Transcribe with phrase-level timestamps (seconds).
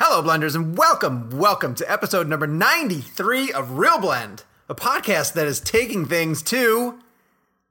[0.00, 5.46] Hello, Blenders, and welcome, welcome to episode number 93 of Real Blend, a podcast that
[5.46, 6.98] is taking things to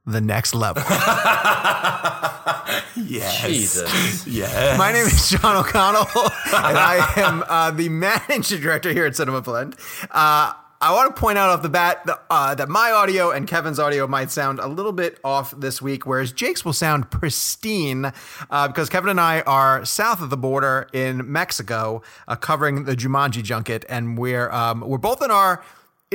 [0.06, 0.82] the next level.
[2.96, 3.42] Yes.
[3.46, 4.26] Jesus.
[4.26, 4.78] Yes.
[4.78, 6.06] My name is Sean O'Connell,
[6.46, 9.76] and I am uh, the managing director here at Cinema Blend.
[10.10, 10.52] Uh,
[10.84, 13.78] I want to point out off the bat that, uh, that my audio and Kevin's
[13.78, 18.12] audio might sound a little bit off this week, whereas Jake's will sound pristine
[18.50, 22.94] uh, because Kevin and I are south of the border in Mexico, uh, covering the
[22.94, 25.64] Jumanji junket, and we're um, we're both in our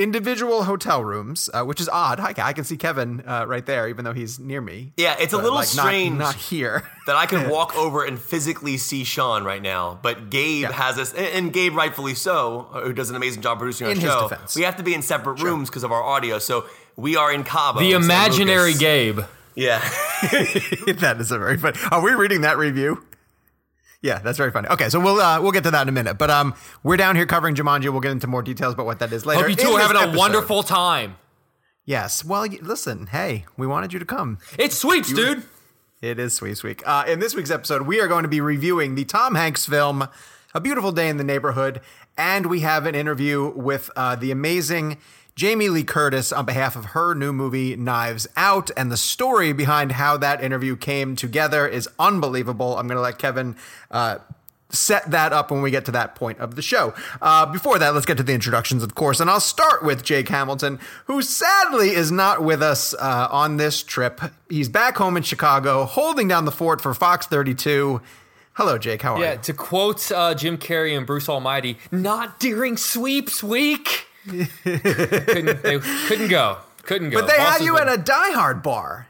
[0.00, 2.18] individual hotel rooms, uh, which is odd.
[2.18, 4.92] Hi, I can see Kevin uh, right there, even though he's near me.
[4.96, 6.88] Yeah, it's a little like, strange not here.
[7.06, 10.72] that I can walk over and physically see Sean right now, but Gabe Yeah.
[10.72, 13.92] has us, and- and Gabe rightfully so, uh, who does an amazing job producing our
[13.92, 14.28] In his show.
[14.28, 14.56] defense.
[14.56, 16.64] We have to be in separate rooms because of our audio, so
[16.96, 17.80] we are in Cabo.
[17.80, 18.80] The imaginary Lucas.
[18.80, 19.20] Gabe.
[19.54, 19.78] Yeah.
[21.00, 21.78] that is a very funny.
[21.90, 23.04] Are we reading that review?
[24.02, 24.68] Yeah, that's very funny.
[24.68, 26.16] Okay, so we'll uh, we'll get to that in a minute.
[26.16, 27.90] But um, we're down here covering Jumanji.
[27.90, 29.40] We'll get into more details about what that is later.
[29.42, 30.16] Hope you two in are having a episode.
[30.18, 31.16] wonderful time.
[31.84, 32.24] Yes.
[32.24, 33.08] Well, y- listen.
[33.08, 34.38] Hey, we wanted you to come.
[34.58, 35.42] It's sweeps, dude.
[36.00, 36.82] It is Sweet Week.
[36.86, 40.08] Uh, in this week's episode, we are going to be reviewing the Tom Hanks film,
[40.54, 41.82] A Beautiful Day in the Neighborhood,
[42.16, 44.96] and we have an interview with uh, the amazing
[45.40, 48.70] Jamie Lee Curtis on behalf of her new movie, Knives Out.
[48.76, 52.76] And the story behind how that interview came together is unbelievable.
[52.76, 53.56] I'm going to let Kevin.
[53.90, 54.18] Uh,
[54.68, 56.92] set that up when we get to that point of the show.
[57.22, 60.28] Uh, before that, let's get to the introductions, of course, and I'll start with Jake
[60.28, 64.20] Hamilton, who sadly is not with us uh, on this trip.
[64.48, 68.00] He's back home in Chicago, holding down the fort for Fox 32.
[68.52, 69.02] Hello, Jake.
[69.02, 69.38] How are Yeah, you?
[69.38, 74.06] to quote uh, Jim Carrey and Bruce Almighty, not during sweeps week.
[74.28, 76.58] couldn't, they couldn't go.
[76.82, 77.20] Couldn't go.
[77.20, 79.08] But they had you been- at a Die Hard bar.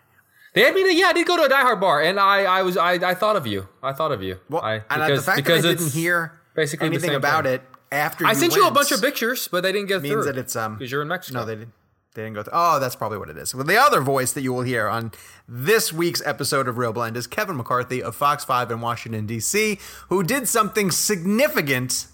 [0.52, 0.82] They had me.
[0.82, 2.94] To, yeah, I did go to a Die Hard bar, and I, I was, I,
[2.94, 3.68] I thought of you.
[3.82, 4.38] I thought of you.
[4.48, 7.54] Well, I, and the fact that I didn't hear basically the anything about thing.
[7.54, 7.62] it
[7.92, 10.24] after I sent you a bunch of pictures, but they didn't get means through.
[10.24, 11.40] that it's um because you're in Mexico.
[11.40, 11.72] No, they didn't.
[12.14, 12.52] They didn't go through.
[12.56, 13.54] Oh, that's probably what it is.
[13.54, 15.12] Well, the other voice that you will hear on
[15.48, 19.78] this week's episode of Real Blend is Kevin McCarthy of Fox 5 in Washington, D.C.,
[20.08, 22.06] who did something significant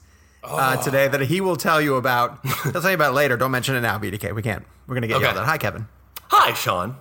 [0.48, 2.38] uh, today that he will tell you about.
[2.62, 3.36] He'll tell you about it later.
[3.36, 4.34] Don't mention it now, BDK.
[4.34, 4.64] We can't.
[4.86, 5.24] We're going to get Okay.
[5.26, 5.44] yelled at.
[5.44, 5.86] Hi, Kevin.
[6.28, 6.96] Hi, Sean.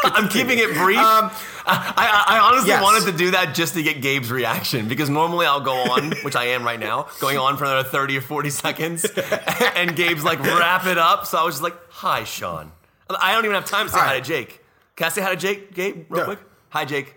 [0.03, 0.97] I'm keeping it brief.
[0.99, 1.31] I,
[1.65, 2.83] I, I honestly Um, yes.
[2.83, 6.35] wanted to do that just to get Gabe's reaction because normally I'll go on, which
[6.35, 9.05] I am right now, going on for another 30 or 40 seconds,
[9.75, 11.25] and Gabe's like, wrap it up.
[11.25, 12.71] So I was just like, hi, Sean.
[13.09, 14.63] I don't even have time to say hi to Jake.
[14.95, 16.25] Can I say hi to Jake, Gabe, real No.
[16.25, 16.39] quick?
[16.69, 17.15] Hi, Jake.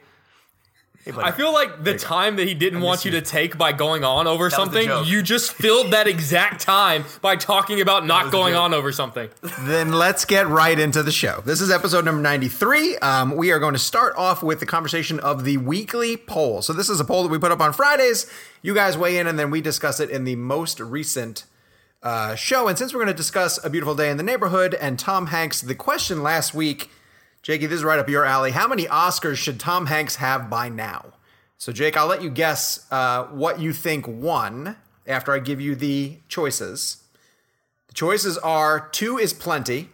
[1.07, 4.27] I feel like the time that he didn't want you to take by going on
[4.27, 5.07] over was the something, joke.
[5.07, 9.31] you just filled that exact time by talking about not going on over something.
[9.61, 11.43] Then let's get right into the show.
[11.45, 12.99] This is episode number 93.
[12.99, 16.61] Um, we are going to start off with the conversation of the weekly poll.
[16.61, 18.31] So, this is a poll that we put up on Fridays.
[18.61, 21.45] You guys weigh in, and then we discuss it in the most recent
[22.03, 22.69] uh, show.
[22.69, 25.63] And since we're going to discuss A Beautiful Day in the Neighborhood and Tom Hanks,
[25.63, 26.91] the question last week,
[27.43, 28.51] Jakey, this is right up your alley.
[28.51, 31.13] How many Oscars should Tom Hanks have by now?
[31.57, 35.75] So, Jake, I'll let you guess uh, what you think won after I give you
[35.75, 37.03] the choices.
[37.89, 39.89] The choices are two is plenty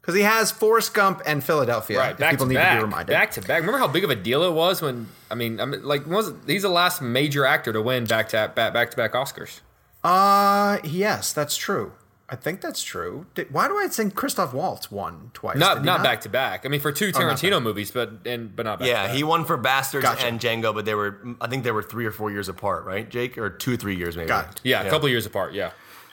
[0.00, 2.12] because he has Forrest Gump and Philadelphia.
[2.12, 3.12] if back people to need back, to be reminded.
[3.12, 3.60] back to back.
[3.60, 6.32] Remember how big of a deal it was when I mean, I mean, like was
[6.46, 9.60] he's the last major actor to win back to back back to back Oscars.
[10.02, 11.92] Uh, yes, that's true.
[12.30, 13.26] I think that's true.
[13.34, 15.56] Did, why do I think Christoph Waltz won twice?
[15.56, 16.66] Not Did not back to back.
[16.66, 17.38] I mean, for two not back.
[17.38, 18.86] Tarantino movies, but and but not back.
[18.86, 19.16] to yeah, back.
[19.16, 20.26] he won for Bastards Gotcha.
[20.26, 23.08] and Django, but they were, I think they were three or four years apart, right,
[23.08, 23.38] Jake?
[23.38, 24.28] Or two, three years maybe.
[24.28, 24.60] Got it.
[24.62, 25.54] yeah, a couple years apart.
[25.54, 25.70] Yeah.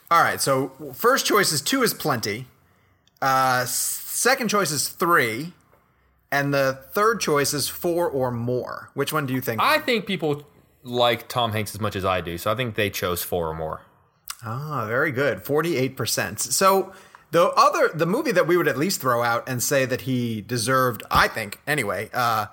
[0.10, 0.40] All right.
[0.40, 2.48] So first choice is two is plenty.
[3.22, 5.52] Uh, second choice is three,
[6.32, 8.90] and the third choice is four or more.
[8.94, 9.62] Which one do you think?
[9.62, 10.46] I think people
[10.84, 13.54] like Tom Hanks as much as I do, so I think they chose four or
[13.54, 13.82] more.
[14.46, 15.40] Ah, very good.
[15.44, 16.40] 48%.
[16.40, 16.94] So
[17.32, 20.42] the other the movie that we would at least throw out and say that he
[20.42, 22.48] deserved, I think, anyway, uh,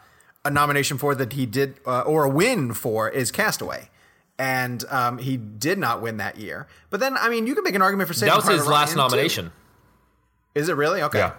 [0.45, 3.91] a nomination for that he did uh, or a win for is Castaway.
[4.39, 6.67] And um, he did not win that year.
[6.91, 8.67] But then, I mean, you can make an argument for Saving That was Private his
[8.67, 9.15] last Ryan, too.
[9.17, 9.53] nomination.
[10.55, 11.03] Is it really?
[11.03, 11.19] Okay.
[11.19, 11.35] Yeah.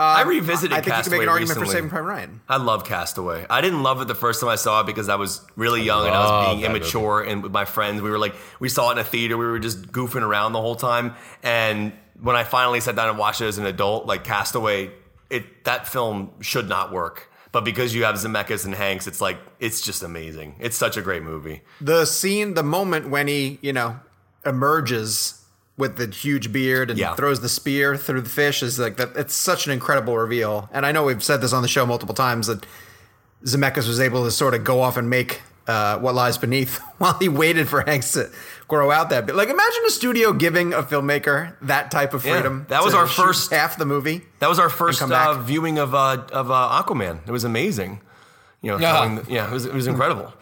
[0.00, 1.66] Um, I revisited I think you can Castaway make an argument recently.
[1.66, 2.40] for Saving Private Ryan.
[2.48, 3.46] I love Castaway.
[3.50, 6.06] I didn't love it the first time I saw it because I was really young
[6.06, 7.20] and I was being that immature.
[7.22, 9.36] And with my friends, we were like, we saw it in a theater.
[9.36, 11.16] We were just goofing around the whole time.
[11.42, 14.92] And when I finally sat down and watched it as an adult, like Castaway,
[15.30, 17.28] it that film should not work.
[17.50, 20.54] But because you have Zemeckis and Hanks, it's like it's just amazing.
[20.60, 21.62] It's such a great movie.
[21.80, 23.98] The scene, the moment when he, you know,
[24.46, 25.37] emerges
[25.78, 27.14] with the huge beard and Yeah.
[27.14, 29.12] throws the spear through the fish is like that.
[29.16, 30.68] It's such an incredible reveal.
[30.72, 32.66] And I know we've said this on the show multiple times that
[33.44, 37.12] Zemeckis was able to sort of go off and make uh, what lies beneath while
[37.20, 38.30] he waited for Hanks to
[38.66, 39.36] grow out that bit.
[39.36, 42.66] Like, imagine a studio giving a filmmaker that type of Yeah, freedom.
[42.70, 44.22] that was our first- half the movie.
[44.40, 47.20] That was our first come uh, viewing of uh, of uh, Aquaman.
[47.26, 48.00] It was amazing.
[48.62, 49.20] You know, Yeah.
[49.22, 50.32] the- yeah, it was it was incredible.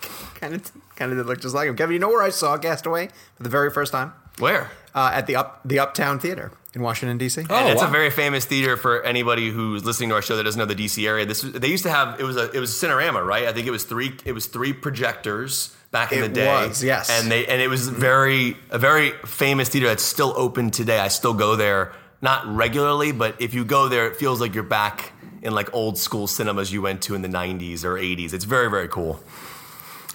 [0.40, 1.76] Kind of, kind of did look just like him.
[1.76, 4.12] Kevin, you know where I saw Castaway for the very first time?
[4.38, 4.70] Where?
[4.96, 7.42] Uh, at the up the Uptown Theater in Washington D.C.
[7.42, 7.88] and Oh, it's wow.
[7.88, 10.74] a very famous theater for anybody who's listening to our show that doesn't know the
[10.74, 11.26] DC area.
[11.26, 13.46] This was, they used to have it was a it was Cinerama, right?
[13.46, 16.46] I think it was three it was three projectors back in It the day.
[16.46, 17.10] was, yes.
[17.10, 20.98] And they and it was very a very famous theater that's still open today.
[20.98, 24.64] I still go there not regularly, but if you go there, it feels like you're
[24.64, 25.12] back
[25.42, 28.32] in like old school cinemas you went to in the 90s or 80s.
[28.32, 29.20] It's very very cool.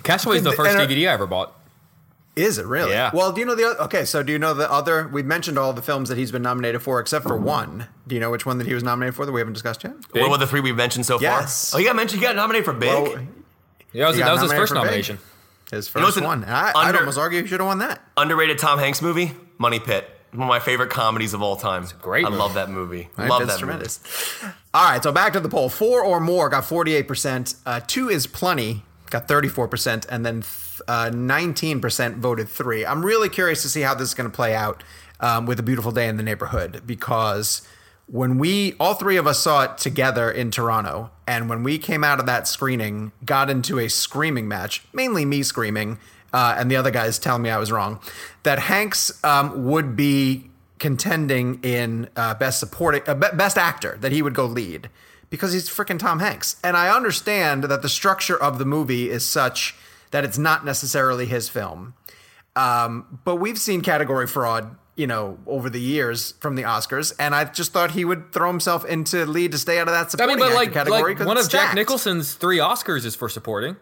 [0.02, 1.56] Castaway is the first And, uh, DVD I ever bought.
[2.42, 2.92] Is it really?
[2.92, 3.12] Yeah.
[3.14, 4.06] Well, do you know the other, okay?
[4.06, 5.08] So do you know the other?
[5.08, 7.88] We mentioned all the films that he's been nominated for, except for one.
[8.08, 9.94] Do you know which one that he was nominated for that we haven't discussed yet?
[10.14, 10.22] Big?
[10.24, 11.72] What were the three we've mentioned so Yes.
[11.72, 11.78] far?
[11.78, 12.22] Oh, he got mentioned.
[12.22, 12.90] You got nominated for Big.
[12.90, 13.08] Well,
[13.94, 14.86] Yeah, that was, that was his first for Big.
[14.86, 15.20] nomination.
[15.72, 16.44] his first what's an one.
[16.44, 18.02] And I, I'd under- almost argue he should have won that.
[18.18, 20.10] Underrated Tom Hanks movie, Money Pit.
[20.32, 21.86] One of my favorite comedies of all time.
[22.02, 22.40] great I movie.
[22.40, 23.10] love that movie.
[23.18, 23.30] Right?
[23.30, 24.00] Love that tremendous.
[24.74, 25.68] All right, so back to the poll.
[25.68, 27.56] Four or more got 48%.
[27.66, 30.08] Uh, two is plenty, got 34%.
[30.10, 30.38] And then
[30.88, 32.86] uh, 19% voted three.
[32.86, 34.84] I'm really curious to see how this is going to play out
[35.20, 37.62] um, with A Beautiful Day in the Neighborhood because
[38.08, 42.04] when we, all three of us saw it together in Toronto, and when we came
[42.04, 46.00] out of that screening, got into a screaming match, mainly me screaming,
[46.34, 48.00] uh, and the other guys telling me I was wrong,
[48.44, 50.50] that Hanks um, would be
[50.80, 54.90] contending in uh, best supporting uh, best actor that he would go lead
[55.32, 56.58] because he's freaking Tom Hanks.
[56.64, 59.76] And I understand that the structure of the movie is such
[60.12, 61.96] that it's not necessarily his film.
[62.56, 67.34] Um, but we've seen category fraud, you know, over the years from the Oscars, and
[67.34, 70.10] I just thought he would throw himself into lead to stay out of that I
[70.10, 71.16] supporting mean, but actor like, category.
[71.16, 71.74] like one of Jack.
[71.76, 73.78] Nicholson's three Oscars is for supporting.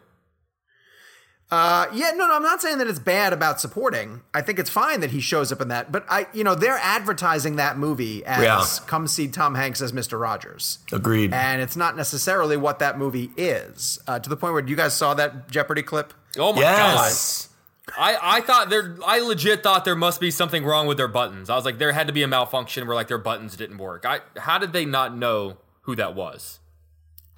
[1.51, 4.21] Uh, yeah, no, no, I'm not saying that it's bad about supporting.
[4.35, 6.77] I think it's fine that he shows up in that, but I, you know, they're
[6.77, 8.63] advertising that movie as Yeah.
[8.85, 10.19] "Come see Tom Hanks as Mr.
[10.21, 11.33] Rogers," Agreed.
[11.33, 13.97] and it's not necessarily what that movie is.
[14.07, 16.13] Uh, to the point where you guys saw that Jeopardy clip.
[16.37, 17.47] Oh my yes.
[17.87, 17.95] god!
[17.97, 18.95] I, I thought there.
[19.03, 21.49] I legit thought there must be something wrong with their buttons.
[21.49, 24.05] I was like, there had to be a malfunction where like their buttons didn't work.
[24.05, 26.59] I how did they not know who that was?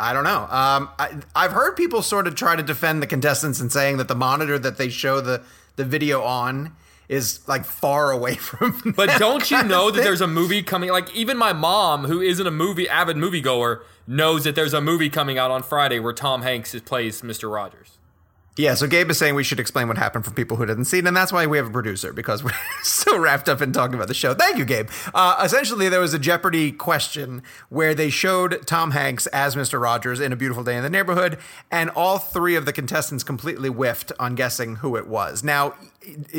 [0.01, 0.47] I don't know.
[0.49, 4.07] Um, I, I've heard people sort of try to defend the contestants and saying that
[4.07, 5.43] the monitor that they show the
[5.75, 6.75] the video on
[7.07, 8.93] is like far away from.
[8.95, 10.89] But don't you know that there's a movie coming?
[10.89, 15.09] Like even my mom, who isn't a movie avid moviegoer, knows that there's a movie
[15.09, 17.53] coming out on Friday where Tom Hanks plays Mr.
[17.53, 17.99] Rogers.
[18.57, 20.99] Yeah, so Gabe is saying we should explain what happened for people who didn't see
[20.99, 22.51] it, and that's why we have a producer because we're
[22.83, 24.33] so wrapped up in talking about the show.
[24.33, 24.89] Thank you, Gabe.
[25.13, 29.81] Uh, essentially, there was a Jeopardy question where they showed Tom Hanks as Mr.
[29.81, 31.37] Rogers in A Beautiful Day in the Neighborhood,
[31.71, 35.45] and all three of the contestants completely whiffed on guessing who it was.
[35.45, 35.75] Now,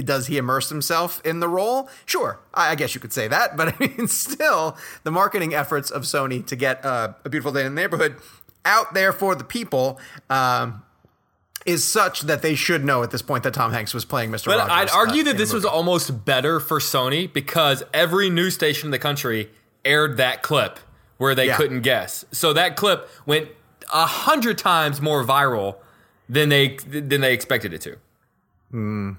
[0.04, 1.88] does he immerse himself in the role?
[2.04, 6.02] Sure, I guess you could say that, but I mean, still, the marketing efforts of
[6.02, 8.16] Sony to get uh, A Beautiful Day in the Neighborhood
[8.66, 9.98] out there for the people.
[10.28, 10.82] Um,
[11.66, 14.46] is such that they should know at this point that Tom Hanks was playing Mr.
[14.46, 14.72] But Rogers.
[14.72, 18.90] I'd argue uh, that this was almost better for Sony because every news station in
[18.90, 19.50] the country
[19.84, 20.78] aired that clip
[21.18, 21.56] where they Yeah.
[21.56, 22.24] couldn't guess.
[22.32, 23.48] So that clip went
[23.92, 25.76] a hundred times more viral
[26.28, 27.96] than they than they expected it to.
[28.72, 29.16] It,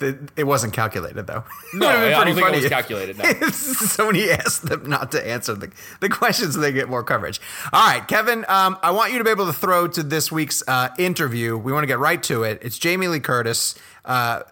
[0.00, 1.44] it wasn't calculated though.
[1.74, 3.18] No, It would've been I don't think it was calculated.
[3.18, 3.24] No.
[3.24, 5.70] Sony asked them not to answer the,
[6.00, 7.40] the questions so they get more coverage.
[7.72, 10.62] All right, Kevin, um, I want you to be able to throw to this week's
[10.66, 11.56] uh, interview.
[11.56, 12.58] We want to get right to it.
[12.62, 14.42] It's Jamie Lee Curtis, uh,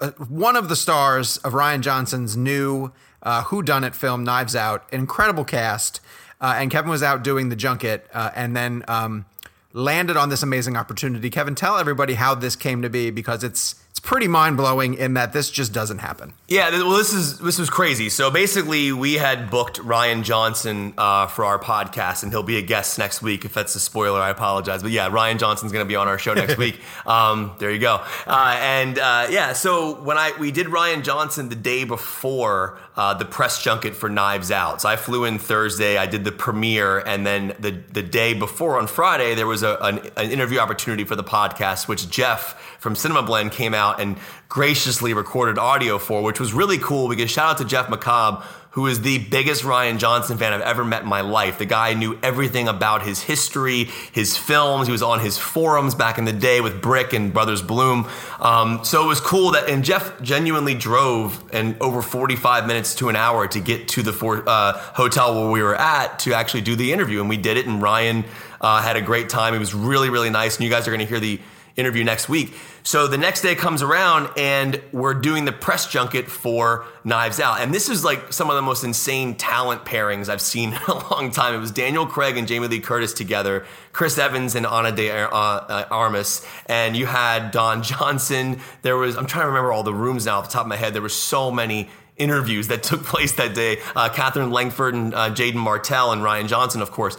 [0.00, 2.92] uh, one of the stars of Rian Johnson's new
[3.22, 4.88] uh, Who Done It film, Knives Out.
[4.92, 6.00] Incredible cast.
[6.40, 9.26] Uh, and Kevin was out doing the junket uh, and then um,
[9.74, 11.28] landed on this amazing opportunity.
[11.28, 15.14] Kevin, tell everybody how this came to be because it's it's pretty mind blowing in
[15.14, 16.32] that this just doesn't happen.
[16.48, 18.08] Yeah, well, this is this was crazy.
[18.08, 22.62] So basically, we had booked Rian Johnson uh, for our podcast, and he'll be a
[22.62, 23.44] guest next week.
[23.44, 24.82] If that's a spoiler, I apologize.
[24.82, 26.80] But yeah, Rian Johnson's going to be on our show next week.
[27.04, 28.02] Um, there you go.
[28.26, 33.14] Uh, and uh, yeah, so when I we did Rian Johnson the day before uh,
[33.14, 34.82] the press junket for Knives Out.
[34.82, 35.96] So I flew in Thursday.
[35.96, 39.76] I did the premiere, and then the the day before on Friday there was a,
[39.80, 44.16] an, an interview opportunity for the podcast, which Jeff from Cinema Blend came out and
[44.48, 48.86] graciously recorded audio for, which was really cool because shout out to Jeff McCobb, who
[48.86, 51.58] is the biggest Rian Johnson fan I've ever met in my life.
[51.58, 54.86] The guy knew everything about his history, his films.
[54.86, 58.08] He was on his forums back in the day with Brick and Brothers Bloom.
[58.38, 63.08] Um, so it was cool that, and Jeff genuinely drove and over 45 minutes to
[63.08, 64.12] an hour to get to the
[64.46, 67.20] uh, hotel where we were at to actually do the interview.
[67.20, 68.24] And we did it, and Rian
[68.60, 69.54] uh, had a great time.
[69.54, 70.56] It was really, really nice.
[70.56, 71.40] And you guys are going to hear the
[71.76, 72.54] interview next week.
[72.82, 77.60] So the next day comes around and we're doing the press junket for Knives Out.
[77.60, 81.10] And this is like some of the most insane talent pairings I've seen in a
[81.10, 81.54] long time.
[81.54, 85.28] It was Daniel Craig and Jamie Lee Curtis together, Chris Evans and Ana de uh,
[85.28, 88.60] uh, Armas, and you had Don Johnson.
[88.82, 90.76] There was, I'm trying to remember all the rooms now off the top of my
[90.76, 90.94] head.
[90.94, 93.78] There were so many interviews that took place that day.
[93.96, 97.16] Uh, Katherine Langford and uh, Jaeden Martell and Rian Johnson, of course.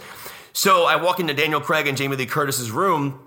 [0.54, 3.18] So I walk into Daniel Craig and Jamie Lee Curtis's room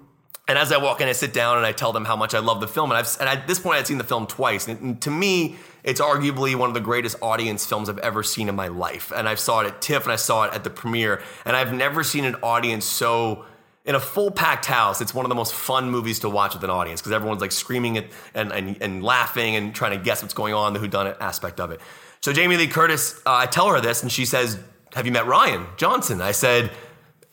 [0.47, 2.39] and as I walk in, I sit down and I tell them how much I
[2.39, 2.91] love the film.
[2.91, 4.67] And, I've, and at this point, I'd seen the film twice.
[4.67, 8.55] And, to me, it's arguably one of the greatest audience films I've ever seen in
[8.55, 9.11] my life.
[9.15, 11.21] And I saw it at TIFF and I saw it at the premiere.
[11.45, 13.45] And I've never seen an audience so
[13.85, 15.01] in a full packed house.
[15.01, 17.51] It's one of the most fun movies to watch with an audience because everyone's like
[17.51, 21.59] screaming and, and, and, laughing and trying to guess what's going on, the whodunit aspect
[21.59, 21.79] of it.
[22.21, 24.57] So Jamie Lee Curtis, uh, I tell her this, and she says,
[24.95, 26.71] "Have you met Rian Johnson?" I said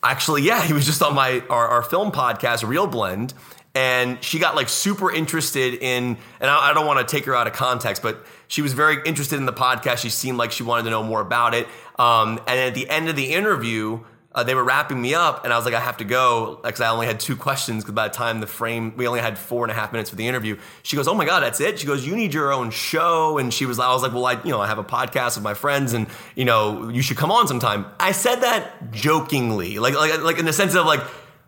[0.03, 3.33] actually, yeah, he was just on my our, our film podcast, Real Blend,
[3.75, 6.17] and she got like super interested in.
[6.39, 8.97] And I, I don't want to take her out of context, but she was very
[9.05, 9.97] interested in the podcast.
[9.97, 11.67] She seemed like she wanted to know more about it.
[11.97, 14.03] Um, and at the end of the interview,
[14.35, 16.81] uh, they were wrapping me up, and I was like, I have to go because
[16.81, 17.83] I only had two questions.
[17.83, 20.15] Because by the time the frame, we only had four and a half minutes for
[20.15, 20.57] the interview.
[20.81, 23.53] She goes, "Oh my god, that's it." She goes, "You need your own show," and
[23.53, 25.53] she was, I was like, "Well, I, you know, I have a podcast with my
[25.53, 30.21] friends, and you know, you should come on sometime." I said that jokingly, like, like,
[30.23, 31.01] like in the sense of like,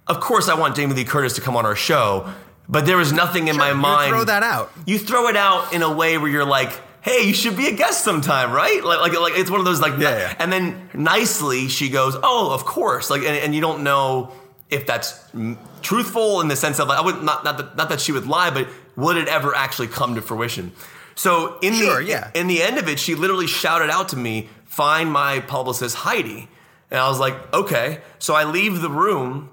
[0.05, 2.31] of course, I want Jamie Lee Curtis to come on our show,
[2.69, 3.77] but there was nothing in my mind.
[3.77, 4.09] you mind.
[4.11, 4.71] throw that out.
[4.85, 6.71] You throw it out in a way where you're like,
[7.05, 8.83] hey, you should be a guest sometime, right?
[8.83, 10.35] Like, like, like it's one of those like, Yeah, yeah.
[10.39, 14.31] and then nicely she goes, oh, of course, like, and, and you don't know
[14.71, 15.13] if that's
[15.83, 18.25] truthful in the sense of like, I would not not that, not that she would
[18.25, 20.71] lie, but would it ever actually come to fruition?
[21.13, 22.31] So in Sure, the yeah.
[22.33, 26.49] in the end of it, she literally shouted out to me, "Find my publicist Heidi,"
[26.89, 28.01] and I was like, okay.
[28.19, 29.49] So I leave the room.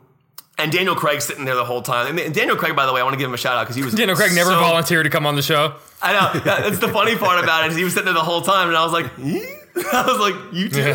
[0.59, 2.19] And Daniel Craig sitting there the whole time.
[2.19, 3.75] And Daniel Craig, by the way, I want to give him a shout out because
[3.75, 5.75] he was Daniel Craig never so- volunteered to come on the show.
[6.03, 6.41] I know.
[6.41, 7.71] That's the funny part about it.
[7.73, 9.59] Is he was sitting there the whole time, and I was like, "Eh?"
[9.93, 10.93] I was like, you too.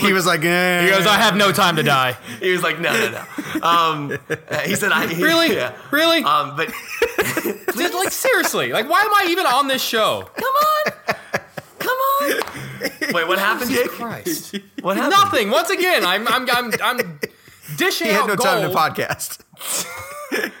[0.06, 0.82] He was like, eh.
[0.84, 2.16] He goes, I have no time to die.
[2.40, 3.62] He was like, no, no, no.
[3.62, 4.18] Um,
[4.64, 5.54] he said, I he- Really?
[5.54, 5.72] Yeah.
[5.92, 6.24] Really?
[6.24, 6.68] Um, but
[7.76, 10.28] Just, like seriously, like why am I even on this show?
[10.34, 10.92] come on,
[11.78, 12.42] come on.
[13.12, 13.88] Wait, what happened, Jake?
[13.88, 14.56] Christ.
[14.80, 15.10] What happened?
[15.12, 15.50] Nothing.
[15.50, 17.20] Once again, I'm I'm I'm, I'm
[17.76, 19.42] dishing He had out no time to podcast.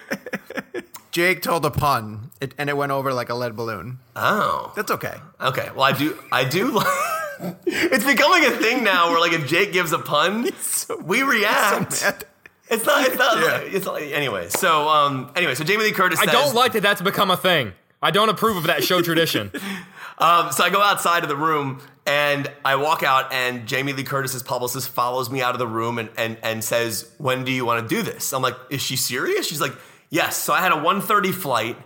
[1.10, 3.98] Jake told a pun, it, and it went over like a lead balloon.
[4.16, 5.14] Oh, That's okay.
[5.40, 5.70] okay.
[5.74, 6.18] Well, I do.
[6.32, 6.70] I do.
[6.72, 10.48] like- it's becoming a thing now, where like if Jake gives a pun,
[11.04, 12.02] we react.
[12.02, 12.24] mad.
[12.68, 13.06] It's not.
[13.06, 13.36] It's not.
[13.38, 13.44] Yeah.
[13.58, 14.48] like, it's like, anyway.
[14.48, 15.30] So um.
[15.36, 16.18] Anyway, so Jamie Lee Curtis.
[16.20, 17.72] I don't like that that's become a thing.
[18.04, 19.50] I don't approve of that show tradition.
[20.18, 24.04] Um, so I go outside of the room and I walk out, and Jamie Lee
[24.04, 27.64] Curtis's publicist follows me out of the room and, and, and says, When do you
[27.64, 28.34] want to do this?
[28.34, 29.46] I'm like, Is she serious?
[29.46, 29.72] She's like,
[30.10, 30.36] Yes.
[30.36, 31.78] So I had a 1:30 flight,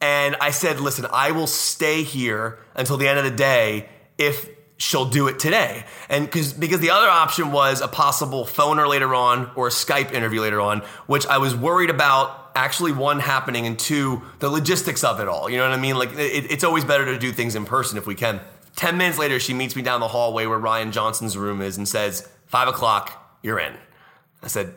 [0.00, 4.48] and I said, Listen, I will stay here until the end of the day if
[4.76, 5.84] she'll do it today.
[6.08, 10.12] And because because the other option was a possible phoner later on or a Skype
[10.12, 15.02] interview later on, which I was worried about actually one happening and two the logistics
[15.02, 15.48] of it all.
[15.48, 15.96] You know what I mean?
[15.96, 18.40] Like it, it's always better to do things in person if we can.
[18.76, 21.88] Ten minutes later, she meets me down the hallway where Rian Johnson's room is and
[21.88, 23.74] says, five o'clock, you're in.
[24.42, 24.74] I said,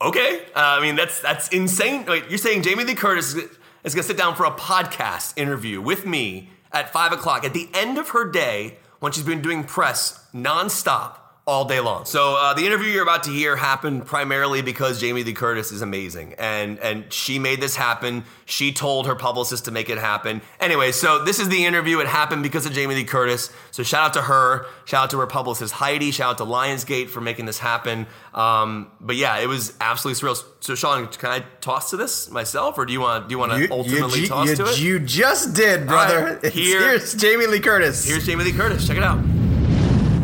[0.00, 0.42] okay.
[0.54, 2.06] Uh, I mean, that's that's insane.
[2.06, 3.44] Wait, you're saying Jamie Lee Curtis is,
[3.84, 7.54] is going to sit down for a podcast interview with me at five o'clock at
[7.54, 11.16] the end of her day when she's been doing press nonstop
[11.48, 12.04] all day long.
[12.04, 15.80] So uh, the interview you're about to hear happened primarily because Jamie Lee Curtis is
[15.80, 18.24] amazing, and and she made this happen.
[18.44, 20.42] She told her publicist to make it happen.
[20.60, 22.00] Anyway, so this is the interview.
[22.00, 23.50] It happened because of Jamie Lee Curtis.
[23.70, 24.66] So shout out to her.
[24.84, 26.10] Shout out to her publicist Heidi.
[26.10, 28.06] Shout out to Lionsgate for making this happen.
[28.34, 30.44] Um, but yeah, it was absolutely surreal.
[30.60, 33.52] So Sean, can I toss to this myself, or do you want do you want
[33.52, 34.78] to ultimately you, toss you, to it?
[34.80, 36.38] you just did, brother.
[36.42, 38.06] right, here- here's Jamie Lee Curtis.
[38.06, 38.86] Here's Jamie Lee Curtis.
[38.86, 39.47] Check it out.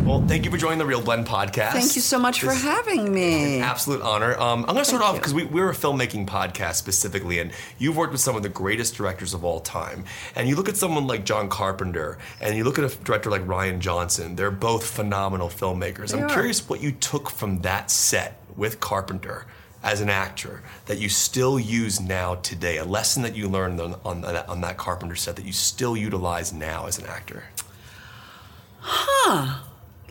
[0.05, 1.71] Well, thank you for joining the Real Blend podcast.
[1.71, 3.59] Thank you so much for having me.
[3.59, 4.39] Absolute honor.
[4.39, 7.51] Um, I'm going to start Thank off because we, we're a filmmaking podcast specifically, and
[7.79, 10.05] you've worked with some of the greatest directors of all time.
[10.35, 13.41] And you look at someone like John Carpenter, and you look at a director like
[13.47, 14.35] Rian Johnson.
[14.35, 16.11] They're both phenomenal filmmakers.
[16.11, 16.29] They I'm are.
[16.29, 19.47] curious what you took from that set with Carpenter
[19.81, 22.77] as an actor that you still use now today.
[22.77, 25.97] A lesson that you learned on, on, that, on that Carpenter set that you still
[25.97, 27.45] utilize now as an actor.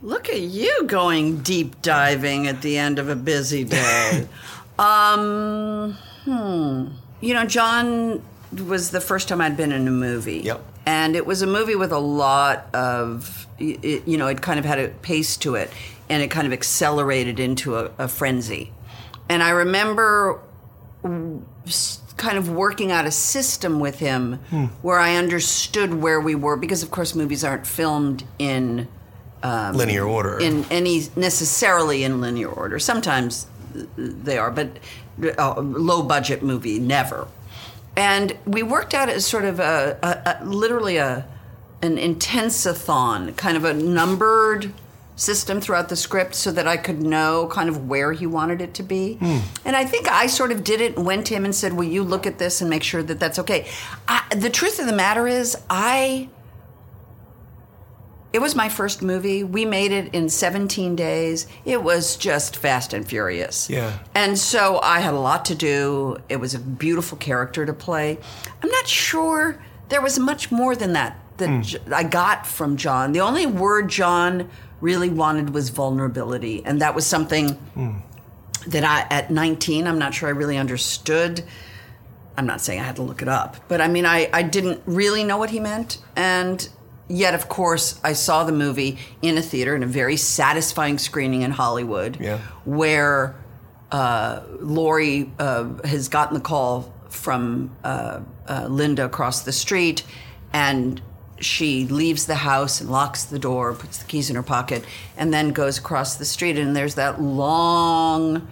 [0.05, 4.29] Look at you going deep diving at the end of a busy day.
[4.79, 6.89] um, hmm.
[7.23, 8.23] You know, John
[8.67, 10.41] was the first time I'd been in a movie.
[10.41, 10.63] Yep.
[10.85, 14.67] And it was a movie with a lot of, it, you know, it kind of
[14.67, 15.71] had a pace to it,
[16.11, 18.73] and it kind of accelerated into a, a frenzy.
[19.31, 20.39] And I remember
[21.03, 24.35] kind of working out a system with him
[24.83, 28.87] where I understood where we were because, of course, movies aren't filmed in
[29.45, 30.41] Um, linear order.
[30.41, 32.79] in any necessarily in linear order.
[32.79, 33.47] Sometimes
[33.99, 34.79] they are, but
[35.39, 37.29] a low budget movie never.
[37.95, 41.27] And we worked out as sort of a, a, a literally a
[41.83, 44.73] an intensathon, kind of a numbered
[45.17, 48.75] system throughout the script so that I could know kind of where he wanted it
[48.75, 49.15] to be.
[49.17, 49.39] Hmm.
[49.65, 51.85] And I think I sort of did it and went to him and said, "Will
[51.85, 53.67] you look at this and make sure that that's okay?"
[54.09, 56.31] I, the truth of the matter is, I
[58.35, 59.45] it was my first movie.
[59.45, 61.47] We made it in 17 days.
[61.65, 63.71] It was just fast and furious.
[63.71, 63.97] Yeah.
[64.13, 66.17] And so I had a lot to do.
[66.29, 68.19] It was a beautiful character to play.
[68.61, 71.95] I'm not sure there was much more than that that hmm.
[71.95, 73.13] I got from John.
[73.13, 74.51] The only word John
[74.81, 76.61] really wanted was vulnerability.
[76.67, 77.99] And that was something hmm.
[78.67, 81.45] that I, at 19, I'm not sure I really understood.
[82.37, 84.83] I'm not saying I had to look it up, but I mean, I, I didn't
[84.87, 85.99] really know what he meant.
[86.17, 86.69] And
[87.09, 91.43] yet, of course, I saw the movie in a theater in a very satisfying screening
[91.43, 92.39] in Hollywood Yeah.
[92.65, 93.37] where
[93.93, 100.03] uh, Laurie uh, has gotten the call from uh, uh, Linda across the street,
[100.53, 101.01] and
[101.41, 104.85] she leaves the house and locks the door, puts the keys in her pocket,
[105.17, 106.59] and then goes across the street.
[106.59, 108.49] And there's that long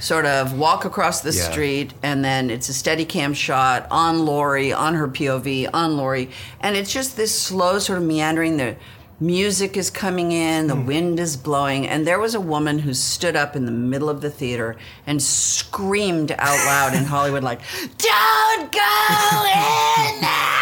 [0.00, 1.50] sort of walk across the Yeah.
[1.50, 6.30] street, and then it's a Steadicam shot on Laurie, on her POV, on Laurie.
[6.60, 8.56] And it's just this slow sort of meandering.
[8.56, 8.76] The
[9.20, 10.86] music is coming in, the hmm.
[10.86, 14.20] wind is blowing, and there was a woman who stood up in the middle of
[14.20, 17.60] the theater and screamed out loud in Hollywood, like,
[17.98, 20.57] Don't go in there!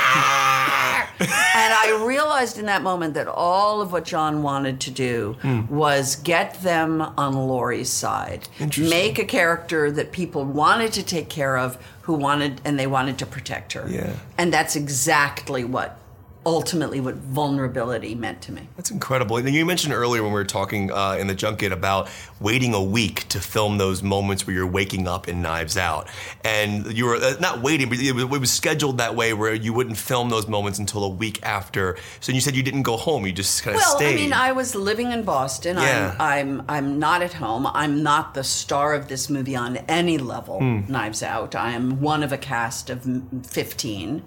[1.21, 5.67] And I realized in that moment that all of what John wanted to do hmm.
[5.69, 8.49] was get them on Laurie's side.
[8.79, 13.19] Make a character that people wanted to take care of, who wanted, and they wanted
[13.19, 13.87] to protect her.
[13.89, 14.15] Yeah.
[14.39, 15.99] And that's exactly what,
[16.47, 18.69] ultimately, what vulnerability meant to me.
[18.77, 19.37] That's incredible.
[19.37, 22.09] And you mentioned earlier when we were talking uh, in the junket about
[22.41, 26.09] waiting a week to film those moments where you're waking up in Knives Out,
[26.45, 29.53] and you were uh, not waiting, but it was, it was scheduled that way where
[29.53, 31.97] you wouldn't film those moments until a week after.
[32.21, 34.05] So you said you didn't go home; you just kind of Well, stayed.
[34.05, 35.77] Well, I mean, I was living in Boston.
[35.77, 36.15] Yeah.
[36.21, 37.67] I'm, I'm, I'm not at home.
[37.67, 40.61] I'm not the star of this movie on any level.
[40.61, 40.83] Hmm.
[40.87, 41.57] Knives Out.
[41.57, 43.05] I am one of a cast of
[43.49, 44.23] 15,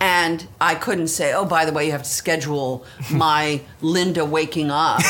[0.00, 4.70] and I couldn't say, oh, by the way, you have to schedule my Linda waking
[4.70, 5.00] up.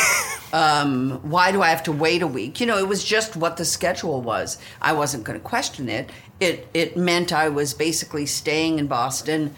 [0.53, 2.61] Um, why do I have to wait a week?
[2.61, 4.59] You know, it was just what the schedule was.
[4.81, 6.11] I wasn't going to question it.
[6.39, 9.55] It it meant I was basically staying in Boston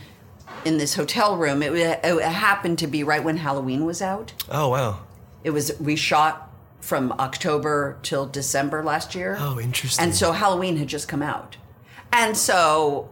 [0.65, 1.63] in this hotel room.
[1.63, 4.33] It, it happened to be right when Halloween was out.
[4.49, 5.01] oh wow,
[5.45, 9.37] It was we shot from October till December last year.
[9.39, 10.05] Oh, interesting.
[10.05, 11.57] And so Halloween had just come out,
[12.13, 13.11] and so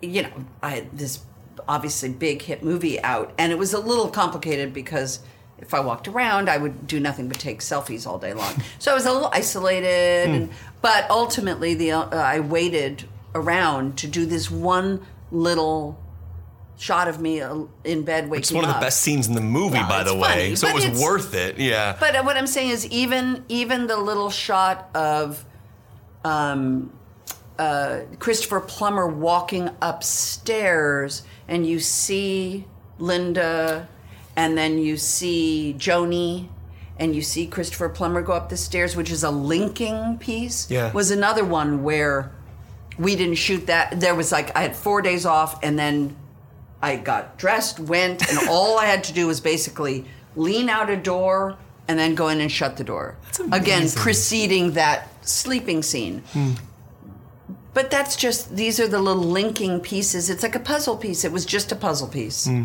[0.00, 1.20] you know I this
[1.68, 5.20] obviously big hit movie out, and it was a little complicated because
[5.58, 8.54] if I walked around, I would do nothing but take selfies all day long.
[8.78, 10.34] so I was a little isolated, Hmm.
[10.34, 15.98] and, but ultimately the uh, I waited around to do this one little
[16.76, 18.38] shot of me uh, in bed waking up.
[18.40, 18.80] it's one of the up.
[18.82, 20.54] best scenes in the movie, Well, by the way.
[20.56, 21.58] so it was worth it.
[21.58, 21.96] Yeah.
[22.00, 25.44] But what I'm saying is, even even the little shot of
[26.24, 26.92] um,
[27.58, 32.64] uh, Christopher Plummer walking upstairs, and you see
[32.98, 33.88] Linda,
[34.36, 36.48] and then you see Joni,
[36.98, 40.70] and you see Christopher Plummer go up the stairs, which is a linking piece.
[40.70, 40.92] Yeah.
[40.92, 42.32] Was another one where
[42.98, 44.00] we didn't shoot that.
[44.00, 46.16] There was like I had four days off, and then
[46.80, 50.04] I got dressed, went, and all I had to do was basically
[50.36, 51.56] lean out a door
[51.88, 53.16] and then go in and shut the door.
[53.50, 54.02] Again, amazing.
[54.02, 56.22] preceding that sleeping scene.
[56.32, 56.52] Hmm.
[57.74, 60.28] But that's just these are the little linking pieces.
[60.28, 61.24] It's like a puzzle piece.
[61.24, 62.46] It was just a puzzle piece.
[62.46, 62.64] Hmm.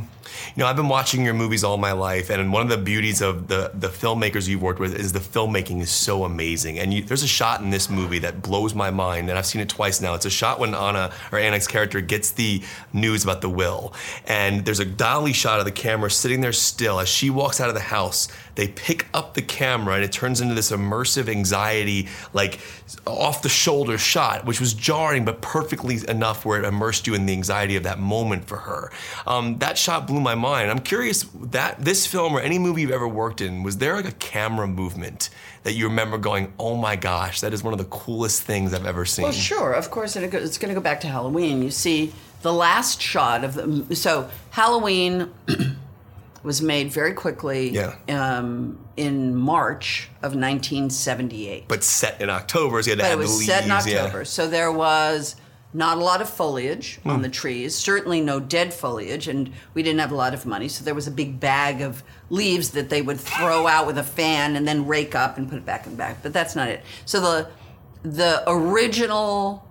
[0.56, 3.22] You know, I've been watching your movies all my life, and one of the beauties
[3.22, 6.80] of the the filmmakers you've worked with is the filmmaking is so amazing.
[6.80, 9.62] And you, there's a shot in this movie that blows my mind, and I've seen
[9.62, 10.14] it twice now.
[10.16, 12.62] It's a shot when Anna or Anna's character gets the
[12.94, 13.94] news about the will,
[14.26, 17.70] and there's a dolly shot of the camera sitting there still as she walks out
[17.70, 18.28] of the house.
[18.56, 22.60] They pick up the camera, and it turns into this immersive anxiety, like
[23.06, 27.26] off the shoulder shot, which was jarring but perfectly enough where it immersed you in
[27.26, 28.92] the anxiety of that moment for her.
[29.28, 30.70] Um, that shot blew my mind.
[30.70, 34.08] I'm curious that this film or any movie you've ever worked in, was there like
[34.08, 35.30] a camera movement
[35.64, 38.86] that you remember going, "Oh my gosh, that is one of the coolest things I've
[38.86, 39.24] ever seen"?
[39.24, 41.62] Well, sure, of course, and it's going to go back to Halloween.
[41.64, 45.32] You see, the last shot of the so Halloween
[46.44, 47.70] was made very quickly.
[47.70, 47.96] Yeah.
[48.10, 51.68] Um, in March of 1978.
[51.68, 53.86] But set in October, so you had to But it was the set in leaves,
[53.88, 54.06] yeah.
[54.06, 55.36] October, so there was
[55.78, 57.10] not a lot of foliage Hmm.
[57.12, 57.76] on the trees.
[57.76, 61.08] Certainly no dead foliage, and we didn't have a lot of money, so there was
[61.08, 64.88] a big bag of leaves that they would throw out with a fan and then
[64.88, 66.16] rake up and put it back in the bag.
[66.24, 66.82] But that's not it.
[67.06, 67.48] So the
[68.04, 69.64] the original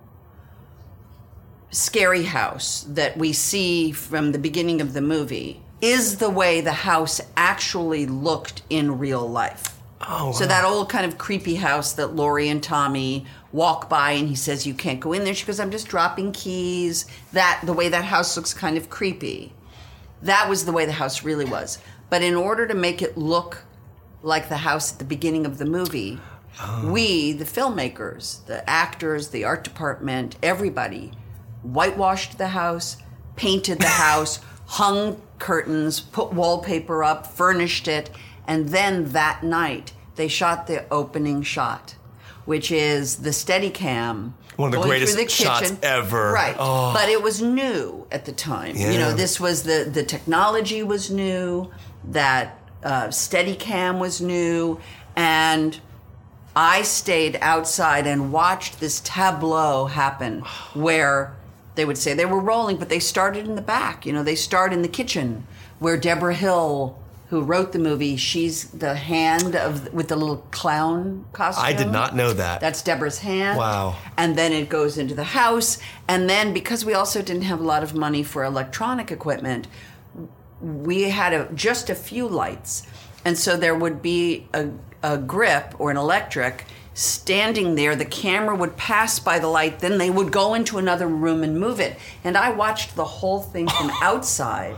[1.71, 6.71] scary house that we see from the beginning of the movie is the way the
[6.71, 9.75] house actually looked in real life.
[10.07, 14.27] Oh, So that old kind of creepy house that Laurie and Tommy walk by and
[14.27, 15.33] he says you can't go in there.
[15.33, 17.05] She goes, I'm just dropping keys.
[17.33, 19.53] That the way that house looks kind of creepy.
[20.21, 21.79] That was the way the house really was.
[22.09, 23.63] But in order to make it look
[24.21, 26.19] like the house at the beginning of the movie,
[26.61, 26.91] oh.
[26.91, 31.11] we, the filmmakers, the actors, the art department, everybody,
[31.63, 32.97] whitewashed the house,
[33.35, 38.09] painted the house, hung curtains, put wallpaper up, furnished it,
[38.47, 41.95] and then that night they shot the opening shot,
[42.47, 44.31] which is the Steadicam.
[44.55, 45.77] One of the greatest the shots kitchen.
[45.83, 46.31] ever.
[46.31, 46.55] Right.
[46.57, 46.91] Oh.
[46.93, 48.75] But it was new at the time.
[48.75, 51.69] You know, this was the the technology was new,
[52.05, 54.79] that uh, Steadicam was new,
[55.15, 55.79] and
[56.55, 60.39] I stayed outside and watched this tableau happen
[60.73, 61.35] where
[61.75, 64.05] they would say they were rolling, but they started in the back.
[64.05, 65.45] You know, they start in the kitchen
[65.79, 66.97] where Debra Hill,
[67.29, 71.65] who wrote the movie, she's the hand of with the little clown costume.
[71.65, 72.61] I did not know that.
[72.61, 73.57] That's Debra's hand.
[73.57, 73.97] Wow.
[74.17, 75.77] And then it goes into the house.
[76.07, 79.67] And then because we also didn't have a lot of money for electronic equipment,
[80.61, 82.87] we had a, just a few lights.
[83.25, 84.69] And so there would be a,
[85.03, 87.95] a grip or an electric standing there.
[87.95, 91.59] The camera would pass by the light, then they would go into another room and
[91.59, 91.97] move it.
[92.23, 94.75] And I watched the whole thing from outside,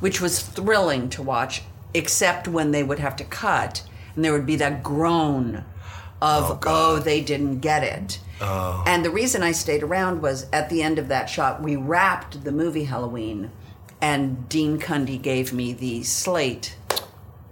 [0.00, 1.62] which was thrilling to watch,
[1.94, 3.82] except when they would have to cut
[4.14, 5.64] and there would be that groan
[6.20, 8.18] of, oh, they didn't get it.
[8.40, 12.42] And the reason I stayed around was at the end of that shot, we wrapped
[12.44, 13.50] the movie Halloween,
[14.00, 16.76] and Dean Cundey gave me the slate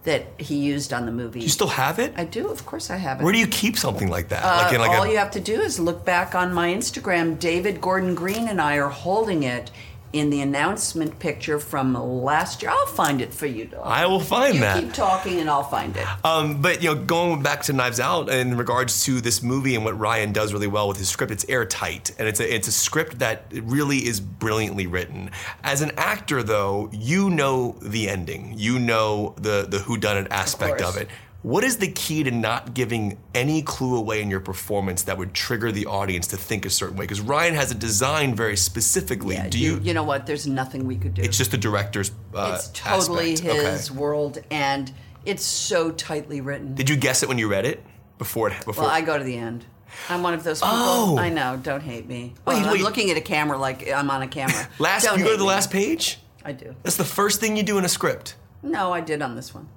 [0.02, 1.40] that he used on the movie.
[1.40, 2.12] you still have it?
[2.16, 3.24] I do, of course, I have it.
[3.24, 4.44] Where do you keep something like that?
[4.44, 6.68] Uh, like in like all a, you have to do is look back on my
[6.68, 7.38] Instagram.
[7.38, 9.72] David Gordon Green and I are holding it
[10.12, 12.70] in the announcement picture from last year.
[12.70, 13.70] I'll find it for you.
[13.82, 14.82] I will find you that.
[14.82, 16.06] keep talking, and I'll find it.
[16.24, 19.84] Um, but you know, going back to Knives Out in regards to this movie and
[19.84, 22.72] what Rian does really well with his script, it's airtight and it's a it's a
[22.72, 25.30] script that really is brilliantly written.
[25.62, 30.94] As an actor, though, you know the ending, you know the the whodunit aspect of,
[30.94, 30.96] course.
[30.96, 31.08] it.
[31.46, 35.32] What is the key to not giving any clue away in your performance that would
[35.32, 37.04] trigger the audience to think a certain way?
[37.04, 39.36] Because Rian has it designed very specifically.
[39.36, 39.78] Yeah, Do you?
[39.80, 40.26] you know what?
[40.26, 41.22] There's nothing we could do.
[41.22, 42.10] it's just the director's.
[42.34, 43.48] Uh, it's totally aspect.
[43.60, 43.70] Okay.
[43.70, 44.92] his world, and
[45.24, 46.74] it's so tightly written.
[46.74, 47.80] Did you guess it when you read it
[48.18, 48.48] before?
[48.50, 49.64] it- Before well, I go to the end.
[50.08, 50.74] I'm one of those people.
[50.76, 51.16] Oh.
[51.16, 51.60] I know.
[51.62, 52.34] Don't hate me.
[52.44, 54.68] Wait, Well, I'm looking at a camera like I'm on a camera.
[54.80, 55.48] last, Don't you go to the me.
[55.50, 56.18] last page.
[56.44, 56.74] I do.
[56.82, 58.34] That's the first thing you do in a script.
[58.64, 59.68] No, I did on this one.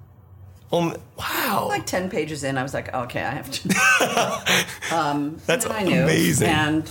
[0.72, 3.68] Um, wow, Like ten pages in, I was like, okay, I have to.
[5.46, 6.02] that's I knew.
[6.02, 6.48] amazing.
[6.48, 6.90] And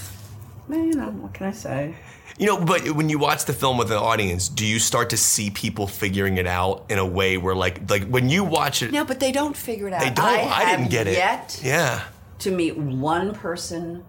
[0.69, 1.95] you know, what can I say?
[2.37, 5.17] you know, but when you watch the film with an audience, do you start to
[5.17, 8.91] see people figuring it out in a way where, like, like when you watch it,
[8.91, 10.01] No, but they don't figure it out.
[10.01, 10.25] they don't.
[10.25, 11.17] I, I, didn't get it.
[11.17, 12.03] yet Yeah.
[12.39, 14.05] to meet one person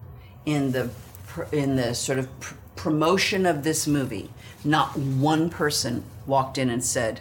[0.46, 0.90] in the
[1.52, 4.30] in the sort of pr- promotion of this movie.
[4.64, 7.20] Not one person walked in and said,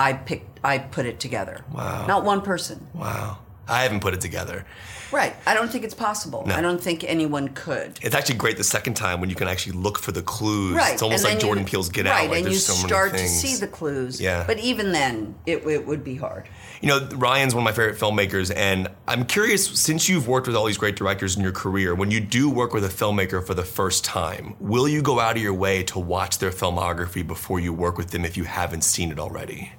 [0.00, 1.62] I picked, I put it together.
[1.72, 2.06] Wow.
[2.06, 2.88] Not one person.
[2.94, 3.38] Wow.
[3.68, 4.64] I haven't put it together.
[5.12, 5.34] Right.
[5.46, 6.44] I don't think it's possible.
[6.46, 6.54] No.
[6.54, 7.98] I don't think anyone could.
[8.00, 10.74] It's actually great the second time when you can actually look for the clues.
[10.74, 10.94] Right.
[10.94, 12.30] It's almost and like Jordan you- Peele's Get right, Out.
[12.30, 14.20] Like and you so start to see the clues.
[14.20, 14.44] Yeah.
[14.46, 16.48] But even then, it, it would be hard.
[16.80, 20.56] You know, Rian's one of my favorite filmmakers, and I'm curious since you've worked with
[20.56, 23.52] all these great directors in your career, when you do work with a filmmaker for
[23.52, 27.60] the first time, will you go out of your way to watch their filmography before
[27.60, 29.72] you work with them if you haven't seen it already?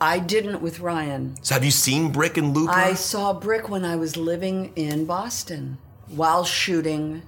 [0.00, 1.36] I didn't with Rian.
[1.44, 2.72] So, have you seen Brick and Looper?
[2.72, 7.22] I saw Brick when I was living in Boston while shooting.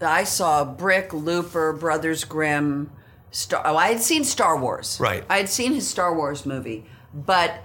[0.00, 2.90] I saw Brick, Looper, Brothers Grimm.
[3.30, 3.62] Star.
[3.66, 4.98] Oh, I had seen Star Wars.
[5.00, 5.24] Right.
[5.28, 7.64] I had seen his Star Wars movie, but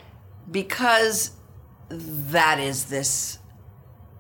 [0.50, 1.32] because
[1.90, 3.38] that is this,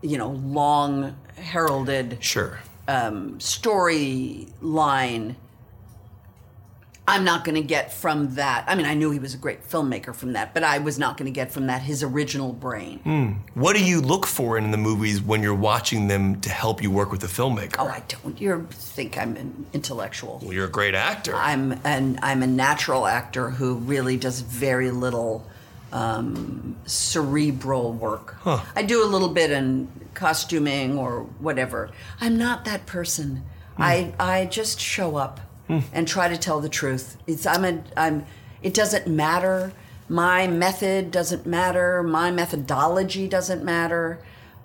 [0.01, 2.60] you know, long heralded sure.
[2.88, 5.36] um, storyline.
[7.12, 8.63] I'm not going to get from that.
[8.67, 11.17] I mean, I knew he was a great filmmaker from that, but I was not
[11.17, 13.41] going to get from that his original brain.
[13.54, 16.89] What do you look for in the movies when you're watching them to help you
[16.89, 17.76] work with the filmmaker?
[17.80, 18.39] Oh, I don't.
[18.39, 20.39] You think I'm an intellectual?
[20.41, 21.36] well, you're a great actor.
[21.36, 25.45] I'm an I'm a natural actor who really does very little
[25.91, 28.38] um, cerebral work.
[28.45, 31.89] I do a little bit in costuming or whatever.
[32.21, 33.43] I'm not that person.
[33.78, 35.41] I I just show up
[35.93, 37.17] and try to tell the truth.
[37.27, 38.25] It's I'm a I'm.
[38.62, 39.73] It doesn't matter.
[40.07, 42.03] My method doesn't matter.
[42.03, 44.19] My methodology doesn't matter.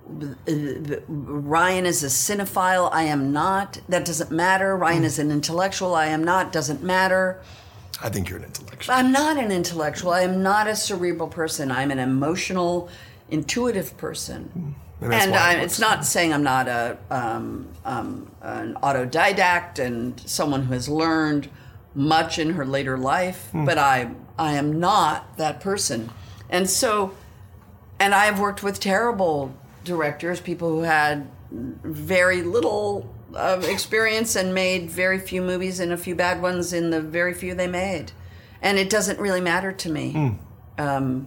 [0.08, 2.90] Rian is a cinephile.
[2.92, 3.80] I am not.
[3.88, 4.76] That doesn't matter.
[4.76, 5.94] Rian is an intellectual.
[5.94, 6.52] I am not.
[6.52, 7.40] Doesn't matter.
[8.02, 8.94] I think you're an intellectual.
[8.94, 10.12] I'm not an intellectual.
[10.12, 11.70] I am not a cerebral person.
[11.70, 12.88] I'm an emotional,
[13.30, 14.74] intuitive person.
[15.00, 15.64] And And I, works.
[15.66, 21.48] it's not saying I'm not a um, um, an autodidact and someone who has learned
[21.94, 23.64] much in her later life, Hmm.
[23.64, 26.10] but I I am not that person.
[26.48, 27.12] And so,
[27.98, 29.54] and I have worked with terrible
[29.84, 35.96] directors, people who had very little um, experience and made very few movies and a
[35.96, 38.12] few bad ones in the very few they made.
[38.62, 40.30] And it doesn't really matter to me Hmm.
[40.78, 41.26] um,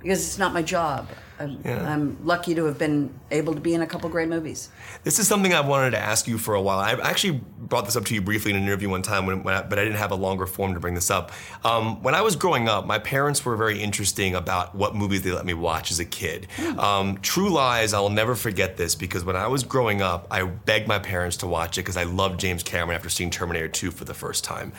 [0.00, 1.06] because it's not my job.
[1.40, 1.92] I'm, Yeah.
[1.92, 4.68] I'm lucky to have been able to be in a couple great movies.
[5.04, 6.78] This is something I've wanted to ask you for a while.
[6.78, 9.54] I actually brought this up to you briefly in an interview one time, when, when
[9.54, 11.32] I, but I didn't have a longer form to bring this up.
[11.64, 15.32] Um, when I was growing up, my parents were very interesting about what movies they
[15.32, 16.46] let me watch as a kid.
[16.78, 20.88] Um, True Lies, I'll never forget this because when I was growing up, I begged
[20.88, 24.04] my parents to watch it because I loved James Cameron after seeing Terminator 2 for
[24.04, 24.72] the first time.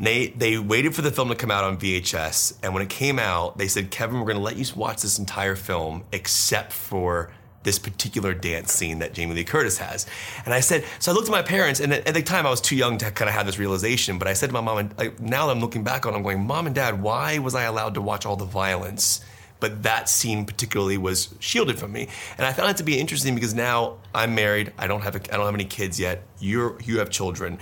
[0.00, 3.18] They, they waited for the film to come out on VHS, and when it came
[3.18, 7.32] out, they said, Kevin, we're going to let you watch this entire film except for
[7.64, 10.06] this particular dance scene that Jamie Lee Curtis has.
[10.44, 12.50] And I said, so I looked at my parents, and at at the time I
[12.50, 14.78] was too young to kind of have this realization, but I said to my mom,
[14.78, 17.38] and like, now that I'm looking back on it, I'm going, Mom and Dad, why
[17.38, 19.20] was I allowed to watch all the violence?
[19.60, 23.34] But that scene particularly was shielded from me, and I found it to be interesting
[23.34, 24.72] because now I'm married.
[24.78, 26.22] I don't have a, I don't have any kids yet.
[26.38, 27.58] You're you have children.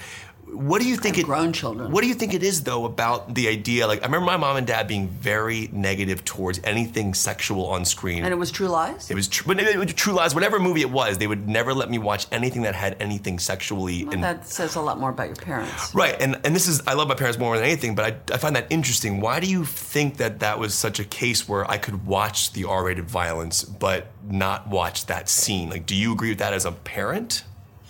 [0.57, 1.25] What do you think it?
[1.25, 1.93] grown children.
[1.93, 3.87] What do you think it is though about the idea?
[3.87, 8.25] Like I remember my mom and dad being very negative towards anything sexual on screen.
[8.25, 9.11] And it was True Lies?
[9.11, 10.35] It was true, but it was True Lies.
[10.35, 14.05] Whatever movie it was, they would never let me watch anything that had anything sexually.
[14.05, 15.95] Well, in, that says a lot more about your parents.
[15.95, 18.39] right, and and this is I love my parents more than anything, but I, I
[18.39, 19.21] find that interesting.
[19.21, 22.65] Why do you think that that was such a case where I could watch the
[22.65, 25.71] R-rated violence but not watch that scene?
[25.71, 27.45] Like, do you agree with that as a parent?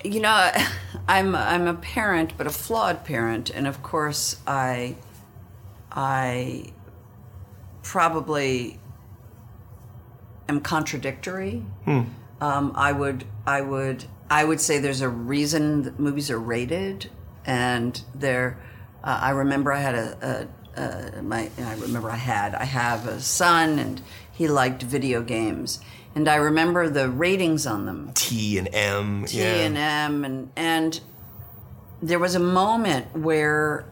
[0.07, 0.53] You know,
[1.09, 4.97] I'm I'm a parent, but a flawed parent, and of course, I
[5.91, 6.73] I
[7.83, 8.79] probably
[10.49, 11.65] am contradictory.
[12.41, 17.11] Um, I would I would I would say there's a reason that movies are rated,
[17.45, 18.59] and there.
[19.03, 20.81] Uh, I remember I had a, a,
[21.19, 25.81] a my I remember I had I have a son, and he liked video games,
[26.17, 28.11] and I remember the ratings on them.
[28.15, 29.27] T and M.
[29.27, 29.45] T yeah.
[29.45, 31.01] and M and and
[32.03, 33.85] there was a moment where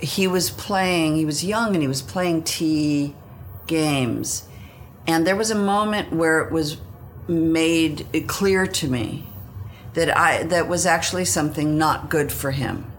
[0.00, 3.14] he was playing he was young and he was playing T
[3.66, 4.46] games
[5.06, 6.76] and there was a moment where it was
[7.26, 9.26] made clear to me
[9.94, 12.90] that I that was actually something not good for him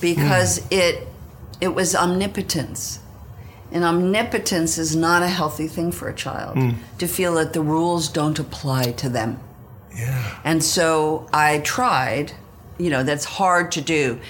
[0.00, 0.66] because hmm.
[0.70, 1.08] it
[1.60, 2.98] it was omnipotence
[3.74, 6.70] and omnipotence is not a healthy thing for a child hmm.
[6.98, 9.38] to feel that the rules don't apply to them
[9.94, 10.40] Yeah.
[10.44, 12.32] and so I tried,
[12.78, 14.20] you know, that's hard to do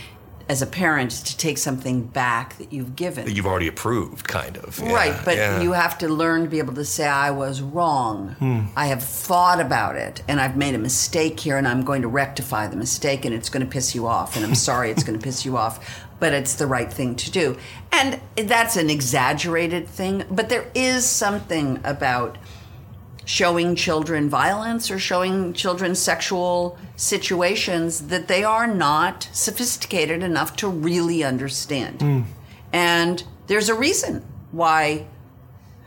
[0.48, 3.24] as a parent to take something back that you've given.
[3.24, 4.78] That you've already approved, kind of.
[4.78, 5.62] Yeah, right, but yeah.
[5.62, 8.37] you have to learn to be able to say, I was wrong.
[8.38, 8.61] Hmm.
[8.76, 12.09] I have thought about it and I've made a mistake here and I'm going to
[12.09, 14.37] rectify the mistake and it's going to piss you off.
[14.37, 17.30] And I'm sorry it's going to piss you off, but it's the right thing to
[17.30, 17.54] do.
[17.92, 22.38] And that's an exaggerated thing, but there is something about
[23.26, 30.66] showing children violence or showing children sexual situations that they are not sophisticated enough to
[30.66, 32.24] really understand.
[32.72, 35.04] And there's a reason why,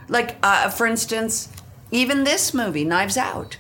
[0.07, 1.49] like, uh, for instance,
[1.89, 3.57] even this movie, Knives Out,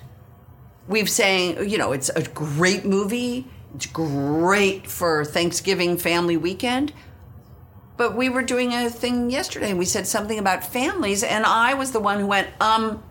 [0.87, 3.47] we've saying, you know, it's a great movie.
[3.77, 6.93] It's great for Thanksgiving family weekend.
[7.95, 11.75] But we were doing a thing yesterday and we said something about families, and I
[11.75, 13.03] was the one who went, um,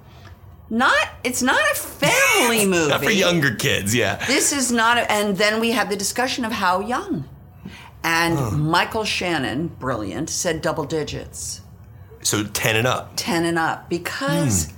[0.69, 2.89] not, it's not a family movie.
[2.91, 4.17] Not for younger kids, yeah.
[4.27, 7.29] This is not, a, and then we had the discussion of how young.
[8.03, 11.61] And Michael Shannon, brilliant, said double digits,
[12.23, 13.13] So 10 and up.
[13.15, 14.73] 10 and up, because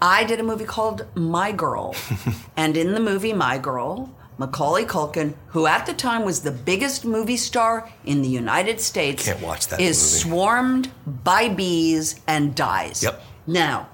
[0.00, 1.96] I did a movie called My Girl.
[2.56, 7.04] and in the movie My Girl, Macaulay Culkin, who at the time was the biggest
[7.04, 10.22] movie star in the United States, Can't watch that is movie.
[10.34, 13.02] swarmed by bees and dies.
[13.02, 13.22] Yep.
[13.46, 13.88] Now,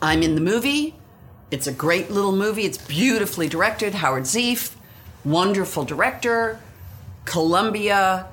[0.00, 0.96] I'm in the movie.
[1.52, 2.64] It's a great little movie.
[2.64, 3.94] It's beautifully directed.
[3.94, 4.74] Howard Zieff,
[5.24, 6.58] wonderful director.
[7.24, 8.26] Columbia,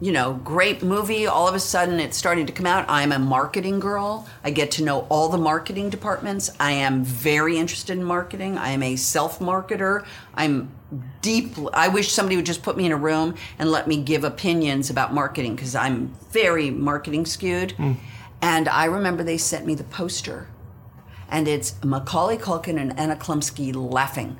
[0.00, 1.26] you know, great movie.
[1.26, 2.86] All of a sudden, it's starting to come out.
[2.88, 4.26] I'm a marketing girl.
[4.42, 6.50] I get to know all the marketing departments.
[6.58, 8.56] I am very interested in marketing.
[8.56, 10.06] I am a self marketer.
[10.34, 10.70] I'm
[11.20, 11.54] deep.
[11.74, 14.88] I wish somebody would just put me in a room and let me give opinions
[14.88, 17.72] about marketing because I'm very marketing skewed.
[17.72, 17.92] Hmm.
[18.40, 20.48] And I remember they sent me the poster,
[21.28, 24.38] and it's Macaulay Culkin and Anna Chlumsky laughing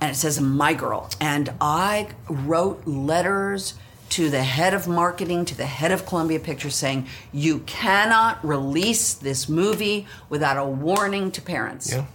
[0.00, 3.74] and it says my girl and i wrote letters
[4.10, 9.14] to the head of marketing to the head of columbia pictures saying you cannot release
[9.14, 11.92] this movie without a warning to parents.
[11.92, 12.06] Yeah.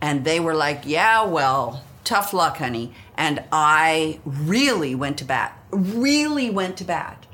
[0.00, 2.92] and they were like yeah well tough luck honey.
[3.16, 7.26] And i really went to bat really went to bat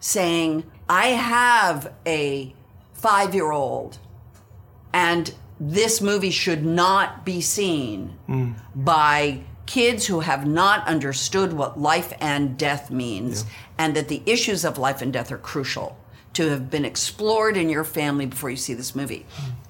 [0.00, 2.54] saying i have a
[2.94, 3.98] five year old
[4.92, 8.52] and this movie should not be seen hmm.
[8.74, 13.44] by kids who have not understood what life and death means
[13.78, 15.98] and that the issues of life and death are crucial
[16.34, 19.24] to have been explored in your family before you see this movie.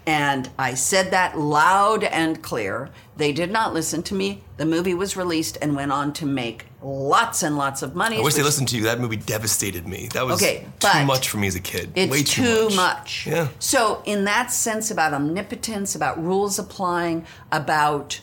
[0.04, 2.90] And I said that loud and clear.
[3.16, 4.42] They did not listen to me.
[4.56, 8.18] The movie was released and went on to make lots and lots of money.
[8.18, 8.82] I wish they listened to you.
[8.82, 10.08] That movie devastated me.
[10.12, 11.92] That was Okay, too much for me as a kid.
[11.94, 13.26] It's Way too, much.
[13.26, 13.48] Yeah.
[13.60, 18.20] So in that sense about omnipotence, about rules applying, about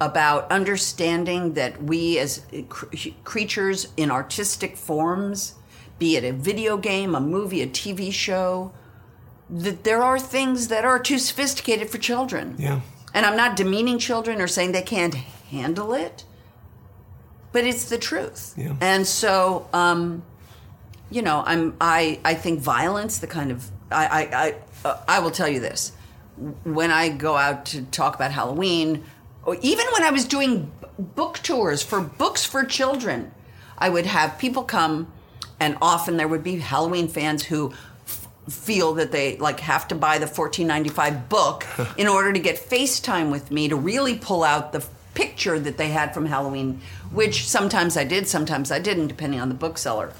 [0.00, 2.86] about understanding that we as cr-
[3.24, 5.54] creatures in artistic forms,
[5.98, 8.72] be it a video game, a movie, a TV show,
[9.50, 12.56] that there are things that are too sophisticated for children.
[12.58, 12.80] Yeah.
[13.12, 16.24] And I'm not demeaning children or saying they can't handle it,
[17.52, 18.54] but it's the truth.
[18.56, 18.76] Yeah.
[18.80, 20.22] And so, um,
[21.10, 24.54] you know, I'm I I think violence, the kind of I I I,
[24.88, 25.92] uh, I will tell you this,
[26.64, 29.04] when I go out to talk about Halloween,
[29.46, 33.32] Oh, even when I was doing book tours for books for children,
[33.78, 35.10] I would have people come,
[35.58, 37.72] and often there would be Halloween fans who
[38.06, 42.56] f- feel that they like have to buy the 14.95 book in order to get
[42.56, 47.48] FaceTime with me to really pull out the picture that they had from Halloween, which
[47.48, 50.12] sometimes I did, sometimes I didn't, depending on the bookseller.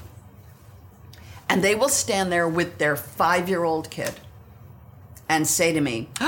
[1.47, 4.13] And they will stand there with their five year old kid
[5.31, 6.09] and say to me,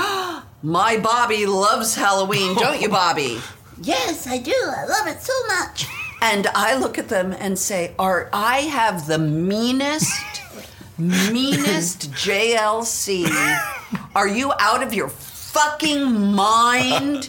[0.62, 3.38] My Bobby loves Halloween, don't you, Bobby?
[3.82, 4.54] yes, I do.
[4.54, 5.86] I love it so much.
[6.22, 10.40] And I look at them and say, Are I have the meanest,
[10.98, 13.26] meanest JLC.
[14.14, 17.28] Are you out of your fucking mind?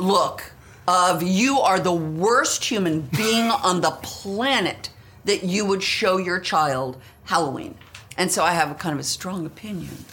[0.00, 0.52] Look,
[0.88, 4.90] of you are the worst human being on the planet
[5.26, 7.76] that you would show your child Halloween.
[8.18, 10.04] And so I have a kind of a strong opinion,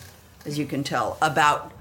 [0.46, 1.72] as you can tell, about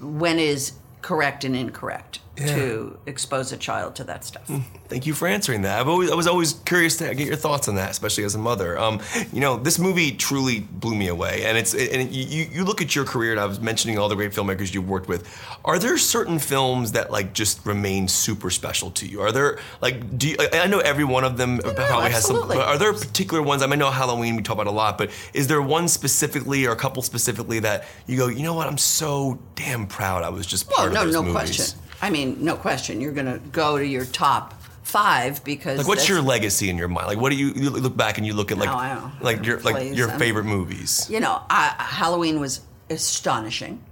[0.00, 4.50] when is correct and incorrect to expose a child to that stuff.
[4.88, 5.80] Thank you for answering that.
[5.80, 8.38] I've always, I was always curious to get your thoughts on that, especially as a
[8.38, 8.78] mother.
[8.78, 9.00] Um,
[9.32, 12.94] you know, this movie truly blew me away, and it's and you, you look at
[12.96, 15.28] your career, and I was mentioning all the great filmmakers you've worked with.
[15.64, 19.20] Are there certain films that like just remain super special to you?
[19.20, 22.50] Are there like do you, I know every one of them probably has some.
[22.50, 23.62] are there particular ones?
[23.62, 26.66] I mean, I know Halloween we talk about a lot, but is there one specifically
[26.66, 28.66] or a couple specifically that you go, you know what?
[28.68, 30.22] I'm so damn proud.
[30.24, 31.56] I was just Well, part no, of those no movies.
[31.56, 31.78] question.
[32.02, 33.00] I mean, no question.
[33.00, 36.88] You're going to go to your top five because Like, what's your legacy in your
[36.88, 37.06] mind?
[37.06, 39.60] Like, what do you, you look back and you look at like No, like your
[39.60, 41.06] like your I mean- favorite movies?
[41.08, 42.60] you know, I, Halloween was
[42.90, 43.82] astonishing.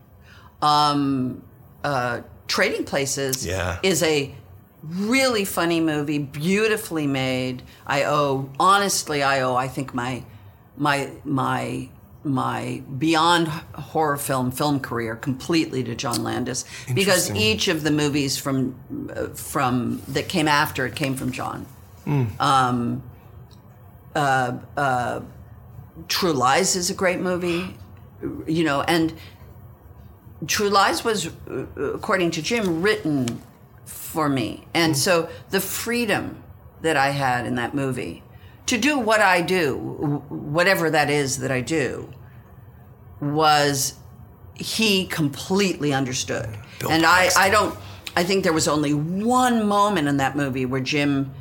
[0.61, 1.43] Um,
[1.85, 3.79] uh, Trading Places Yeah.
[3.83, 4.35] is a
[4.83, 7.63] really funny movie, beautifully made.
[7.87, 10.25] I owe, honestly, I owe, I think my,
[10.77, 11.89] my, my,
[12.23, 18.37] my beyond horror film film career completely to John Landis because each of the movies
[18.37, 21.67] from uh, from that came after it came from John.
[22.41, 23.03] Um,
[24.15, 25.21] uh, uh,
[26.09, 27.77] True Lies is a great movie,
[28.47, 29.15] you know, and
[30.47, 33.41] True Lies was, uh, according to Jim, written
[33.85, 34.67] for me.
[34.75, 36.43] And so the freedom
[36.81, 38.23] that I had in that movie
[38.67, 39.77] to do what I do,
[40.29, 42.13] whatever that is that I do,
[43.21, 43.95] was
[44.55, 46.49] he completely understood.
[46.79, 47.43] Bill and I, Paxton.
[47.43, 47.79] I don't,
[48.17, 51.33] I think there was only one moment in that movie where Jim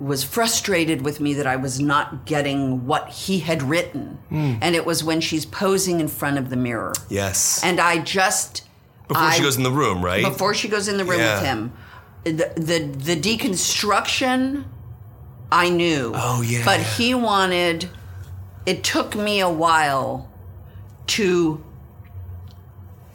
[0.00, 4.18] was frustrated with me that I was not getting what he had written.
[4.30, 4.54] Hmm.
[4.60, 6.92] And it was when she's posing in front of the mirror.
[7.08, 7.62] Yes.
[7.62, 8.66] And I just
[9.06, 10.24] Before I- she goes in the room, right?
[10.24, 11.34] before she goes in the room Yeah.
[11.36, 11.72] with him,
[12.24, 14.64] the, the the deconstruction,
[15.50, 16.12] I knew.
[16.14, 16.64] Oh, yeah.
[16.64, 17.88] But he wanted.
[18.64, 20.30] It took me a while
[21.08, 21.62] to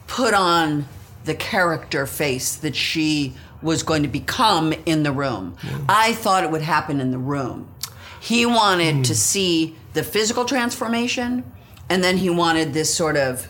[0.06, 0.86] put on
[1.24, 5.56] the character face that she was going to become in the room.
[5.88, 7.68] I thought it would happen in the room.
[8.20, 9.02] He wanted Hmm.
[9.02, 11.44] to see the physical transformation,
[11.88, 13.48] and then he wanted this sort of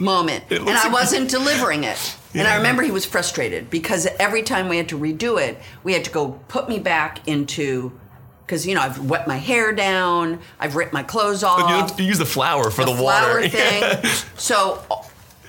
[0.00, 0.44] moment.
[0.50, 2.16] And I wasn't delivering it.
[2.34, 5.94] And I remember he was frustrated because every time we had to redo it, we
[5.94, 7.92] had to go put me back into
[8.46, 11.96] because you know I've wet my hair down, I've ripped my clothes off, you, have
[11.96, 13.48] to use the flour for the, flower water.
[13.48, 14.04] thing.
[14.36, 14.82] so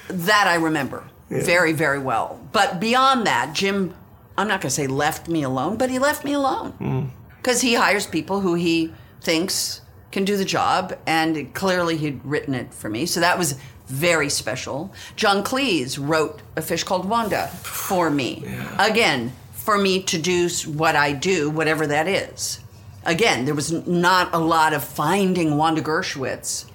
[0.10, 2.40] that I remember very very well.
[2.52, 3.94] But beyond that, Jim,
[4.38, 7.06] I'm not going to say left me alone, but he left me alone hmm.
[7.38, 9.82] because he hires people who he thinks
[10.12, 13.06] can do the job, and clearly he'd written it for me.
[13.06, 13.56] So that was
[13.88, 14.94] very special.
[15.16, 18.44] John Cleese wrote A Fish Called Wanda for me.
[18.80, 22.60] Again, for me to do what I do, whatever that is.
[23.08, 26.66] Again, there was not a lot of finding Wanda Gershwitz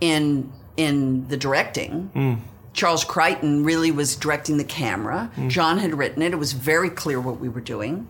[0.00, 2.42] in in the directing.
[2.72, 5.30] Charles Crichton really was directing the camera.
[5.46, 6.32] John had written it.
[6.32, 8.08] It was very clear what we were doing.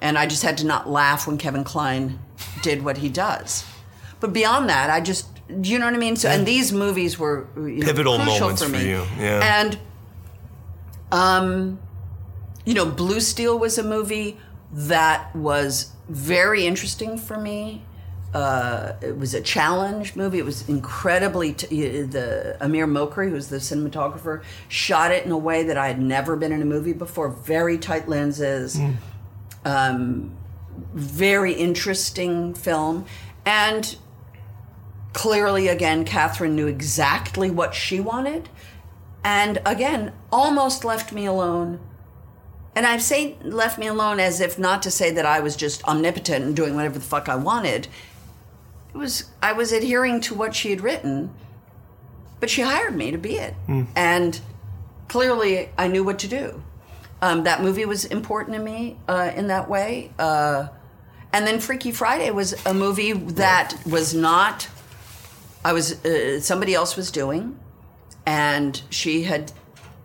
[0.00, 2.18] And I just had to not laugh when Kevin Kline
[2.62, 3.64] did what he does.
[4.18, 5.28] But beyond that, I just,
[5.60, 6.16] do you know what I mean?
[6.16, 8.88] So, and these movies were you know, Pivotal moments for for me.
[8.88, 9.60] you, yeah.
[9.60, 9.78] And,
[11.12, 11.78] um,
[12.64, 14.38] you know, Blue Steel was a movie
[14.72, 17.84] that was very interesting for me.
[18.34, 20.38] Uh, it was a challenge movie.
[20.38, 25.64] It was incredibly t- the Amir Mokri, who's the cinematographer, shot it in a way
[25.64, 27.28] that I had never been in a movie before.
[27.28, 28.80] Very tight lenses,
[29.66, 30.34] um,
[30.94, 33.04] very interesting film,
[33.44, 33.96] and
[35.12, 38.48] clearly, again, Kathryn knew exactly what she wanted,
[39.22, 41.80] and again, almost left me alone.
[42.74, 45.84] And I say left me alone as if not to say that I was just
[45.84, 47.86] omnipotent and doing whatever the fuck I wanted.
[48.94, 51.32] It was I was adhering to what she had written,
[52.40, 53.54] but she hired me to be it,
[53.96, 54.40] and
[55.08, 56.62] clearly I knew what to do.
[57.20, 60.10] Um, that movie was important to me uh, in that way.
[60.18, 60.68] Uh,
[61.32, 64.68] and then Freaky Friday was a movie that was not.
[65.64, 67.58] I was uh, somebody else was doing,
[68.26, 69.52] and she had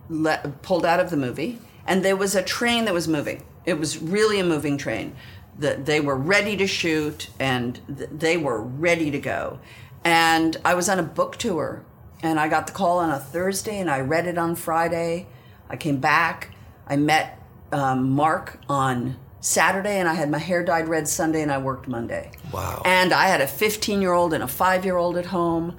[0.08, 1.58] le- pulled out of the movie,
[1.88, 3.42] and there was a train that was moving.
[3.64, 5.16] It was really a moving train.
[5.58, 9.58] That they were ready to shoot, and th- they were ready to go.
[10.04, 11.84] And I was on a book tour,
[12.22, 15.26] and I got the call on a Thursday, and I read it on Friday.
[15.68, 16.54] I came back.
[16.86, 21.50] I met um, Mark on Saturday, and I had my hair dyed red Sunday, and
[21.50, 22.30] I worked Monday.
[22.52, 22.82] Wow.
[22.84, 25.76] And I had a 15 year old and a five year old at home.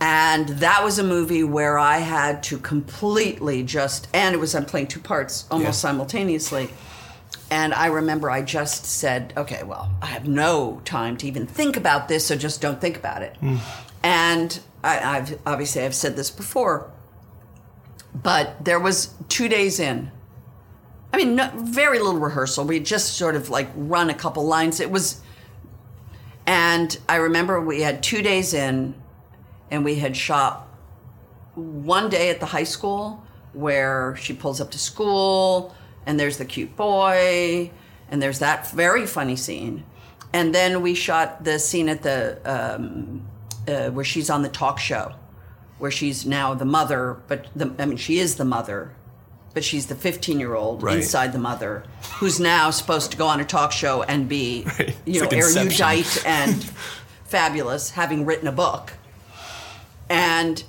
[0.00, 4.66] And that was a movie where I had to completely just, and it was, I'm
[4.66, 5.90] playing two parts almost Yeah.
[5.90, 6.68] simultaneously.
[7.50, 11.76] And I remember I just said, okay, well, I have no time to even think
[11.76, 13.36] about this, so just don't think about it.
[13.40, 13.58] Mm.
[14.02, 16.90] And I, I've obviously I've said this before,
[18.14, 20.10] but there was two days in.
[21.12, 22.64] I mean, no, very little rehearsal.
[22.66, 24.80] We just sort of like run a couple lines.
[24.80, 25.20] It was,
[26.46, 28.94] and I remember we had two days in,
[29.70, 30.68] and we had shot
[31.54, 36.44] one day at the high school where she pulls up to school and there's the
[36.44, 37.70] cute boy
[38.10, 39.84] and there's that very funny scene.
[40.32, 43.26] And then we shot the scene at the um,
[43.66, 45.12] uh, where she's on the talk show
[45.78, 48.92] where she's now the mother but the, i mean she is the mother
[49.52, 50.98] but she's the 15 year old Right.
[50.98, 51.82] inside the mother
[52.14, 55.32] who's now supposed to go on a talk show and be you It's know like
[55.34, 56.64] erudite and
[57.24, 58.92] fabulous having written a book
[60.08, 60.62] and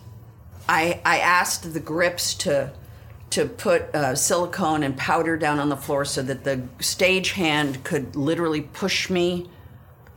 [0.68, 2.72] I I asked the grips to
[3.30, 7.84] to put uh, silicone and powder down on the floor so that the stage hand
[7.84, 9.50] could literally push me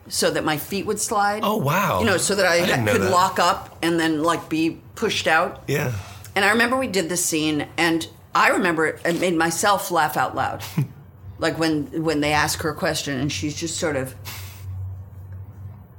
[0.08, 1.42] so that my feet would slide.
[1.44, 2.00] Oh, wow.
[2.00, 3.10] You know, so that I, I could that.
[3.10, 5.64] lock up and then like be pushed out.
[5.66, 5.92] Yeah.
[6.34, 10.16] And I remember we did this scene, and I remember it, it made myself laugh
[10.16, 10.62] out loud.
[11.38, 14.14] like when when they ask her a question, and she's just sort of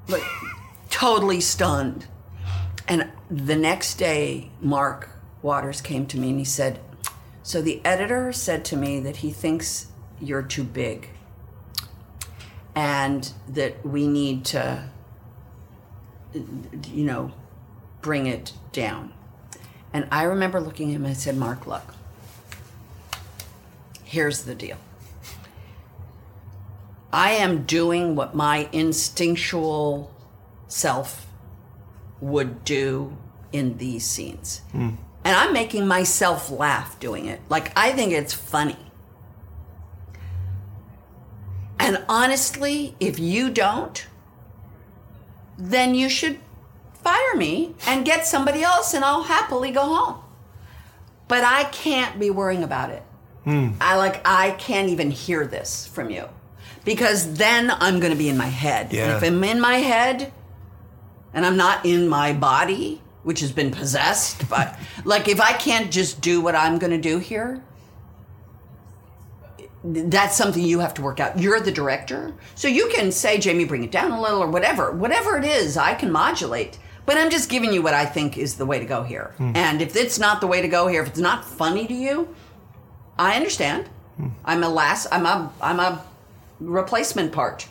[0.07, 0.24] like
[0.89, 2.07] totally stunned.
[2.88, 5.09] And the next day, Mark
[5.41, 6.79] Waters came to me and he said,
[7.43, 9.88] "So the editor said to me that he thinks
[10.19, 11.09] you're too big,
[12.75, 14.89] and that we need to,
[16.34, 17.32] you know,
[18.01, 19.13] bring it down."
[19.93, 21.93] And I remember looking at him and I said, Mark, look,
[24.03, 24.77] here's the deal.
[27.11, 30.11] I am doing what my instinctual
[30.69, 31.27] self
[32.22, 33.17] would do
[33.51, 34.61] in these scenes.
[34.72, 34.91] Hmm.
[35.24, 37.41] And I'm making myself laugh doing it.
[37.49, 38.78] Like, I think it's funny.
[41.80, 44.05] And honestly, if you don't,
[45.57, 46.39] then you should
[47.03, 50.15] fire me and get somebody else and I'll happily go home.
[51.28, 53.03] But I can't be worrying about it.
[53.43, 53.69] Hmm.
[53.82, 56.26] I like I can't even hear this from you.
[56.86, 58.88] Because then I'm going to be in my head.
[58.88, 59.17] And Yeah.
[59.17, 60.32] if I'm in my head
[61.34, 65.91] and I'm not in my body, which has been possessed by like if I can't
[65.91, 67.63] just do what I'm going to do here,
[69.84, 71.39] that's something you have to work out.
[71.39, 72.34] You're the director.
[72.55, 74.91] So you can say, Jamie, bring it down a little or whatever.
[74.91, 76.77] Whatever it is, I can modulate.
[77.05, 79.34] But I'm just giving you what I think is the way to go here.
[79.38, 79.53] Hmm.
[79.55, 82.34] And if it's not the way to go here, if it's not funny to you,
[83.17, 83.88] I understand.
[84.17, 84.29] Hmm.
[84.45, 86.05] I'm a last I'm a I'm a
[86.59, 87.67] replacement part.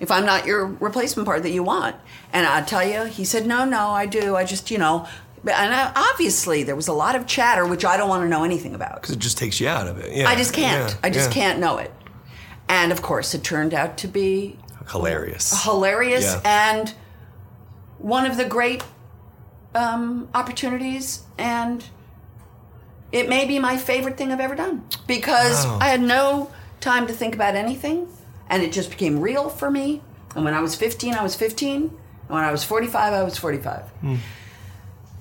[0.00, 1.96] If I'm not your replacement part that you want.
[2.32, 4.36] And I tell you, he said, No, no, I do.
[4.36, 5.06] I just, you know,
[5.40, 8.44] and I, obviously there was a lot of chatter which I don't want to know
[8.44, 8.96] anything about.
[9.02, 10.14] Because it just takes you out of it.
[10.14, 10.28] Yeah.
[10.28, 10.90] I just can't.
[10.92, 11.34] Yeah, I just yeah.
[11.34, 11.92] can't know it.
[12.68, 14.58] And of course, it turned out to be
[14.90, 15.64] Hilarious.
[15.64, 16.94] hilarious and
[17.98, 18.84] one of the great
[19.74, 21.22] um, opportunities.
[21.38, 21.84] And
[23.10, 25.78] it may be my favorite thing I've ever done because Wow.
[25.80, 28.06] I had no time to think about anything,
[28.50, 30.02] and it just became real for me.
[30.34, 31.76] And when I was 15, I was 15.
[31.82, 31.90] And
[32.28, 33.84] when I was 45, I was 45.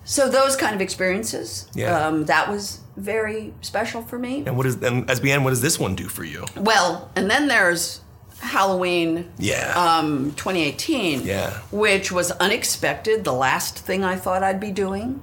[0.06, 2.08] So those kind of experiences, Yeah.
[2.08, 4.44] um, that was very special for me.
[4.46, 6.46] And what is and as BN, what does this one do for you?
[6.56, 8.02] Well, and then there's
[8.40, 9.74] Halloween Yeah.
[9.76, 11.52] um, 2018, Yeah.
[11.72, 15.22] which was unexpected, the last thing I thought I'd be doing.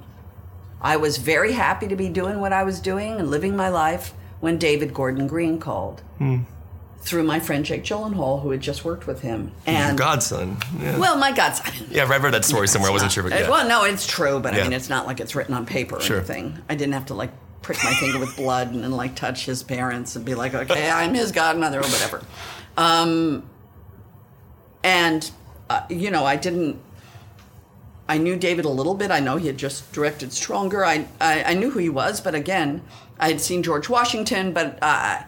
[0.81, 4.13] I was very happy to be doing what I was doing and living my life
[4.39, 6.01] when David Gordon Green called
[7.05, 9.51] through my friend Jake Gyllenhaal, who had just worked with him.
[9.67, 10.57] Your And godson.
[10.79, 10.97] Yeah.
[10.97, 11.85] well, my godson.
[11.91, 12.89] yeah, I've read that story somewhere.
[12.89, 13.49] I wasn't sure, but Uh, yeah.
[13.49, 16.01] Well, no, it's true, but I mean, it's not like it's written on paper or
[16.01, 16.17] Sure.
[16.17, 16.57] anything.
[16.67, 17.29] I didn't have to like
[17.61, 20.89] prick my finger with blood and then like touch his parents and be like, okay,
[20.89, 22.21] I'm his godmother or whatever.
[22.75, 23.43] Um,
[24.83, 25.29] and
[25.69, 26.79] uh, you know, I didn't.
[28.07, 29.09] I knew David a little bit.
[29.09, 30.85] I know he had just directed Stronger.
[30.85, 32.81] I I, I knew who he was, but again,
[33.19, 35.21] I had seen George Washington, but uh,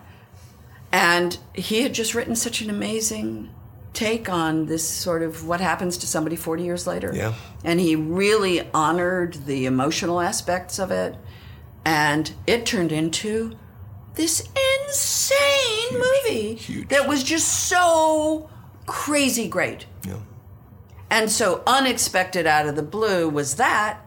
[0.97, 3.53] and he had just written such an amazing
[3.93, 7.11] take on this sort of what happens to somebody 40 years later.
[7.13, 7.35] Yeah.
[7.63, 11.15] And he really honored the emotional aspects of it.
[11.85, 13.57] And it turned into
[14.15, 14.47] this
[14.79, 16.89] insane movie huge.
[16.89, 18.49] that was just so
[18.87, 19.85] crazy great.
[20.03, 20.17] yeah.
[21.09, 24.03] And so unexpected out of the blue was that.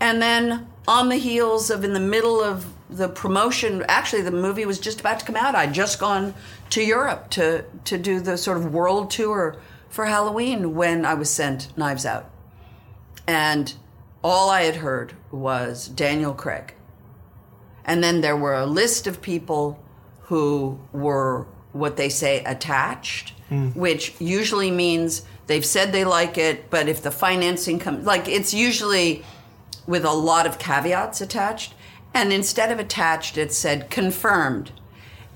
[0.00, 4.64] And then on the heels of in the middle of the promotion, actually the movie
[4.64, 5.54] was just about to come out.
[5.54, 6.34] I'd just gone
[6.70, 9.56] to Europe to to do the sort of world tour
[9.88, 12.30] for Halloween when I was sent Knives Out.
[13.26, 13.74] And
[14.22, 16.74] all I had heard was Daniel Craig.
[17.84, 19.82] And then there were a list of people
[20.22, 23.68] who were what they say attached, hmm.
[23.68, 28.52] which usually means they've said they like it, but if the financing comes, like it's
[28.52, 29.24] usually
[29.86, 31.74] with a lot of caveats attached.
[32.14, 34.72] And instead of attached, it said confirmed.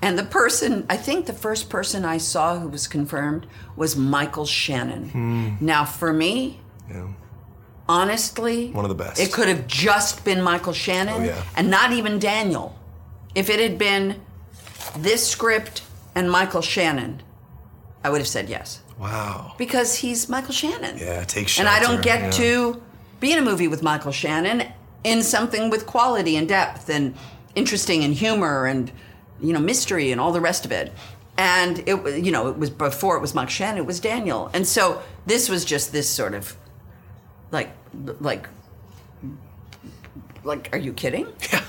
[0.01, 3.45] And the person, I think the first person I saw who was confirmed
[3.77, 5.09] was Michael Shannon.
[5.09, 5.49] Hmm.
[5.61, 6.59] Now, for me,
[6.89, 7.07] Yeah.
[7.87, 9.19] honestly, One of the best.
[9.19, 11.41] It could have just been Michael Shannon Oh, yeah.
[11.55, 12.77] and not even Daniel.
[13.35, 14.19] If it had been
[14.97, 15.81] this script
[16.15, 17.21] and Michael Shannon,
[18.03, 19.53] I would have said yes Wow.
[19.57, 20.97] because he's Michael Shannon.
[20.97, 22.29] Yeah, take And I don't get yeah.
[22.31, 22.81] to
[23.19, 24.65] be in a movie with Michael Shannon
[25.03, 27.15] in something with quality and depth and
[27.55, 28.91] interesting and humor and
[29.41, 30.91] you know mystery and all the rest of it.
[31.37, 34.49] And it you know it was before it was Michael Shannon, it was Daniel.
[34.53, 36.55] And so this was just this sort of
[37.51, 37.71] like
[38.19, 38.47] like
[40.43, 41.27] like are you kidding?
[41.51, 41.63] Yeah,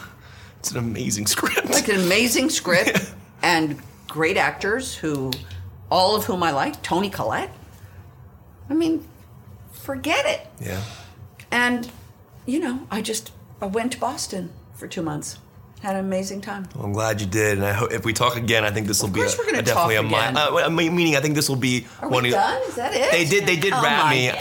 [0.58, 1.70] it's an amazing script.
[1.70, 3.12] like an amazing script
[3.42, 3.78] and
[4.14, 5.32] great actors who,
[5.90, 6.80] all of whom I like.
[6.82, 7.50] Toni Collette.
[8.70, 9.04] I mean,
[9.72, 10.46] forget it.
[10.60, 10.80] yeah.
[11.50, 11.90] And,
[12.46, 15.38] you know, I just I went to Boston for two months.
[15.82, 16.66] Had an amazing time.
[16.74, 19.02] Well, I'm glad you did, and I hope if we talk again, I think this
[19.02, 20.36] will be course a, a definitely talk a again.
[20.38, 22.62] uh, meaning I think this will be Are one we of done?
[22.62, 23.10] Is that it?
[23.10, 23.44] They did.
[23.46, 24.30] They did Oh wrap me.
[24.30, 24.34] Uh,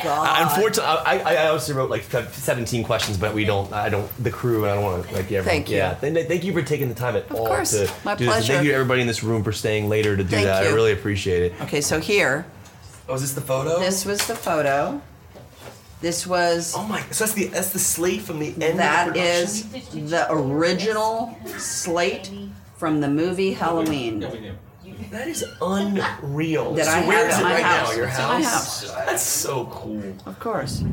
[0.48, 3.74] unfortunately, I, I I also wrote like 17 questions, but we don't.
[3.74, 4.10] I don't.
[4.24, 4.64] The crew.
[4.64, 5.44] and I don't want to like everyone.
[5.44, 5.76] Thank you.
[5.78, 5.96] Yeah.
[5.96, 7.72] Thank, thank you for taking the time at all course.
[7.72, 8.36] to My do this.
[8.36, 8.46] And.
[8.46, 10.64] Thank you everybody in this room for staying later to do Thank that.
[10.66, 11.62] I really appreciate it.
[11.64, 12.46] Okay, so here,
[13.10, 13.80] Oh, is this the photo?
[13.80, 15.02] this was the photo.
[16.04, 17.00] This was Oh my!
[17.12, 18.78] So that's the that's the slate from the end.
[18.78, 19.64] that of the is
[20.10, 22.30] the original slate
[22.76, 24.20] from the movie Halloween.
[25.12, 26.74] that is unreal.
[26.74, 27.90] That so I where have is at it my right house.
[27.92, 27.96] now?
[27.96, 28.30] Your house.
[28.30, 28.92] my house.
[29.06, 30.04] That's so cool.
[30.26, 30.84] Of course.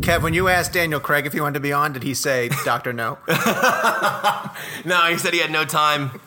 [0.00, 2.48] Kev, when you asked Daniel Craig if he wanted to be on, did he say
[2.64, 3.18] Doctor No?
[4.86, 6.18] No, he said he had no time.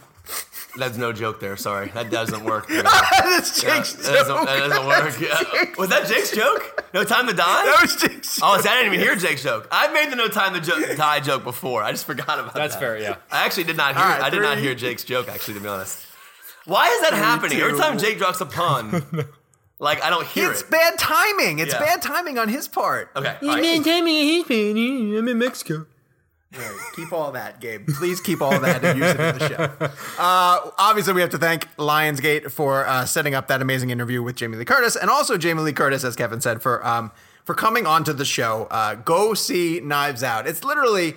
[0.77, 1.57] That's no joke there.
[1.57, 2.69] Sorry, that doesn't work.
[2.69, 2.81] Yeah.
[2.83, 4.45] That's Yeah, Jake's that, doesn't, joke.
[4.47, 5.19] that doesn't work.
[5.19, 5.65] Yeah.
[5.77, 6.85] Was that Jake's joke?
[6.93, 7.65] No time to die?
[7.65, 9.67] That was Jake's Oh, see, I didn't even hear Jake's joke.
[9.71, 11.83] I've made the no time to jo- die joke before.
[11.83, 12.79] I just forgot about That's that.
[12.79, 13.17] fair, yeah.
[13.31, 14.03] I actually did not hear.
[14.03, 15.27] All right, I did not hear Jake's joke.
[15.29, 15.99] Actually, to be honest,
[16.65, 17.59] why is that happening?
[17.59, 19.03] Every time Jake drops a pun,
[19.79, 20.69] like I don't hear It's it.
[20.71, 21.59] bad timing.
[21.59, 21.79] It's Yeah.
[21.79, 23.09] bad timing on his part.
[23.15, 23.87] Okay, all right.
[23.87, 25.85] I'm in Mexico.
[26.57, 27.87] Right, Keep all that, Gabe.
[27.87, 29.87] Please keep all that and use it in the show.
[30.19, 34.35] Uh, obviously, we have to thank Lionsgate for uh, setting up that amazing interview with
[34.35, 37.11] Jamie Lee Curtis, and also Jamie Lee Curtis, as Kevin said, for um,
[37.45, 38.67] for coming onto the show.
[38.69, 40.45] Uh, go see Knives Out.
[40.47, 41.15] It's literally.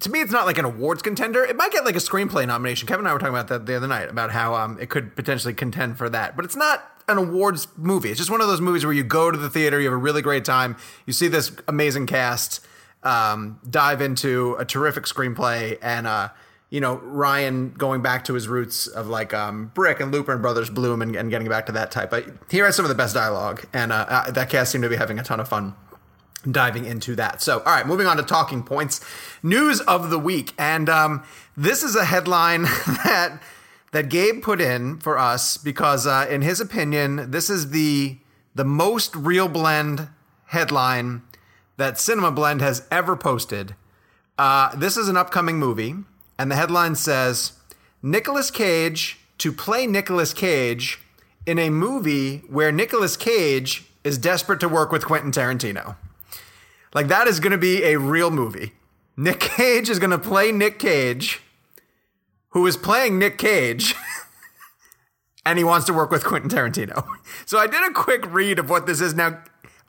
[0.00, 1.44] To me, it's not like an awards contender.
[1.44, 2.86] It might get like a screenplay nomination.
[2.88, 5.14] Kevin and I were talking about that the other night about how um, it could
[5.16, 8.10] potentially contend for that, but it's not an awards movie.
[8.10, 9.96] It's just one of those movies where you go to the theater, you have a
[9.96, 12.66] really great time, you see this amazing cast,
[13.02, 16.28] um, dive into a terrific screenplay and uh,
[16.70, 20.42] you know Rian going back to his roots of like um, Brick and Looper and
[20.42, 22.10] Brothers Bloom and, and getting back to that type.
[22.10, 24.90] But here has some of the best dialogue, and uh, uh, that cast seemed to
[24.90, 25.74] be having a ton of fun
[26.50, 27.40] diving into that.
[27.40, 29.00] So, all right, moving on to talking points,
[29.42, 31.24] news of the week, and um,
[31.56, 32.62] this is a headline
[33.04, 33.40] that
[33.92, 38.18] that Gabe put in for us because, uh, in his opinion, this is the
[38.54, 40.08] the most real blend
[40.46, 41.22] headline
[41.82, 43.74] that Cinema Blend has ever posted.
[44.38, 45.96] Uh, this is an upcoming movie,
[46.38, 47.54] and the headline says
[48.00, 51.00] Nicolas Cage to play Nicolas Cage
[51.44, 55.96] in a movie where Nicolas Cage is desperate to work with Quentin Tarantino.
[56.94, 58.74] Like, that is going to be a real movie.
[59.16, 61.40] Nick Cage is going to play Nick Cage,
[62.50, 63.96] who is playing Nick Cage,
[65.44, 67.04] and he wants to work with Quentin Tarantino.
[67.44, 69.14] So I did a quick read of what this is.
[69.14, 69.42] Now,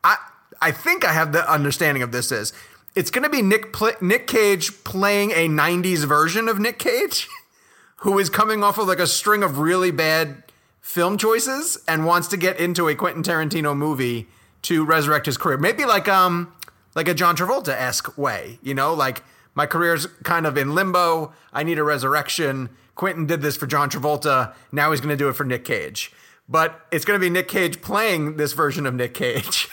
[0.03, 0.17] I
[0.63, 2.53] I think I have the understanding of this is
[2.95, 7.27] it's going to be Nick pl- Nick Cage playing a '90s version of Nick Cage,
[7.97, 10.43] who is coming off of like a string of really bad
[10.79, 14.27] film choices and wants to get into a Quentin Tarantino movie
[14.61, 15.57] to resurrect his career.
[15.57, 16.53] Maybe like um
[16.95, 19.21] like a John Travolta esque way, you know, like
[19.55, 21.33] my career's kind of in limbo.
[21.51, 22.69] I need a resurrection.
[22.95, 24.53] Quentin did this for John Travolta.
[24.71, 26.11] Now he's going to do it for Nick Cage.
[26.47, 29.69] But it's going to be Nick Cage playing this version of Nick Cage,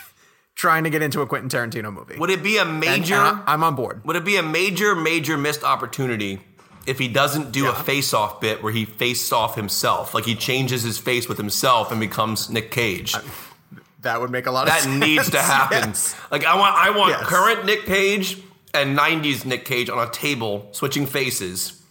[0.61, 2.17] trying to get into a Quentin Tarantino movie.
[2.19, 3.15] Would it be a major?
[3.15, 4.05] and I, am on board.
[4.05, 6.39] Would it be a major, major missed opportunity
[6.85, 10.83] if he doesn't do a face-off bit where he faces off himself, like he changes
[10.83, 13.15] his face with himself and becomes Nick Cage?
[14.01, 14.99] That would make a lot of That sense.
[14.99, 15.89] needs to happen.
[15.89, 16.15] Yes.
[16.29, 17.23] Like I want, I want Yes.
[17.27, 18.37] current Nick Cage
[18.73, 21.81] and '90s Nick Cage on a table switching faces.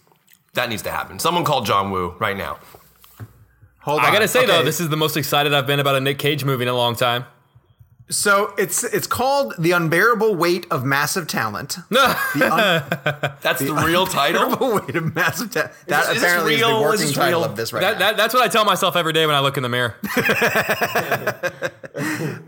[0.53, 1.19] That needs to happen.
[1.19, 2.59] Someone call John Woo right now.
[3.79, 4.05] Hold on.
[4.05, 6.43] I gotta say though, this is the most excited I've been about a Nick Cage
[6.45, 7.25] movie in a long time.
[8.11, 11.77] So it's it's called the unbearable weight of massive talent.
[11.91, 12.13] No,
[13.41, 14.43] That's the real title.
[14.43, 15.71] Unbearable weight of massive talent.
[15.87, 16.69] That is this apparently is real?
[16.69, 17.49] the Is working this title real?
[17.49, 17.99] of this right That, now.
[17.99, 19.95] that, that's what I tell myself every day when I look in the mirror.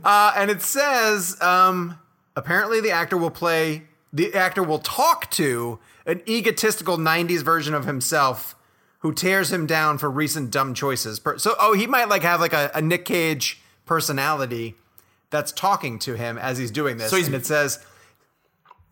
[0.05, 1.97] Uh, and it says um,
[2.36, 7.86] apparently the actor will play the actor will talk to an egotistical 90s version of
[7.86, 8.55] himself
[8.99, 12.53] who tears him down for recent dumb choices so oh he might like have like
[12.53, 14.76] a, a nick cage personality
[15.34, 17.80] that's talking to him as he's doing this So he's- and it says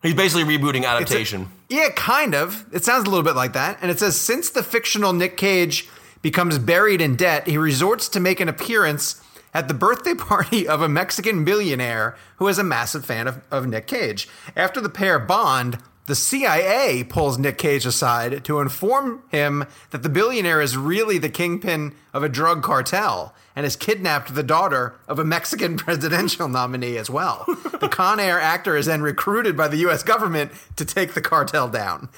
[0.02, 1.48] He's basically rebooting it's a- adaptation.
[1.68, 2.66] yeah, kind of.
[2.72, 3.78] It sounds a little bit like that.
[3.80, 5.88] And it says since the fictional Nick Cage
[6.22, 9.22] becomes buried in debt, he resorts to make an appearance
[9.54, 13.66] at the birthday party of a Mexican billionaire who is a massive fan of, of
[13.68, 14.28] Nick Cage.
[14.56, 20.08] After the pair bond, the CIA pulls Nick Cage aside to inform him that the
[20.08, 25.18] billionaire is really the kingpin of a drug cartel and has kidnapped the daughter of
[25.18, 27.44] a Mexican presidential nominee as well.
[27.80, 30.02] the Con Air actor is then recruited by the U.S.
[30.02, 32.08] government to take the cartel down.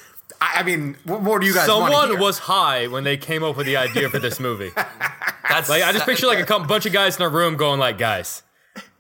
[0.41, 3.57] I, I mean, what more do you guys Someone was high when they came up
[3.57, 4.71] with the idea for this movie.
[5.49, 7.79] That's Like I just picture like a couple, bunch of guys in a room going
[7.79, 8.43] like, guys,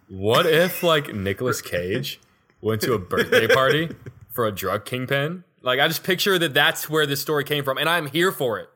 [0.09, 2.21] what if like Nicolas Cage
[2.61, 3.91] went to a birthday party
[4.35, 5.45] for a drug kingpin?
[5.63, 8.59] Like I just picture that that's where this story came from, and I'm here for
[8.59, 8.69] it.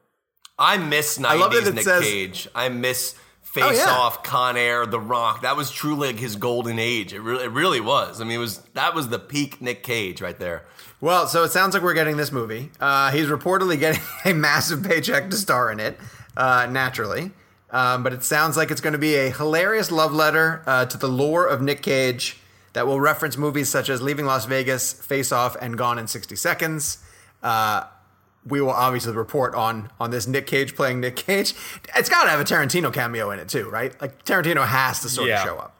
[0.58, 2.48] I miss 90s love that it Nick says- Cage.
[2.54, 3.90] I miss Face Oh, yeah.
[3.90, 5.40] Off, Con Air, The Rock.
[5.40, 7.14] That was truly like his golden age.
[7.14, 8.20] It really, it really was.
[8.20, 10.66] I mean, it was that was the peak Nick Cage right there.
[11.00, 12.70] Well, so it sounds like we're getting this movie.
[12.78, 15.98] Uh, he's reportedly getting a massive paycheck to star in it,
[16.36, 17.30] uh, naturally.
[17.70, 20.98] Um, but it sounds like it's going to be a hilarious love letter uh, to
[20.98, 22.36] the lore of Nick Cage
[22.78, 26.36] that will reference movies such as Leaving Las Vegas, Face Off, and Gone in 60
[26.36, 26.98] Seconds.
[27.42, 27.82] Uh,
[28.46, 31.54] we will obviously report on on this Nick Cage playing Nick Cage.
[31.96, 34.00] It's got to have a Tarantino cameo in it too, right?
[34.00, 35.42] Like Tarantino has to sort Yeah.
[35.42, 35.74] of show up.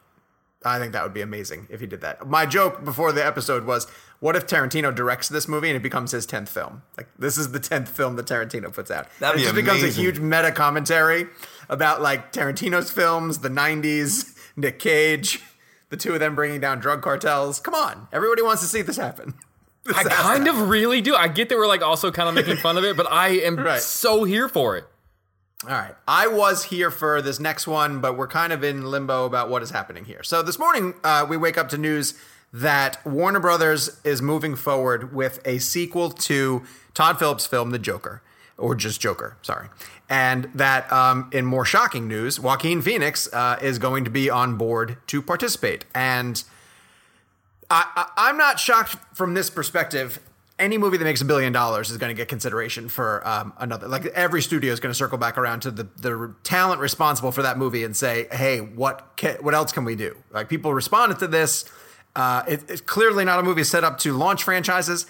[0.65, 2.27] I think that would be amazing if he did that.
[2.27, 3.87] My joke before the episode was,
[4.19, 6.81] what if Tarantino directs this movie and it becomes his tenth film?
[6.97, 9.07] Like this is the tenth film that Tarantino puts out.
[9.21, 11.27] That'd it be just becomes a huge meta commentary
[11.69, 15.41] about like Tarantino's films, the '90s, Nick Cage,
[15.89, 17.59] the two of them bringing down drug cartels.
[17.59, 19.33] Come on, everybody wants to see this happen.
[19.85, 20.61] This I kind happen.
[20.63, 21.15] of really do.
[21.15, 23.55] I get that we're like also kind of making fun of it, but I am
[23.63, 23.79] Right.
[23.81, 24.83] so here for it.
[25.63, 25.95] All right.
[26.07, 29.63] I was here for this next one, but we're kind of in limbo about what
[29.63, 30.21] is happening here.
[30.21, 32.13] So this morning, uh, we wake up to news
[32.51, 36.61] that Warner Brothers is moving forward with a sequel to
[36.93, 38.21] Todd Phillips' film, The Joker,
[38.59, 39.69] or just Joker, sorry.
[40.09, 44.57] And that, um, in more shocking news, Joaquin Phoenix uh, is going to be on
[44.57, 45.85] board to participate.
[45.93, 46.43] And
[47.69, 50.19] I, I, I'm not shocked from this perspective.
[50.57, 53.87] Any movie that makes a billion dollars is going to get consideration for um, another.
[53.87, 57.43] Like every studio is going to circle back around to the, the talent responsible for
[57.43, 61.19] that movie and say, "Hey, what ca what else can we do?" Like people responded
[61.19, 61.63] to this.
[62.15, 65.05] Uh, it, it's clearly not a movie set up to launch franchises.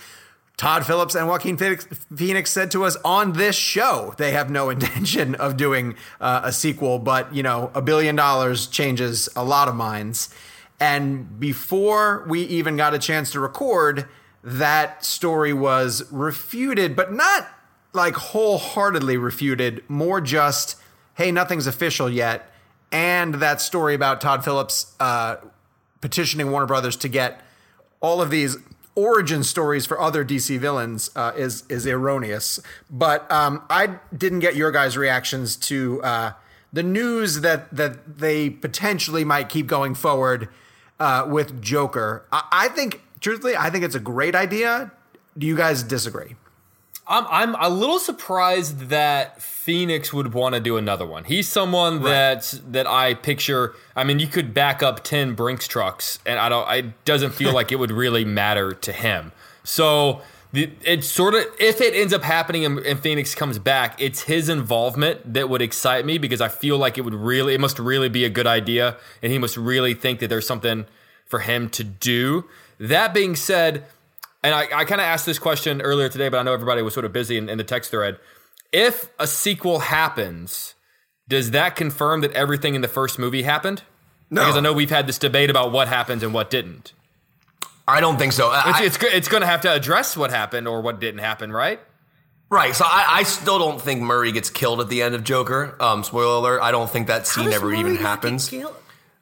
[0.60, 5.36] Todd Phillips and Joaquin Phoenix, said to us on this show they have no intention
[5.36, 9.76] of doing uh, a sequel, but you know, a billion dollars changes a lot of
[9.76, 10.36] minds.
[10.78, 14.06] And before we even got a chance to record,
[14.44, 17.48] that story was refuted, but not
[17.94, 20.76] like wholeheartedly refuted, more just,
[21.16, 22.52] hey, nothing's official yet.
[22.92, 25.38] And that story about Todd Phillips uh,
[26.02, 27.40] petitioning Warner Brothers to get
[28.02, 28.58] all of these
[29.00, 32.60] origin stories for other DC villains uh, is is erroneous.
[32.90, 36.32] But um, I didn't get your guys' reactions to uh,
[36.74, 40.50] the news that that they potentially might keep going forward
[41.00, 42.26] uh, with Joker.
[42.32, 44.92] I, I think, truthfully, I think it's a great idea.
[45.38, 46.36] Do you guys disagree?
[47.10, 51.24] I'm I'm a little surprised that Phoenix would want to do another one.
[51.24, 53.74] He's someone that that I picture.
[53.96, 56.72] I mean, you could back up ten Brinks trucks, and I don't.
[56.72, 59.32] It doesn't feel like it would really matter to him.
[59.64, 64.02] So the, it's sort of if it ends up happening and, and Phoenix comes back,
[64.02, 67.60] it's his involvement that would excite me because I feel like it would really, it
[67.60, 70.86] must really be a good idea, and he must really think that there's something
[71.26, 72.46] for him to do.
[72.80, 73.86] That being said,
[74.44, 76.94] and I, I kind of asked this question earlier today, but I know everybody was
[76.94, 78.18] sort of busy in, in the text thread.
[78.72, 80.76] If a sequel happens,
[81.28, 83.84] does that confirm that everything in the first movie happened?
[84.30, 84.42] No.
[84.42, 86.94] Because I know we've had this debate about what happened and what didn't.
[87.88, 88.50] I don't think so.
[88.52, 91.52] I- It's, it's, it's going to have to address what happened or what didn't happen,
[91.52, 91.80] right?
[92.52, 92.76] Right.
[92.76, 95.76] So I, I still don't think Murray gets killed at the end of Joker.
[95.80, 96.62] Um, spoiler alert.
[96.62, 98.52] I don't think that scene ever even happens.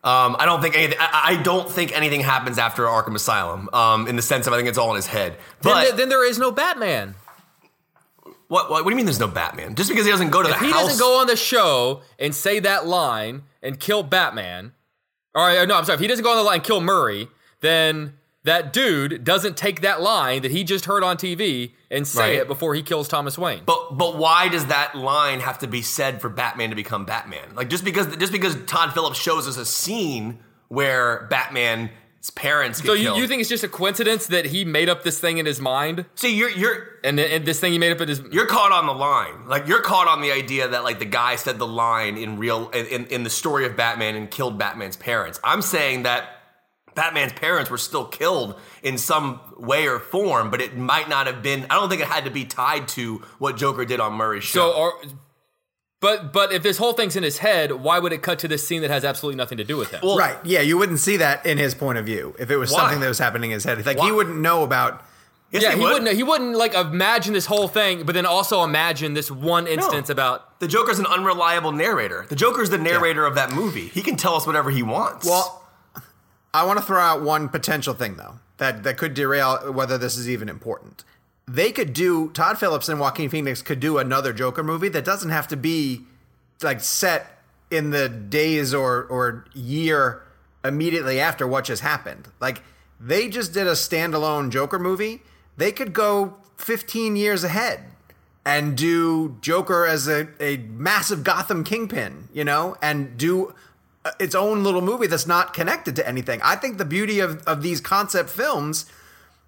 [0.08, 0.98] Um, I don't think anything.
[1.00, 3.70] I, I don't think anything happens after Arkham Asylum.
[3.74, 5.36] Um, in the sense of I think it's all in his head.
[5.62, 7.16] But th- then there is no Batman.
[8.48, 8.70] what, what?
[8.70, 9.06] What do you mean?
[9.06, 9.76] There's no Batman?
[9.76, 10.84] Just because he doesn't go to If the he house?
[10.84, 14.72] doesn't go on the show and say that line and kill Batman,
[15.36, 17.28] or uh, no, I'm sorry, if he doesn't go on the line and kill Murray,
[17.62, 18.14] then
[18.48, 22.42] that dude doesn't take that line that he just heard on TV and say Right.
[22.42, 23.62] it before he kills Thomas Wayne.
[23.66, 27.56] But but why does that line have to be said for Batman to become Batman?
[27.56, 30.40] Like just because just because Todd Phillips shows us a scene
[30.70, 31.92] where Batman's
[32.36, 35.18] parents get so you, you think it's just a coincidence that he made up this
[35.18, 38.10] thing in his mind, See, you're you're and, and this thing he made up in
[38.10, 39.48] his you're caught on the line.
[39.48, 42.70] Like you're caught on the idea that like the guy said the line in real
[42.72, 45.40] in, in the story of Batman and killed Batman's parents.
[45.44, 46.37] I'm saying that
[46.98, 51.42] Batman's parents were still killed in some way or form, but it might not have
[51.42, 51.64] been.
[51.70, 54.72] I don't think it had to be tied to what Joker did on Murray's show.
[54.72, 54.94] So, or,
[56.00, 58.68] but but if this whole thing's in his head, why would it cut to this
[58.68, 60.02] scene that has absolutely nothing to do with him?
[60.04, 60.38] Well, Right.
[60.44, 62.80] Yeah, you wouldn't see that in his point of view if it was Why?
[62.82, 63.84] something that was happening in his head.
[63.86, 64.06] Like Why?
[64.08, 65.04] he wouldn't know about
[65.50, 65.94] Yes, yeah, they he would.
[65.94, 66.16] wouldn't.
[66.18, 70.60] He wouldn't like imagine this whole thing, but then also imagine this one instance about.
[70.60, 72.26] The Joker's an unreliable narrator.
[72.28, 73.88] The Joker's the narrator of that movie.
[73.88, 75.26] He can tell us whatever he wants.
[75.26, 75.64] Well,
[76.54, 80.18] I want to throw out one potential thing though that that could derail whether this
[80.18, 81.04] is even important.
[81.48, 85.30] They could do Todd Phillips and Joaquin Phoenix could do another Joker movie that doesn't
[85.30, 86.02] have to be
[86.62, 87.42] like set
[87.72, 90.24] in the days or or year
[90.64, 92.28] immediately after what just happened.
[92.40, 92.64] Like
[93.00, 95.22] they just did a standalone Joker movie.
[95.56, 97.84] They could go 15 years ahead
[98.46, 103.54] and do Joker as a, a massive Gotham kingpin, you know, and do
[104.20, 106.42] its own little movie that's not connected to anything.
[106.44, 108.86] I think the beauty of, of these concept films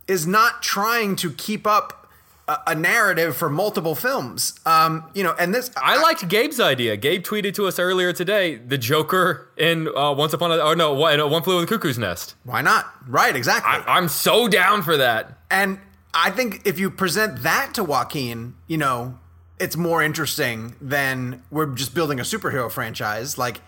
[0.07, 2.07] is not trying to keep up
[2.47, 4.59] a, a narrative for multiple films.
[4.65, 6.97] Um, you know, and this I liked Gabe's idea.
[6.97, 10.93] Gabe tweeted to us earlier today the Joker in uh, Once Upon a or no,
[10.93, 12.35] One Flew Over the Cuckoo's Nest.
[12.43, 12.91] why not?
[13.07, 13.71] Right, exactly.
[13.71, 15.37] I, I'm so down for that.
[15.51, 15.79] And
[16.13, 19.19] I think if you present that to Joaquin, you know,
[19.59, 23.37] it's more interesting than we're just building a superhero franchise.
[23.37, 23.61] Like,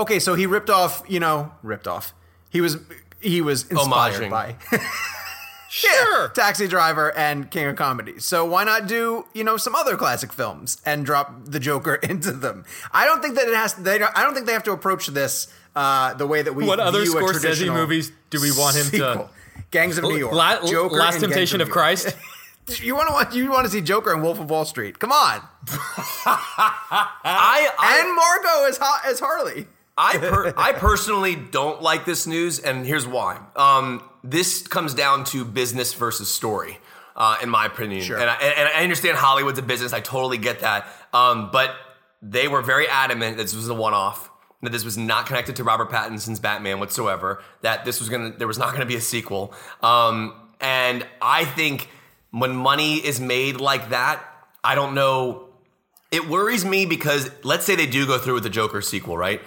[0.00, 2.12] okay, so he ripped off, you know, ripped off.
[2.50, 2.78] He was
[3.20, 4.30] he was inspired Homaging.
[4.30, 4.56] by
[5.72, 6.30] Sure.
[6.30, 8.18] Taxi Driver and King of Comedy.
[8.18, 12.32] So why not do you know some other classic films and drop the Joker into
[12.32, 12.64] them?
[12.92, 13.74] I don't think that it has.
[13.74, 15.46] They don't, I don't think they have to approach this
[15.76, 16.66] uh, the way that we.
[16.66, 19.28] What other Scorsese movies do we want him to-
[19.70, 22.16] Gangs of New York, La- Joker, Last Temptation of New Christ.
[22.78, 23.34] You want to watch?
[23.34, 25.00] You want to see Joker and Wolf of Wall Street?
[25.00, 25.40] Come on,
[26.24, 28.78] I, I and Margot as
[29.12, 29.66] as Harley.
[30.00, 33.38] I per- I personally don't like this news, and here's why.
[33.54, 36.78] Um, this comes down to business versus story,
[37.14, 38.02] uh, in my opinion.
[38.02, 38.18] Sure.
[38.18, 39.92] And I, and I understand Hollywood's a business.
[39.92, 40.86] I totally get that.
[41.12, 41.74] Um, but
[42.22, 44.30] they were very adamant that this was a one-off.
[44.62, 47.42] That this was not connected to Robert Pattinson's Batman whatsoever.
[47.62, 49.54] That this was gonna, there was not gonna be a sequel.
[49.82, 51.88] Um, and I think
[52.30, 54.22] when money is made like that,
[54.64, 55.50] I don't know
[56.10, 59.40] it worries me because let's say they do go through with the Joker sequel, right?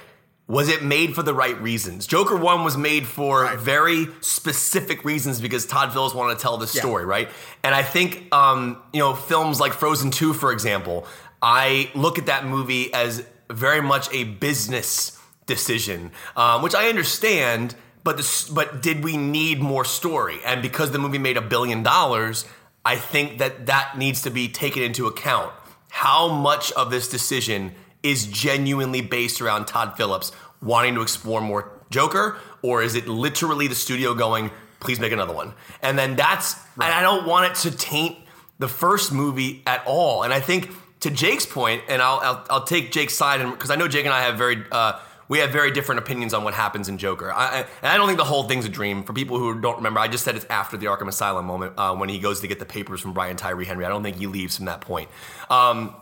[0.47, 2.05] Was it made for the right reasons?
[2.05, 6.71] Joker 1 was made for very specific reasons because Todd Phillips wanted to tell this
[6.71, 7.29] story, right?
[7.63, 11.07] And I think, um, you know, films like Frozen 2, for example,
[11.41, 17.75] I look at that movie as very much a business decision, um, which I understand.
[18.03, 20.39] But the, but did we need more story?
[20.45, 22.45] And because the movie made a billion dollars,
[22.83, 25.53] I think that that needs to be taken into account
[25.89, 27.73] how much of this decision
[28.03, 30.31] is genuinely based around Todd Phillips
[30.61, 35.33] wanting to explore more Joker, or is it literally the studio going, please make another
[35.33, 35.53] one?
[35.81, 38.17] And then that's, and I don't want it to taint
[38.59, 40.23] the first movie at all.
[40.23, 43.75] And I think to Jake's point, and I'll, I'll, I'll take Jake's side, because I
[43.75, 44.99] know Jake and I have very, uh,
[45.29, 47.31] we have very different opinions on what happens in Joker.
[47.31, 49.03] I, I- and I don't think the whole thing's a dream.
[49.03, 51.95] For people who don't remember, I just said it's after the Arkham Asylum moment uh,
[51.95, 53.85] when he goes to get the papers from Brian Tyree Henry.
[53.85, 55.09] I don't think he leaves from that point.
[55.49, 55.95] Um,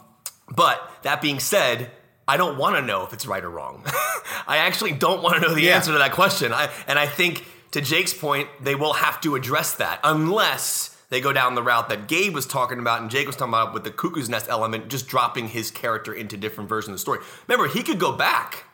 [0.55, 1.91] but that being said,
[2.27, 3.83] I don't want to know if it's right or wrong.
[4.47, 5.75] I actually don't want to know the Yeah.
[5.75, 6.53] answer to that question.
[6.53, 11.19] I, and I think, to Jake's point, they will have to address that unless they
[11.21, 13.83] go down the route that Gabe was talking about and Jake was talking about with
[13.83, 17.19] the cuckoo's nest element, just dropping his character into different versions of the story.
[17.47, 18.65] Remember, he could go back.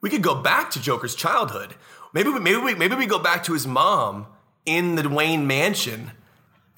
[0.00, 1.74] We could go back to Joker's childhood.
[2.12, 4.26] Maybe, we- maybe, we, maybe we go back to his mom
[4.66, 6.12] in the Wayne mansion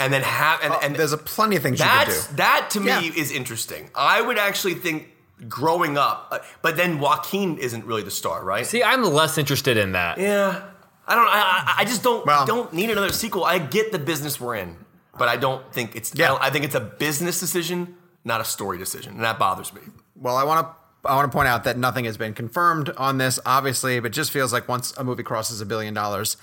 [0.05, 0.61] and then have.
[0.62, 2.36] And, and There's a plenty of things you that's do.
[2.36, 3.00] that to me Yeah.
[3.16, 3.90] is interesting.
[3.94, 5.09] I would actually think
[5.48, 8.64] growing up, uh, but then Joaquin isn't really the star, right?
[8.66, 10.18] See, I'm less interested in that.
[10.18, 10.62] yeah,
[11.07, 11.26] I don't.
[11.26, 13.44] I, I- I just don't Well- don't need another sequel.
[13.44, 14.76] I get the business we're in,
[15.18, 16.12] but I don't think it's.
[16.14, 16.34] Yeah.
[16.34, 19.80] I, I think it's a business decision, not a story decision, and that bothers me.
[20.14, 23.18] Well, I want to I want to point out that nothing has been confirmed on
[23.18, 26.36] this, obviously, but it just feels like once a movie crosses a billion dollars,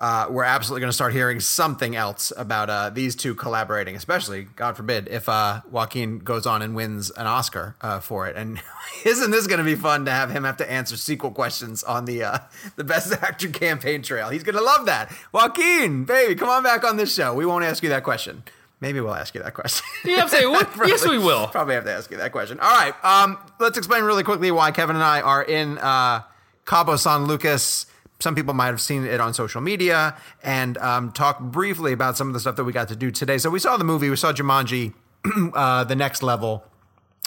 [0.00, 4.44] uh, we're absolutely going to start hearing something else about uh, these two collaborating, especially,
[4.56, 8.36] God forbid, if uh, Joaquin goes on and wins an Oscar uh, for it.
[8.36, 8.60] And
[9.04, 12.04] isn't this going to be fun to have him have to answer sequel questions on
[12.04, 12.38] the uh,
[12.76, 14.28] the Best Actor campaign trail?
[14.28, 15.14] He's going to love that.
[15.32, 17.34] Joaquin, baby, come on back on this show.
[17.34, 18.42] We won't ask you that question.
[18.80, 19.86] Maybe we'll ask you that question.
[20.04, 20.68] Yeah, I'm saying, what?
[20.86, 21.46] yes, we will.
[21.46, 22.60] Probably have to ask you that question.
[22.60, 22.94] All right.
[23.02, 26.22] Um, let's explain really quickly why Kevin and I are in uh,
[26.66, 27.86] Cabo San Lucas.
[28.24, 32.26] Some people might have seen it on social media and um, talk briefly about some
[32.26, 33.36] of the stuff that we got to do today.
[33.36, 34.94] So we saw the movie, we saw Jumanji,
[35.54, 36.64] uh, The Next Level,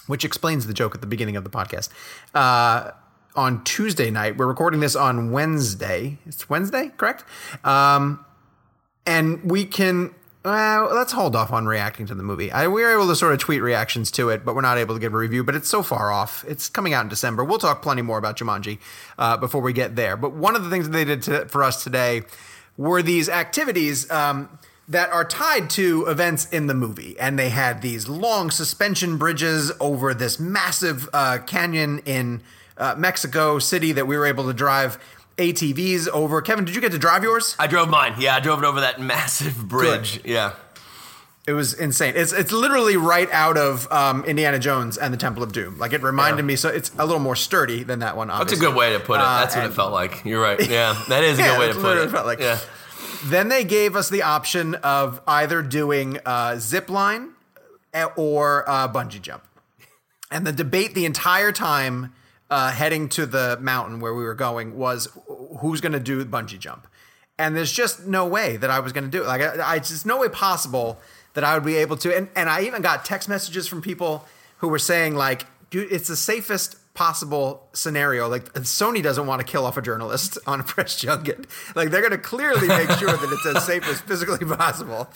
[0.08, 1.90] which explains the joke at the beginning of the podcast.
[2.34, 2.94] Uh,
[3.36, 6.18] on Tuesday night, we're recording this on Wednesday.
[6.26, 7.24] It's Wednesday, correct?
[7.64, 8.26] Um,
[9.06, 12.52] and we can well, let's hold off on reacting to the movie.
[12.52, 14.96] I, we were able to sort of tweet reactions to it, but we're not able
[14.96, 15.44] to give a review.
[15.44, 16.46] But it's so far off.
[16.48, 17.44] It's coming out in December.
[17.44, 18.80] We'll talk plenty more about Jumanji
[19.18, 20.16] uh, before we get there.
[20.16, 22.24] But one of the things that they did to, for us today
[22.78, 24.10] were these activities.
[24.12, 24.58] Um,
[24.90, 27.20] that are tied to events in the movie.
[27.20, 32.42] And they had these long suspension bridges over this massive uh, canyon in
[32.78, 34.98] uh, Mexico City that we were able to drive
[35.38, 36.42] ATVs over.
[36.42, 37.56] Kevin, did you get to drive yours?
[37.60, 38.16] I drove mine.
[38.20, 40.22] Yeah, I drove it over that massive bridge.
[40.26, 40.54] Yeah.
[41.48, 42.14] It was insane.
[42.18, 45.78] It's it's literally right out of um, Indiana Jones and the Temple of Doom.
[45.80, 46.48] Like it reminded Yeah.
[46.48, 46.56] me.
[46.58, 48.28] So it's a little more sturdy than that one.
[48.28, 49.24] That's a good way to put it.
[49.24, 50.26] Uh, That's what it felt like.
[50.26, 50.60] You're right.
[50.70, 52.04] Yeah, that is a Yeah, good way to put it.
[52.04, 52.40] it felt like.
[52.40, 52.60] Yeah.
[53.26, 57.30] Then they gave us the option of either doing uh, zip line
[57.94, 59.44] eh, or uh, bungee jump.
[60.30, 62.14] And the debate the entire time
[62.50, 65.08] uh, heading to the mountain where we were going was
[65.60, 66.88] who's going to do bungee jump.
[67.40, 69.28] And there's just no way that I was going to do it.
[69.28, 71.00] Like, I, I just no way possible
[71.34, 72.16] that I would be able to.
[72.16, 74.26] And, and I even got text messages from people
[74.58, 78.28] who were saying, like, dude, it's the safest possible scenario.
[78.28, 81.46] Like, Sony doesn't want to kill off a journalist on a press junket.
[81.76, 85.08] Like, they're going to clearly make sure that it's as safe as physically possible.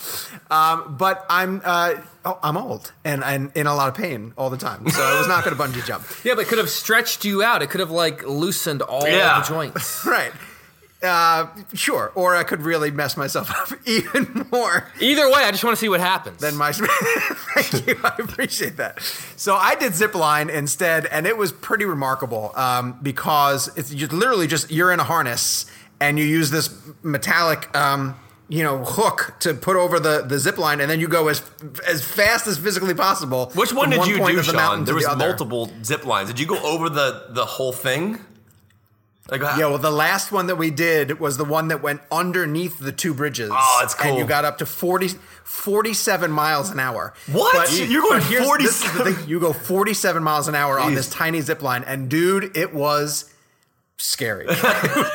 [0.52, 4.52] Um, but I'm uh, oh, I'm old and, and in a lot of pain all
[4.52, 4.88] the time.
[4.90, 6.06] So I was not going to bungee jump.
[6.24, 7.64] Yeah, but it could have stretched you out.
[7.64, 9.40] It could have like loosened all Yeah.
[9.42, 10.06] the joints.
[10.06, 10.32] Right.
[11.04, 12.12] Uh, sure.
[12.14, 15.80] Or I could really mess myself up even more Either way, I just want to
[15.80, 16.40] see what happens.
[16.42, 16.72] Then my.
[17.56, 18.00] Thank you.
[18.04, 19.02] I appreciate that.
[19.36, 24.48] So I did zip line instead, and it was pretty remarkable um, because it's literally
[24.48, 25.66] just you're in a harness
[26.00, 26.70] and you use this
[27.04, 27.76] metallic.
[27.76, 28.16] Um,
[28.48, 31.42] you know, hook to put over the, the zip line, and then you go as
[31.88, 33.50] as fast as physically possible.
[33.56, 34.84] Which one did you do, the Sean?
[34.84, 36.28] There was the multiple zip lines.
[36.28, 38.20] Did you go over the the whole thing?
[39.32, 42.02] Like, uh, Yeah, well, the last one that we did was the one that went
[42.12, 43.50] underneath the two bridges.
[43.52, 44.10] Oh, it's cool.
[44.12, 45.08] And you got up to 40,
[45.46, 47.14] 47 miles an hour.
[47.32, 47.72] What?
[47.80, 49.30] You're going but is the 47?
[49.30, 51.84] You go 47 miles an hour on this tiny zip line.
[51.86, 53.31] And dude, it was
[54.02, 54.48] scary.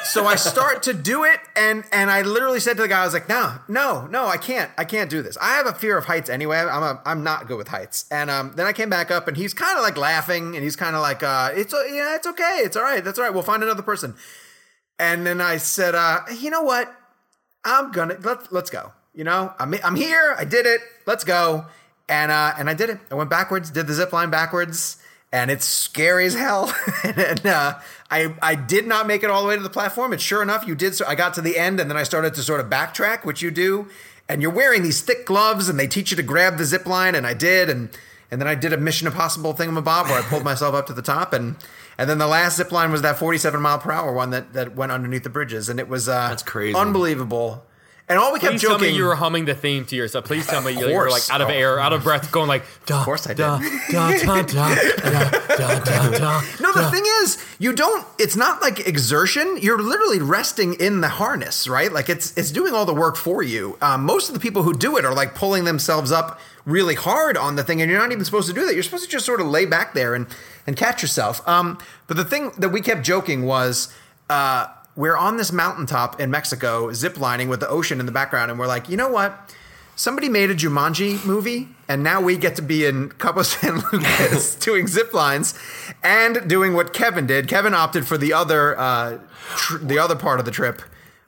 [0.04, 3.04] so I start to do it, and and I literally said to the guy, I
[3.04, 5.36] was like, no, no, no, I can't, I can't do this.
[5.40, 6.58] I have a fear of heights anyway.
[6.58, 8.06] I'm a, I'm not good with heights.
[8.10, 10.76] And um, then I came back up, and he's kind of like laughing, and he's
[10.76, 13.34] kind of like, uh, it's uh, yeah, it's okay, it's all right, that's all right.
[13.34, 14.14] We'll find another person.
[14.98, 16.94] And then I said, uh, you know what?
[17.64, 18.92] I'm gonna let let's go.
[19.12, 20.34] You know, I'm I'm here.
[20.38, 20.80] I did it.
[21.06, 21.66] Let's go.
[22.08, 23.00] And uh, and I did it.
[23.10, 24.98] I went backwards, did the zip line backwards,
[25.32, 26.74] and it's scary as hell.
[27.04, 27.78] and uh,
[28.10, 30.12] I I did not make it all the way to the platform.
[30.12, 30.94] And sure enough, you did.
[30.94, 33.42] So I got to the end, and then I started to sort of backtrack, which
[33.42, 33.88] you do.
[34.28, 37.14] And you're wearing these thick gloves, and they teach you to grab the zip line,
[37.14, 37.68] and I did.
[37.70, 37.90] And
[38.30, 40.92] and then I did a Mission Impossible thing thingamabob where I pulled myself up to
[40.92, 41.56] the top, and
[41.98, 44.74] and then the last zip line was that 47 mile per hour one that that
[44.74, 46.76] went underneath the bridges, and it was uh, That's crazy.
[46.76, 47.65] unbelievable.
[48.08, 50.26] And all we kept Please tell me you were humming the theme to yourself.
[50.26, 52.62] Please tell me you were like out of air, out of breath, going like.
[53.00, 53.42] Of course I did.
[56.60, 58.06] No, the thing is, you don't.
[58.18, 59.58] It's not like exertion.
[59.60, 61.92] You're literally resting in the harness, right?
[61.92, 63.76] Like it's it's doing all the work for you.
[63.82, 67.36] Um, most of the people who do it are like pulling themselves up really hard
[67.36, 68.74] on the thing, and you're not even supposed to do that.
[68.74, 70.28] You're supposed to just sort of lay back there and
[70.64, 71.46] and catch yourself.
[71.48, 73.92] Um, but the thing that we kept joking was.
[74.28, 74.66] Uh,
[74.96, 78.58] we're on this mountaintop in Mexico, zip lining with the ocean in the background, and
[78.58, 79.54] we're like, you know what?
[79.94, 84.54] Somebody made a Jumanji movie, and now we get to be in Cabo San Lucas
[84.66, 85.54] doing zip lines
[86.02, 87.48] and doing what Kevin did.
[87.48, 89.18] Kevin opted for the other, uh,
[89.56, 90.82] tr- the other part of the trip,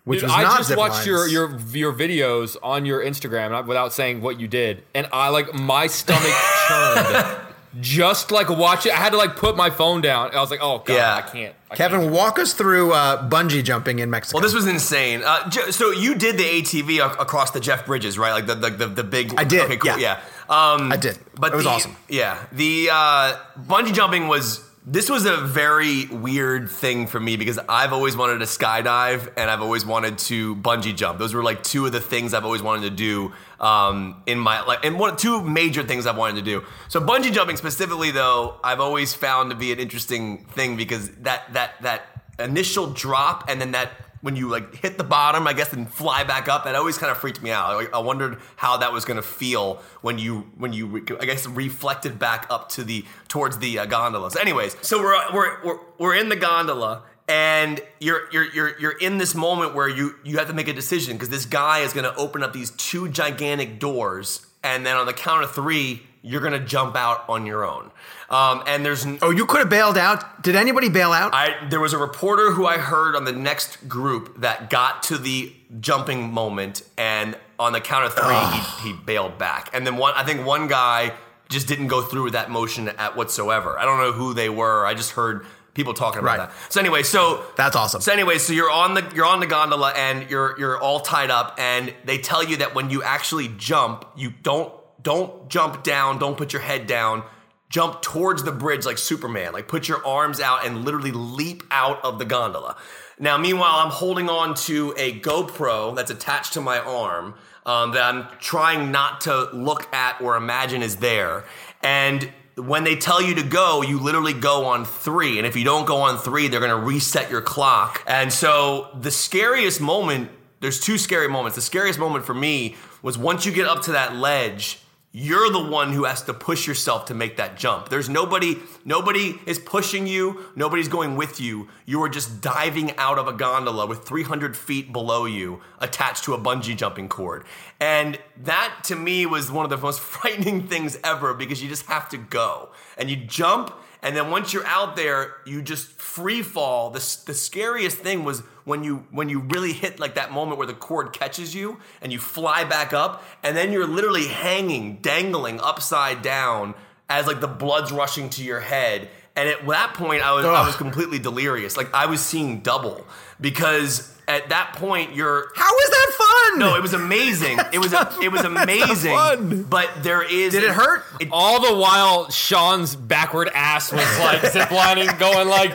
[0.05, 1.07] which Dude, was I not just zip watched lines.
[1.07, 5.55] your your your videos on your Instagram without saying what you did, and I like
[5.55, 6.33] my stomach
[6.69, 7.48] churned.
[7.81, 10.35] Just like watch it, I had to like put my phone down.
[10.35, 11.15] I was like, "Oh god, Yeah.
[11.17, 12.13] I can't." I Kevin, can't.
[12.13, 14.39] walk us through uh, bungee jumping in Mexico.
[14.39, 15.23] Well, this was insane.
[15.23, 18.33] Uh, so you did the ATV ac- across the Jeff Bridges, right?
[18.33, 19.35] Like the the, the, the big.
[19.37, 19.99] I did, Okay, cool.
[19.99, 20.19] yeah.
[20.49, 20.73] Yeah.
[20.75, 21.19] Um, I did.
[21.39, 21.97] But It was the- awesome.
[22.09, 22.39] Yeah.
[22.53, 24.65] The uh, bungee jumping was.
[24.91, 29.51] This was a very weird thing for me because I've always wanted to skydive and
[29.51, 31.19] I've always wanted to bungee jump.
[31.19, 34.63] Those were like two of the things I've always wanted to do um, in my
[34.63, 36.65] life, and one two major things I've wanted to do.
[36.89, 41.53] So bungee jumping specifically, though, I've always found to be an interesting thing because that
[41.53, 42.05] that that
[42.39, 43.91] initial drop and then that
[44.21, 47.11] when you like hit the bottom, I guess, and fly back up, that always kind
[47.11, 47.77] of freaked me out.
[47.77, 51.47] Like, I wondered how that was going to feel when you when you I guess
[51.47, 54.31] reflected back up to the towards the uh, gondola.
[54.31, 57.03] So, anyways, so we're we're we're, we're in the gondola.
[57.31, 60.73] And you're you're you're you're in this moment where you you have to make a
[60.73, 64.97] decision because this guy is going to open up these two gigantic doors, and then
[64.97, 67.91] on the count of three, you're going to jump out on your own.
[68.31, 70.43] Um, and there's n- oh, you could have bailed out.
[70.43, 71.33] Did anybody bail out?
[71.35, 75.19] I there was a reporter who I heard on the next group that got to
[75.19, 78.35] the jumping moment, and on the count of three,
[78.83, 79.71] he, he bailed back.
[79.73, 81.13] And then one, I think one guy
[81.49, 83.79] just didn't go through with that motion at whatsoever.
[83.79, 84.85] I don't know who they were.
[84.85, 86.49] I just heard people talking about Right.
[86.51, 86.73] that.
[86.73, 88.01] So anyway, so That's awesome.
[88.03, 91.31] So anyway, so you're on the you're on the gondola and you're you're all tied
[91.31, 96.19] up, and they tell you that when you actually jump, you don't don't jump down,
[96.19, 97.23] don't put your head down.
[97.71, 99.53] Jump towards the bridge like Superman.
[99.53, 102.77] Like put your arms out and literally leap out of the gondola.
[103.19, 107.35] Now, meanwhile, I'm holding on to a GoPro that's attached to my arm
[107.67, 111.45] um, that I'm trying not to look at or imagine is there.
[111.83, 115.39] And when they tell you to go, you literally go on three.
[115.39, 118.03] And if you don't go on three, they're going to reset your clock.
[118.07, 120.31] And so the scariest moment,
[120.61, 121.57] there's two scary moments.
[121.57, 124.81] The scariest moment for me was once you get up to that ledge,
[125.11, 127.89] you're the one who has to push yourself to make that jump.
[127.89, 131.69] There's nobody, nobody is pushing you, nobody's going with you.
[131.87, 136.35] You are just diving out of a gondola with 300 feet below you attached to
[136.35, 137.45] a bungee jumping cord.
[137.81, 141.87] And that to me was one of the most frightening things ever because you just
[141.87, 143.73] have to go and you jump.
[144.03, 146.91] And then once you're out there, you just free fall.
[146.91, 150.67] The, the scariest thing was when you when you really hit like that moment where
[150.67, 155.59] the cord catches you and you fly back up, and then you're literally hanging, dangling
[155.61, 156.75] upside down
[157.09, 159.09] as like the blood's rushing to your head.
[159.35, 161.77] And at that point, I was I was completely delirious.
[161.77, 163.07] Like I was seeing double
[163.41, 166.13] because at that point you're How is that
[166.51, 166.59] fun?
[166.59, 167.59] no, it was amazing.
[167.73, 169.13] It was it was amazing.
[169.15, 169.63] fun.
[169.65, 171.05] But there is Did it hurt?
[171.21, 175.73] It, All the while, Sean's backward ass was like ziplining, going like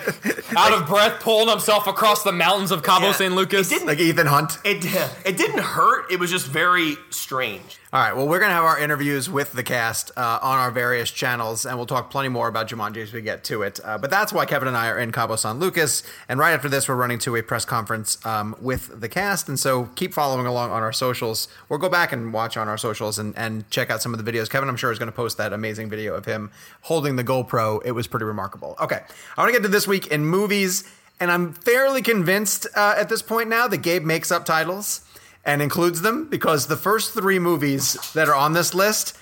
[0.58, 3.12] out of breath, pulling himself across the mountains of Cabo Yeah.
[3.14, 3.68] San Lucas.
[3.72, 4.58] It didn't- like Ethan Hunt.
[4.64, 4.86] it
[5.26, 6.12] it didn't hurt.
[6.12, 7.78] It was just very strange.
[7.94, 8.16] All right.
[8.16, 11.78] Well, we're gonna have our interviews with the cast uh, on our various channels, and
[11.78, 13.80] we'll talk plenty more about Jumanji as we get to it.
[13.84, 16.68] Uh, but that's why Kevin and I are in Cabo San Lucas, and right after
[16.68, 19.48] this, we're running to a press conference um, with the cast.
[19.48, 22.80] And so keep following along on our socials, or go back and watch on our
[22.80, 24.50] socials and, and check out some of the videos.
[24.50, 26.50] Kevin, I'm sure, is going to post that amazing video of him
[26.82, 27.80] holding the GoPro.
[27.86, 28.76] It was pretty remarkable.
[28.82, 29.02] Okay,
[29.38, 30.84] I want to get to this week in movies,
[31.20, 35.03] and I'm fairly convinced uh, at this point now that Gabe makes up titles
[35.46, 39.18] and includes them because the first three movies that are on this list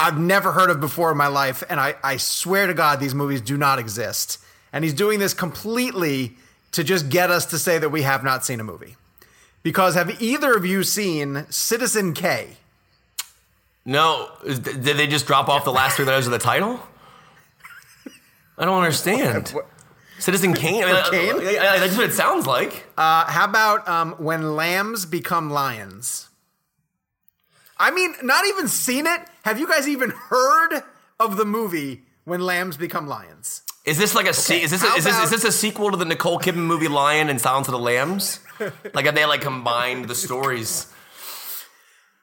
[0.00, 3.14] I've never heard of before in my life, and I, I swear to God these
[3.14, 4.38] movies do not exist.
[4.72, 6.36] And he's doing this completely
[6.72, 8.96] to just get us to say that we have not seen a movie.
[9.64, 12.58] Because have either of you seen Citizen K?
[13.84, 16.78] No, did they just drop off the last three letters of the title?
[18.56, 19.52] I don't understand.
[20.18, 20.84] Citizen Kane.
[20.84, 21.58] I mean, Kane?
[21.58, 22.86] I- I- that's what it sounds like.
[22.96, 26.28] Uh, how about um, When Lambs Become Lions?
[27.76, 29.20] I mean, not even seen it.
[29.44, 30.82] Have you guys even heard
[31.20, 33.62] of the movie When Lambs Become Lions?
[33.84, 35.90] Is this like a se- is this a, how is this is this a sequel
[35.92, 38.40] to the Nicole Kidman movie Lion and Silence of the Lambs?
[38.94, 40.92] like have they like combined the stories?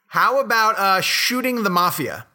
[0.08, 2.28] How about uh, Shooting the Mafia?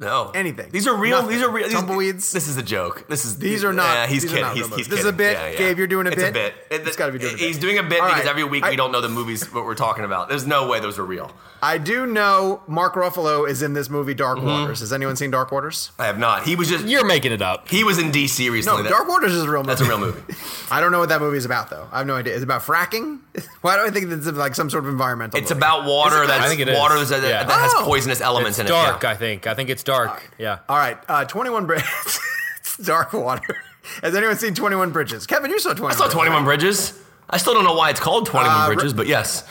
[0.00, 0.70] No, Anything.
[0.72, 1.18] These are real.
[1.22, 1.36] Nothing.
[1.36, 1.68] These are real.
[1.68, 2.32] these- Tumbleweeds?
[2.32, 3.06] This is a joke.
[3.08, 4.40] This is These are not- Yeah, he's kidding.
[4.42, 4.88] not He's, real he's movies.
[4.88, 5.32] This is a bit?
[5.38, 5.56] Yeah, yeah.
[5.58, 6.30] Gabe, you're doing a it's bit?
[6.30, 6.54] a bit.
[6.68, 7.46] It- It's gotta be doing a bit.
[7.46, 8.30] He's doing a bit All because right.
[8.30, 10.28] every week I- we don't know the movies what we're talking about.
[10.28, 11.30] There's no way those are real.
[11.62, 14.46] I do know Mark Ruffalo is in this movie Dark Mm-hmm.
[14.48, 14.80] Waters.
[14.80, 15.92] Has anyone seen Dark Waters?
[15.98, 16.42] I have not.
[16.42, 16.84] He was just.
[16.86, 17.68] You're making it up.
[17.70, 18.82] He was in DC No, recently.
[18.82, 19.68] That- Dark Waters is a real movie.
[19.68, 20.20] That's a real movie.
[20.72, 21.86] I don't know what that movie is about though.
[21.92, 22.34] I have no idea.
[22.34, 23.20] Is it about fracking?
[23.62, 25.38] Why do I think it's like some sort of environmental?
[25.38, 25.58] It's movie?
[25.60, 26.76] about water that's I think it is.
[26.76, 27.44] water that, Yeah.
[27.44, 27.84] that has Oh.
[27.84, 28.70] poisonous elements in it.
[28.70, 29.04] Dark.
[29.04, 29.46] I think.
[29.46, 30.30] I think it's dark.
[30.38, 30.58] Yeah.
[30.68, 32.20] All right, uh, Twenty One Bridges.
[32.60, 33.56] it's Dark Water.
[34.02, 35.26] Has anyone seen Twenty One Bridges?
[35.26, 35.94] Kevin, you saw Twenty.
[35.94, 36.98] I saw 21 Bridges.
[37.30, 39.44] I still don't know why it's called 21 Uh, Bridges, but yes.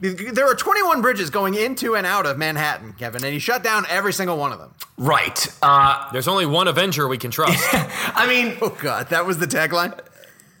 [0.00, 3.86] There are 21 bridges going into and out of Manhattan, Kevin, and he shut down
[3.88, 4.74] every single one of them.
[4.98, 5.46] Right.
[5.62, 7.56] Uh, There's only one Avenger we can trust.
[7.72, 9.98] I mean, Oh God, that was the tagline.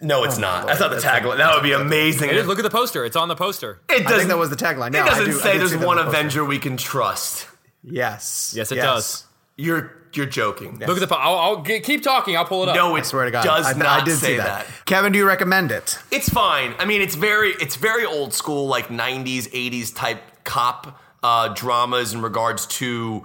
[0.00, 0.66] no, it's not.
[0.66, 1.36] That's not the tagline.
[1.38, 2.30] That would be amazing.
[2.30, 2.46] it is.
[2.46, 3.04] Look at the poster.
[3.04, 3.80] It's on the poster.
[3.90, 4.92] It I think doesn't, that was the tagline.
[4.92, 6.06] No, it doesn't do- say there's one the.
[6.06, 7.46] Avenger we can trust.
[7.84, 8.54] Yes.
[8.56, 9.24] Yes, it does.
[9.56, 10.78] You're you're joking.
[10.78, 11.06] Look at the.
[11.06, 12.36] Po- I'll, I'll g- keep talking.
[12.36, 12.76] I'll pull it up.
[12.76, 14.66] No, it I swear to God, does I, not I did say see that.
[14.84, 15.98] Kevin, do you recommend it?
[16.10, 16.74] It's fine.
[16.78, 22.12] I mean, it's very it's very old school, like '90s, '80s type cop uh, dramas
[22.12, 23.24] in regards to.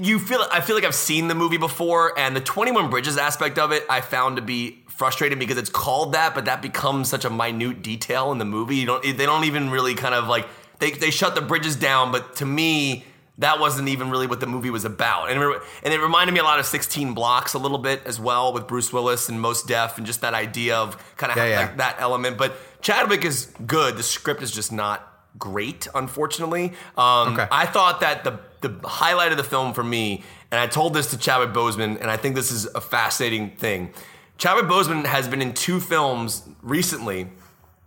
[0.00, 3.18] You feel I feel like I've seen the movie before, and the Twenty One Bridges
[3.18, 7.08] aspect of it I found to be frustrating because it's called that, but that becomes
[7.08, 8.76] such a minute detail in the movie.
[8.76, 10.46] You don't they don't even really kind of like
[10.78, 13.04] they they shut the bridges down, but to me.
[13.38, 16.38] That wasn't even really what the movie was about, and it, and it reminded me
[16.40, 19.62] a lot of Sixteen Blocks a little bit as well with Bruce Willis and Mos
[19.64, 21.60] Def, and just that idea of kind of Yeah, yeah.
[21.60, 22.38] like that element.
[22.38, 23.96] But Chadwick is good.
[23.96, 26.74] The script is just not great, unfortunately.
[26.96, 27.46] Um, Okay.
[27.50, 30.22] I thought that the the highlight of the film for me,
[30.52, 33.92] and I told this to Chadwick Boseman, and I think this is a fascinating thing.
[34.38, 37.28] Chadwick Boseman has been in two films recently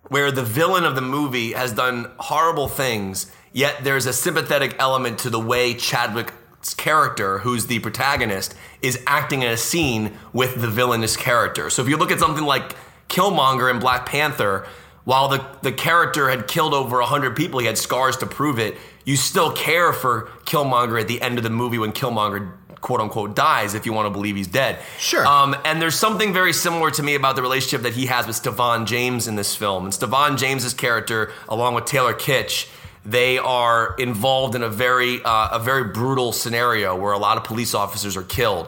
[0.10, 5.18] where the villain of the movie has done horrible things, yet there's a sympathetic element
[5.18, 8.54] to the way Chadwick's character, who's the protagonist,
[8.84, 11.72] is acting in a scene with the villainous character.
[11.72, 12.76] So if you look at something like
[13.10, 14.68] Killmonger in Black Panther,
[15.06, 18.78] while the, the character had killed over 100 people, he had scars to prove it,
[19.06, 22.52] you still care for Killmonger at the end of the movie when Killmonger
[22.82, 24.78] quote unquote dies if you want to believe he's dead.
[25.00, 25.26] Sure.
[25.26, 28.36] Um, and there's something very similar to me about the relationship that he has with
[28.36, 29.86] Stephan James in this film.
[29.86, 32.68] And Stephan James's character, along with Taylor Kitsch,
[33.08, 37.44] they are involved in a very uh, a very brutal scenario where a lot of
[37.44, 38.68] police officers are killed.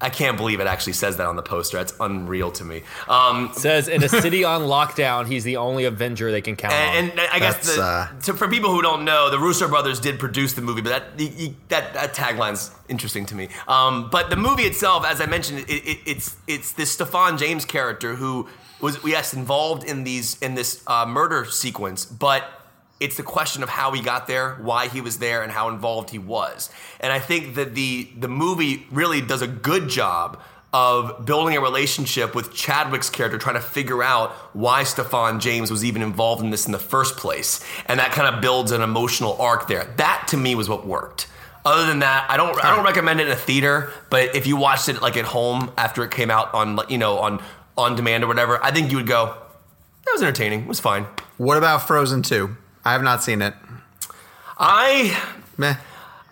[0.00, 1.76] I can't believe it actually says that on the poster.
[1.76, 2.82] That's unreal to me.
[3.08, 6.80] Um, Says in a city on lockdown, he's the only Avenger they can count on.
[6.80, 9.98] and, and I guess the, uh, to, for people who don't know, the Russo brothers
[9.98, 13.48] did produce the movie, but that the- the- that that tagline's interesting to me.
[13.66, 17.64] Um, but the movie itself, as I mentioned, it, it, it's it's this Stephan James
[17.64, 18.48] character who
[18.80, 22.44] was yes involved in these in this uh, murder sequence, but
[23.00, 26.10] it's the question of how he got there, why he was there, and how involved
[26.10, 26.70] he was.
[27.00, 30.40] And I think that the the movie really does a good job
[30.72, 35.82] of building a relationship with Chadwick's character, trying to figure out why Stephan James was
[35.84, 37.64] even involved in this in the first place.
[37.86, 39.84] And that kind of builds an emotional arc there.
[39.96, 41.26] That to me was what worked.
[41.64, 44.56] Other than that, I don't I don't recommend it in a theater, but if you
[44.56, 47.42] watched it like at home after it came out on you know on
[47.76, 49.36] on demand or whatever, I think you would go,
[50.04, 50.62] that was entertaining.
[50.62, 51.06] It was fine.
[51.36, 52.56] What about Frozen 2?
[52.88, 53.52] I have not seen it.
[54.56, 55.14] I
[55.58, 55.76] Meh.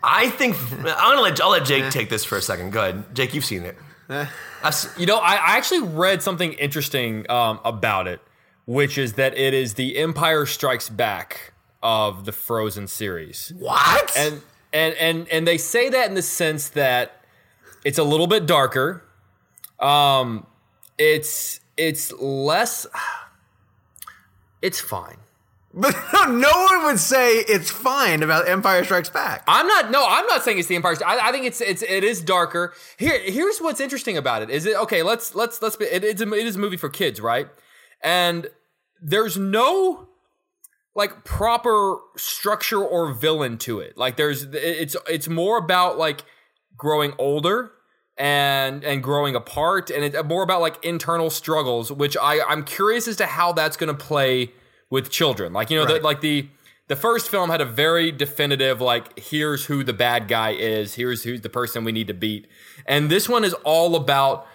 [0.03, 2.73] I think I'm gonna let I'll let Jake take this for a second.
[2.73, 3.35] Go ahead, Jake.
[3.35, 3.77] You've seen it.
[4.09, 8.21] I've You know, I, I actually read something interesting um, about it,
[8.65, 11.53] which is that it is the Empire Strikes Back
[11.83, 13.53] of the Frozen series.
[13.59, 14.17] What?
[14.17, 14.41] And
[14.73, 17.21] and and and they say that in the sense that
[17.85, 19.05] it's a little bit darker.
[19.79, 20.47] Um,
[20.97, 22.87] it's it's less.
[24.63, 25.19] It's fine.
[25.77, 25.95] But
[26.29, 29.45] no one would say it's fine about Empire Strikes Back.
[29.47, 29.91] I'm not.
[29.91, 30.97] No, I'm not saying it's the Empire.
[31.05, 32.73] I, I think it's it's it is darker.
[32.97, 34.49] Here, here's what's interesting about it.
[34.49, 35.03] Is it okay?
[35.03, 35.77] Let's let's let's.
[35.77, 37.49] Be, it, it's a, it is a movie for kids, right?
[38.03, 38.49] And
[39.03, 40.09] there's no
[40.95, 43.99] like proper structure or villain to it.
[43.99, 46.25] Like there's it's it's more about like
[46.75, 47.73] growing older
[48.17, 51.93] and and growing apart, and it's more about like internal struggles.
[51.93, 54.53] Which I I'm curious as to how that's going to play
[54.91, 55.53] with children.
[55.53, 56.49] Like you know, the, like the
[56.89, 61.25] the first film had a very definitive like here's who the bad guy is, here's
[61.25, 62.47] who's the person we need to beat,
[62.87, 64.47] and this one is all about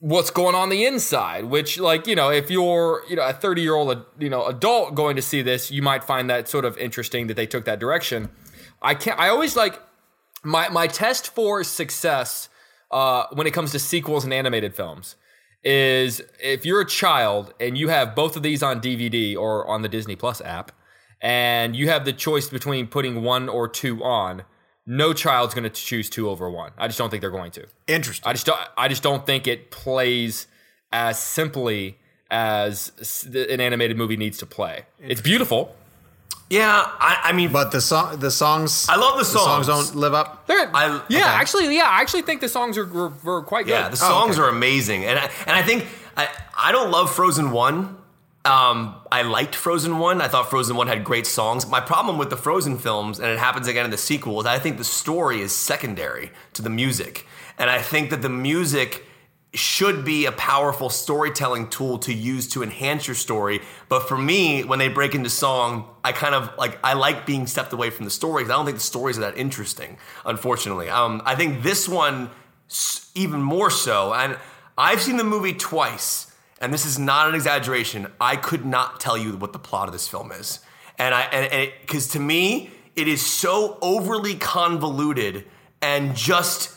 [0.00, 3.62] what's going on the inside which like you know if you're you know a 30
[3.62, 6.78] year old you know adult going to see this you might find that sort of
[6.78, 8.28] interesting that they took that direction.
[8.80, 9.82] I can't i always like
[10.44, 12.48] my my test for success
[12.90, 15.16] uh, when it comes to sequels and animated films
[15.64, 19.82] is if you're a child and you have both of these on dvd or on
[19.82, 20.72] the disney plus app
[21.20, 24.44] and you have the choice between putting one or two on
[24.86, 27.66] no child's going to choose two over one i just don't think they're going to
[27.88, 28.28] Interesting.
[28.28, 28.60] I just don't.
[28.76, 30.46] I just don't think it plays
[30.92, 31.98] as simply
[32.30, 32.92] as
[33.34, 34.84] an animated movie needs to play.
[35.00, 35.74] It's beautiful.
[36.50, 36.84] Yeah.
[37.00, 39.90] I, I mean, but the song, the songs, I love the songs songs.
[39.90, 40.46] don't live up.
[40.46, 41.28] They're- I- yeah, okay.
[41.28, 43.72] actually, yeah, I actually think the songs are were, were quite good.
[43.72, 44.46] Yeah, the Oh, songs okay.
[44.46, 47.96] are amazing, and I, and I think I I don't love Frozen one.
[48.44, 50.22] Um, I liked Frozen one.
[50.22, 51.66] I thought Frozen one had great songs.
[51.66, 54.58] My problem with the Frozen films, and it happens again in the sequel, is I
[54.58, 57.26] think the story is secondary to the music,
[57.58, 59.04] and I think that the music
[59.54, 63.62] should be a powerful storytelling tool to use to enhance your story.
[63.88, 67.46] But for me, when they break into song, I kind of like I like being
[67.46, 69.96] stepped away from the story because I don't think the stories are that interesting.
[70.26, 72.30] Unfortunately, um, I think this one
[73.14, 74.12] even more so.
[74.12, 74.38] And
[74.76, 76.30] I've seen the movie twice,
[76.60, 78.06] and this is not an exaggeration.
[78.20, 80.60] I could not tell you what the plot of this film is,
[80.98, 85.46] and I and because to me it is so overly convoluted
[85.80, 86.74] and just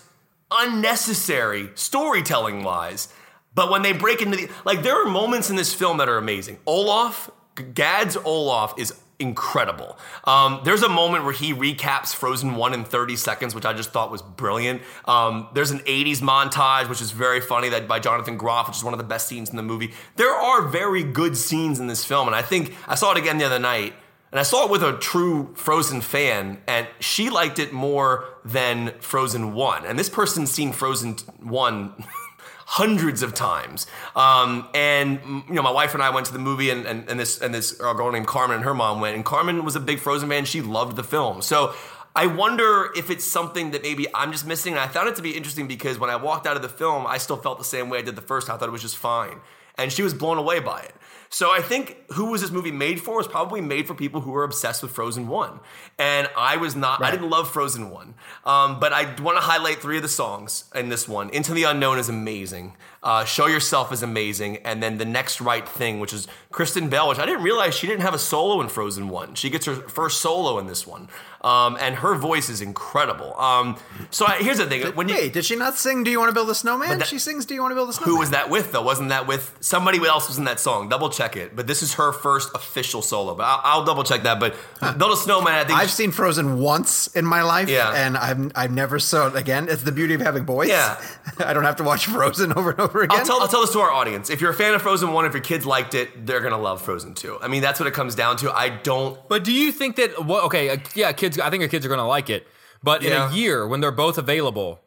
[0.51, 3.07] unnecessary storytelling wise.
[3.53, 6.17] But when they break into the like, there are moments in this film that are
[6.17, 6.59] amazing.
[6.65, 7.29] Olaf,
[7.73, 9.97] Gad's Olaf is incredible.
[10.25, 13.91] Um, there's a moment where he recaps Frozen 1 in 30 seconds, which I just
[13.91, 14.81] thought was brilliant.
[15.05, 18.83] Um, there's an 80s montage, which is very funny, that by Jonathan Groff, which is
[18.83, 19.93] one of the best scenes in the movie.
[20.15, 23.37] There are very good scenes in this film, and I think I saw it again
[23.37, 23.93] the other night.
[24.31, 28.93] And I saw it with a true Frozen fan, and she liked it more than
[28.99, 29.85] Frozen 1.
[29.85, 32.05] And this person's seen Frozen 1
[32.65, 33.87] hundreds of times.
[34.15, 37.19] Um, and you know, my wife and I went to the movie, and, and, and
[37.19, 39.99] this and this girl named Carmen and her mom went, and Carmen was a big
[39.99, 40.45] Frozen fan.
[40.45, 41.41] She loved the film.
[41.41, 41.73] So
[42.15, 44.71] I wonder if it's something that maybe I'm just missing.
[44.73, 47.05] And I found it to be interesting because when I walked out of the film,
[47.05, 48.55] I still felt the same way I did the first time.
[48.55, 49.41] I thought it was just fine,
[49.77, 50.95] and she was blown away by it.
[51.33, 54.31] So I think who was this movie made for was probably made for people who
[54.31, 55.61] were obsessed with Frozen One,
[55.97, 57.01] and I was not.
[57.01, 60.65] I didn't love Frozen One, um, but I want to highlight three of the songs
[60.75, 61.29] in this one.
[61.29, 62.75] Into the Unknown is amazing.
[63.03, 67.09] Uh, Show Yourself is amazing, and then the next right thing, which is Kristen Bell,
[67.09, 69.33] which I didn't realize she didn't have a solo in Frozen One.
[69.33, 71.07] She gets her first solo in this one,
[71.43, 73.35] um, and her voice is incredible.
[73.39, 73.77] Um,
[74.11, 76.29] so I, here's the thing: when you Wait, did she not sing "Do You Want
[76.29, 76.99] to Build a Snowman"?
[76.99, 78.83] that- she sings "Do You Want to Build a Snowman." who was that with though?
[78.83, 80.87] Wasn't that with somebody else was in that song?
[80.87, 81.55] Double check it.
[81.55, 83.33] But this is her first official solo.
[83.33, 84.39] But I'll, I'll double check that.
[84.39, 84.53] But
[84.99, 85.79] Build a Snowman, I think.
[85.79, 87.91] I've seen Frozen once in my life, Yeah.
[87.95, 89.69] and I've I've never saw it again.
[89.69, 90.69] It's the beauty of having boys.
[90.69, 91.01] Yeah.
[91.39, 93.19] I don't have to watch Frozen over and over again.
[93.19, 94.30] I'll tell, I'll tell this to our audience.
[94.30, 96.57] If you're a fan of Frozen 1, if your kids liked it, they're going to
[96.57, 97.39] love Frozen 2.
[97.41, 98.51] I mean, that's what it comes down to.
[98.51, 99.18] I don't.
[99.30, 100.26] But do you think that?
[100.26, 101.39] Well, okay, uh, yeah, kids.
[101.39, 102.45] I think your kids are going to like it.
[102.84, 103.31] But in Yeah.
[103.31, 104.81] a year, when they're both available,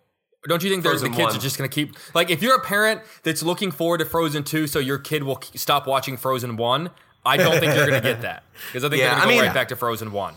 [0.46, 1.36] don't you think there's the Frozen kids one.
[1.36, 4.44] are just going to keep like if you're a parent that's looking forward to Frozen
[4.44, 6.90] two, so your kid will k- stop watching Frozen one.
[7.26, 9.34] I don't think you're going to get that because I think Yeah, they're going to
[9.36, 10.34] go mean- right back to Frozen one.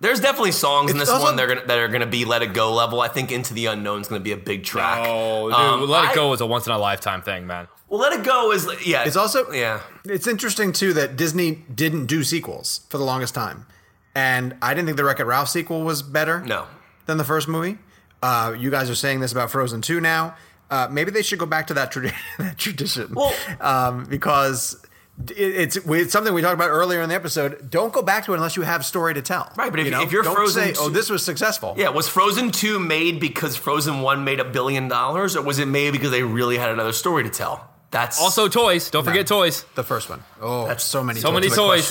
[0.00, 2.54] There's definitely songs in this one that are, gonna, that are gonna be Let It
[2.54, 3.00] Go level.
[3.00, 5.04] I think Into the Unknown is gonna be a big track.
[5.06, 7.68] Oh, dude, Um, Let I- It Go is a once in a lifetime thing, man.
[7.88, 9.04] Well, Let It Go is yeah.
[9.04, 9.80] It's also yeah.
[10.04, 13.66] It's interesting too that Disney didn't do sequels for the longest time,
[14.14, 16.40] and I didn't think the Wreck It Ralph sequel was better.
[16.40, 16.66] No.
[17.06, 17.78] than the first movie.
[18.22, 20.34] Uh, you guys are saying this about Frozen two now.
[20.70, 23.12] Uh, maybe they should go back to that, tradi- that tradition.
[23.14, 24.80] Well- um, because
[25.28, 27.70] it's it's something we talked about earlier in the episode.
[27.70, 29.50] Don't go back to it unless you have story to tell.
[29.56, 30.02] Right, but if- You know?
[30.02, 33.56] if you're don't Frozen say, "Oh, this was successful." Yeah, was Frozen 2 made because
[33.56, 36.92] Frozen 1 made a billion dollars, or was it made because they really had another
[36.92, 37.68] story to tell?
[37.90, 38.88] That's Also, toys.
[38.90, 39.64] Don't forget toys.
[39.74, 40.22] the first one.
[40.40, 41.18] Oh, That's so many.
[41.20, 41.56] So many toys.
[41.56, 41.86] toys.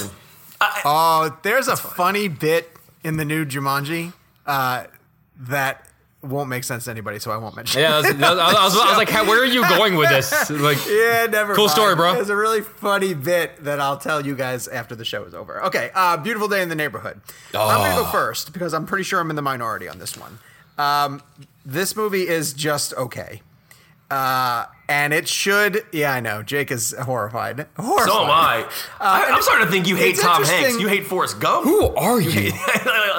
[0.59, 0.81] question.
[0.85, 2.69] Oh, there's a funny bit
[3.03, 4.13] in the new Jumanji
[4.45, 4.83] uh,
[5.41, 5.85] that
[6.21, 7.81] won't make sense to anybody, so I won't mention.
[7.81, 10.09] Yeah, that was, that was- I, was, I was like, where are you going with
[10.09, 10.49] this?
[10.49, 11.55] Like, Yeah, never.
[11.55, 11.71] Cool mind.
[11.71, 12.13] story, bro.
[12.15, 15.63] There's a really funny bit that I'll tell you guys after the show is over.
[15.65, 17.21] Okay, uh, beautiful day in the neighborhood.
[17.53, 18.11] I'm gonna go Oh.
[18.11, 20.39] first because I'm pretty sure I'm in the minority on this one.
[20.77, 21.21] Um,
[21.65, 23.41] this movie is just okay,
[24.11, 25.85] uh, and it should.
[25.91, 26.41] Yeah, I know.
[26.43, 27.67] Jake is horrified.
[27.77, 28.07] Horrified.
[28.09, 28.65] So am I.
[28.99, 30.79] I I'm starting to think you hate Tom Hanks.
[30.79, 31.63] You hate Forrest Gump.
[31.65, 32.51] who are you?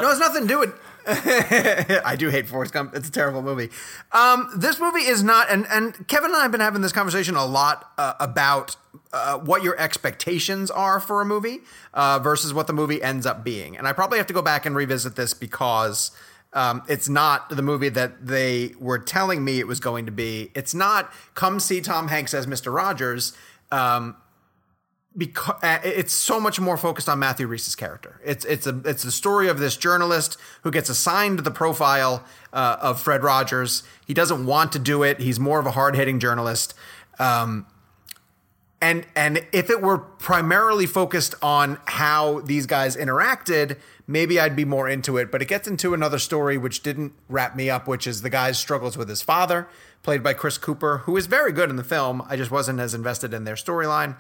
[0.02, 0.74] No, it's nothing to do with.
[2.04, 2.94] I do hate Forrest Gump.
[2.94, 3.70] It's a terrible movie.
[4.12, 7.34] Um, this movie is not, and and Kevin and I have been having this conversation
[7.34, 8.76] a lot uh, about
[9.12, 11.60] uh, what your expectations are for a movie
[11.94, 13.76] uh, versus what the movie ends up being.
[13.76, 16.12] And I probably have to go back and revisit this because
[16.52, 20.50] um, it's not the movie that they were telling me it was going to be.
[20.54, 22.72] It's not come see Tom Hanks as Mr.
[22.74, 23.32] Rogers.
[23.72, 24.16] Um,
[25.16, 28.20] because it's so much more focused on Matthew Rhys's character.
[28.24, 32.76] It's it's a it's the story of this journalist who gets assigned the profile uh,
[32.80, 33.82] of Fred Rogers.
[34.06, 35.18] He doesn't want to do it.
[35.18, 36.74] He's more of a hard hitting journalist.
[37.18, 37.66] Um,
[38.80, 44.64] and and if it were primarily focused on how these guys interacted, maybe I'd be
[44.64, 45.32] more into it.
[45.32, 48.58] But it gets into another story which didn't wrap me up, which is the guy's
[48.58, 49.68] struggles with his father,
[50.02, 52.22] played by Chris Cooper, who is very good in the film.
[52.28, 54.16] I just wasn't as invested in their storyline.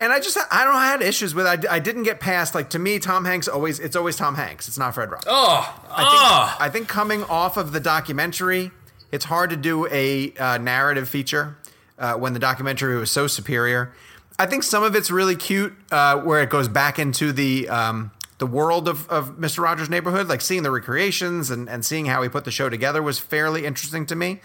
[0.00, 1.46] And I just I don't know I had issues with.
[1.46, 4.66] I, I didn't get past like to me Tom Hanks always it's always Tom Hanks.
[4.68, 5.26] It's not Fred Rogers.
[5.28, 8.72] Oh, I think, I think coming off of the documentary,
[9.12, 11.56] it's hard to do a uh, narrative feature
[11.98, 13.94] uh, when the documentary was so superior.
[14.36, 18.10] I think some of it's really cute, uh, where it goes back into the um,
[18.38, 19.62] the world of, of Mr.
[19.62, 23.00] Rogers' Neighborhood, like seeing the recreations and, and seeing how he put the show together
[23.00, 24.40] was fairly interesting to me.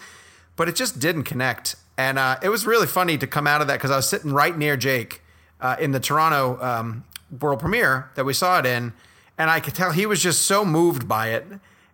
[0.54, 3.66] But it just didn't connect, and uh, it was really funny to come out of
[3.66, 5.22] that because I was sitting right near Jake
[5.60, 7.04] uh, in the Toronto um,
[7.40, 8.92] world premiere that we saw it in,
[9.38, 11.46] and I could tell he was just so moved by it,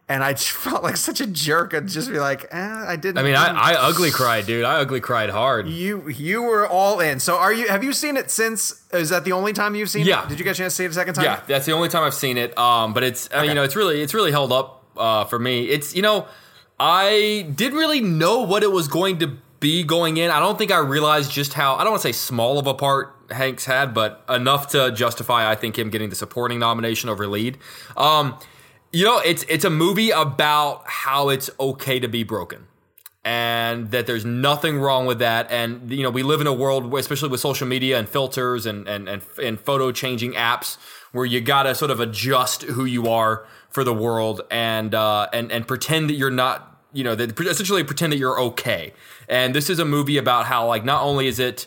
[0.08, 1.74] and I just felt like such a jerk.
[1.74, 3.18] I'd just be like, eh, I didn't.
[3.18, 4.64] I mean, I, I ugly cried, dude.
[4.64, 5.68] I ugly cried hard.
[5.68, 7.18] you you were all in.
[7.20, 7.68] So are you?
[7.68, 8.82] Have you seen it since?
[8.92, 10.24] Is that the only time you've seen Yeah.
[10.24, 10.28] it?
[10.28, 11.24] Did you get a chance to see it a second time?
[11.24, 12.56] Yeah, that's the only time I've seen it.
[12.58, 15.38] Um, but it's I mean, you know, it's really it's really held up uh, for
[15.38, 15.64] me.
[15.64, 16.26] It's you know,
[16.78, 20.30] I didn't really know what it was going to be going in.
[20.30, 22.74] I don't think I realized just how I don't want to say small of a
[22.74, 27.26] part Hanks had, but enough to justify I think him getting the supporting nomination over
[27.26, 27.58] lead.
[27.96, 28.38] Um,
[28.92, 32.66] you know, it's it's a movie about how it's okay to be broken
[33.26, 35.50] and that there's nothing wrong with that.
[35.50, 38.66] And you know, we live in a world, where, especially with social media and filters
[38.66, 40.78] and and and, and photo changing apps,
[41.10, 45.50] where you gotta sort of adjust who you are for the world and uh, and
[45.50, 46.72] and pretend that you're not.
[46.92, 48.94] You know, that essentially pretend that you're okay.
[49.28, 51.66] And this is a movie about how, like, not only is it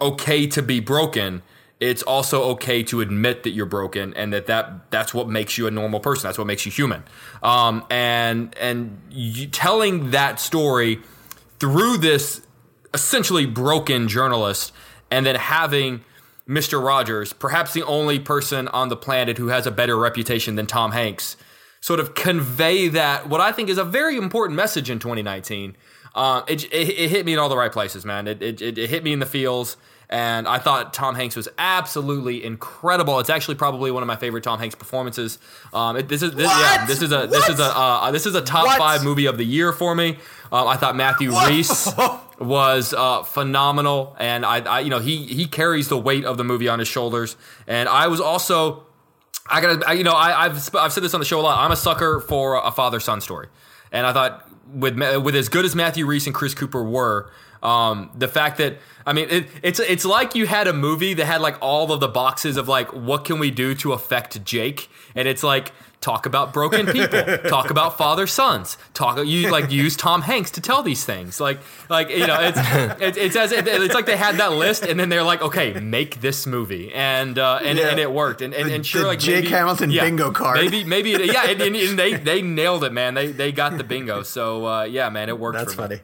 [0.00, 1.42] okay to be broken
[1.80, 5.66] it's also okay to admit that you're broken and that, that that's what makes you
[5.66, 7.02] a normal person that's what makes you human
[7.42, 11.00] um, and and you, telling that story
[11.58, 12.42] through this
[12.92, 14.72] essentially broken journalist
[15.10, 16.02] and then having
[16.48, 16.84] Mr.
[16.84, 20.90] Rogers, perhaps the only person on the planet who has a better reputation than Tom
[20.90, 21.36] Hanks,
[21.80, 25.76] sort of convey that what I think is a very important message in 2019.
[26.12, 28.26] Uh, it, it, it hit me in all the right places, man.
[28.26, 29.76] It, it, it hit me in the feels
[30.10, 33.20] and I thought Tom Hanks was absolutely incredible.
[33.20, 35.38] It's actually probably one of my favorite Tom Hanks performances.
[35.72, 38.34] Um, it, this is this, yeah, this is a this is a uh, this is
[38.34, 38.76] a top What?
[38.78, 40.18] five movie of the year for me.
[40.52, 41.88] Um, I thought Matthew Rhys
[42.40, 46.44] was uh, phenomenal, and I, I you know he he carries the weight of the
[46.44, 47.36] movie on his shoulders.
[47.68, 48.84] And I was also
[49.48, 51.42] I gotta, I, you know, I, I've sp- I've said this on the show a
[51.42, 51.64] lot.
[51.64, 53.46] I'm a sucker for a father son story,
[53.92, 57.30] and I thought with with as good as Matthew Rhys and Chris Cooper were,
[57.62, 58.76] um, the fact that
[59.06, 62.00] I mean, it, it's it's like you had a movie that had like all of
[62.00, 66.24] the boxes of like what can we do to affect Jake, and it's like talk
[66.24, 70.82] about broken people, talk about father sons, talk you like use Tom Hanks to tell
[70.82, 71.60] these things, like
[71.90, 72.58] like you know it's
[73.02, 75.72] it's, it's as if, it's like they had that list and then they're like okay
[75.80, 76.92] make this movie.
[76.94, 77.88] And uh, and, Yeah.
[77.88, 78.40] and it worked.
[78.42, 80.56] And and, The- and sure like Jake maybe- Hamilton yeah, bingo card.
[80.58, 83.14] maybe maybe it, yeah and, and, they they nailed it man.
[83.14, 84.22] They they got the bingo.
[84.22, 86.00] So uh, yeah man it worked That's for me.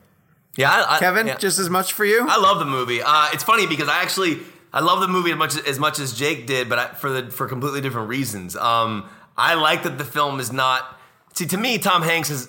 [0.56, 1.36] Yeah, I, I- Kevin, yeah.
[1.36, 2.26] just as much for you?
[2.28, 3.00] I love the movie.
[3.02, 4.38] Uh, it's funny because I actually
[4.72, 7.30] I love the movie as much as much as Jake did, but I, for the
[7.30, 8.56] for completely different reasons.
[8.56, 10.98] Um, I like that the film is not.
[11.34, 12.48] See, to me, Tom Hanks is.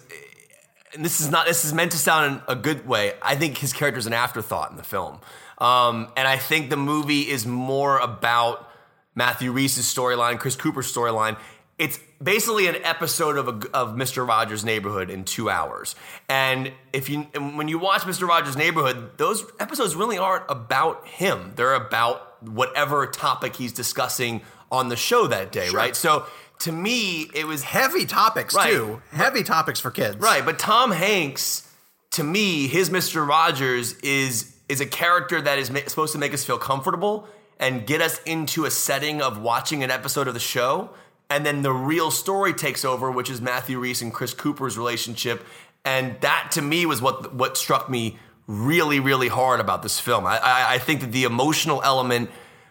[0.93, 1.45] And this is not.
[1.47, 3.13] This is meant to sound in a good way.
[3.21, 5.19] I think his character is an afterthought in the film,
[5.57, 8.69] um, and I think the movie is more about
[9.13, 11.37] Matthew Rhys's storyline, Chris Cooper's storyline.
[11.77, 14.27] It's basically an episode of a, of Mr.
[14.27, 15.95] Rogers' Neighborhood in two hours.
[16.29, 18.27] And if you and when you watch Mr.
[18.27, 21.53] Rogers' Neighborhood, those episodes really aren't about him.
[21.55, 24.41] They're about whatever topic he's discussing
[24.71, 25.95] on the show that day, right?
[25.95, 26.25] So
[26.59, 28.71] to me, it was Heavy topics, Right.
[28.71, 29.01] too.
[29.11, 30.17] Heavy topics for kids.
[30.17, 31.71] Right, but Tom Hanks,
[32.11, 33.27] to me, his Mr.
[33.27, 37.25] Rogers is is a character that is ma- supposed to make us feel comfortable
[37.59, 40.89] and get us into a setting of watching an episode of the show,
[41.29, 45.45] and then the real story takes over, which is Matthew Rhys and Chris Cooper's relationship,
[45.83, 48.17] and that to me was what what struck me
[48.47, 50.25] really, really hard about this film.
[50.25, 52.29] I, I, I think that the emotional element.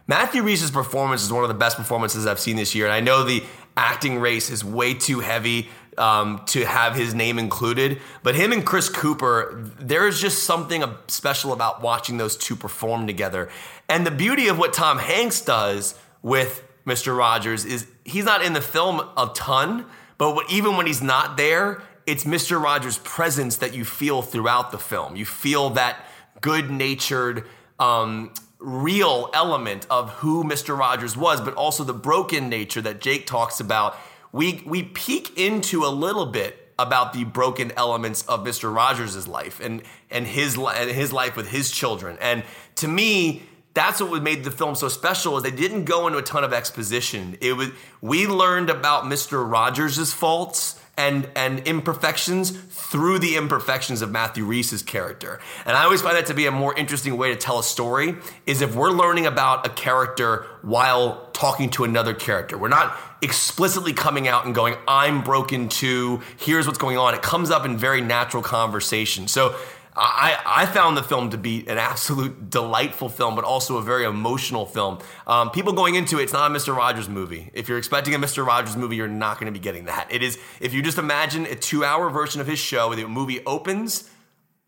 [0.08, 3.00] Matthew Rhys's performance is one of the best performances I've seen this year, and I
[3.00, 3.42] know the
[3.76, 5.68] acting race is way too heavy
[5.98, 8.00] um, to have his name included.
[8.22, 13.48] But him and Chris Cooper, there's just something special about watching those two perform together.
[13.88, 17.16] And the beauty of what Tom Hanks does with Mr.
[17.16, 19.86] Rogers is he's not in the film a ton,
[20.18, 22.62] but even when he's not there, it's Mr.
[22.62, 25.16] Rogers' presence that you feel throughout the film.
[25.16, 26.06] You feel that
[26.40, 27.46] good natured,
[27.78, 30.78] um, real element of who Mr.
[30.78, 33.96] Rogers was, but also the broken nature that Jake talks about.
[34.30, 38.74] We we peek into a little bit about the broken elements of Mr.
[38.74, 42.16] Rogers' life and and his and his life with his children.
[42.20, 42.44] And
[42.76, 43.42] to me,
[43.76, 46.54] that's what made the film so special is they didn't go into a ton of
[46.54, 47.36] exposition.
[47.42, 47.68] It was
[48.00, 49.48] we learned about Mr.
[49.48, 55.40] Rogers' faults and and imperfections through the imperfections of Matthew Rhys's character.
[55.66, 58.14] And I always find that to be a more interesting way to tell a story
[58.46, 62.56] is if we're learning about a character while talking to another character.
[62.56, 67.14] We're not explicitly coming out and going, I'm broken too, here's what's going on.
[67.14, 69.28] It comes up in very natural conversation.
[69.28, 69.54] So
[69.96, 74.04] I, I found the film to be an absolute delightful film, but also a very
[74.04, 74.98] emotional film.
[75.26, 76.76] Um, people going into it, it's not a Mr.
[76.76, 77.50] Rogers movie.
[77.54, 78.46] If you're expecting a Mr.
[78.46, 80.08] Rogers movie, you're not going to be getting that.
[80.10, 83.42] It is, if you just imagine a two hour version of his show, the movie
[83.46, 84.10] opens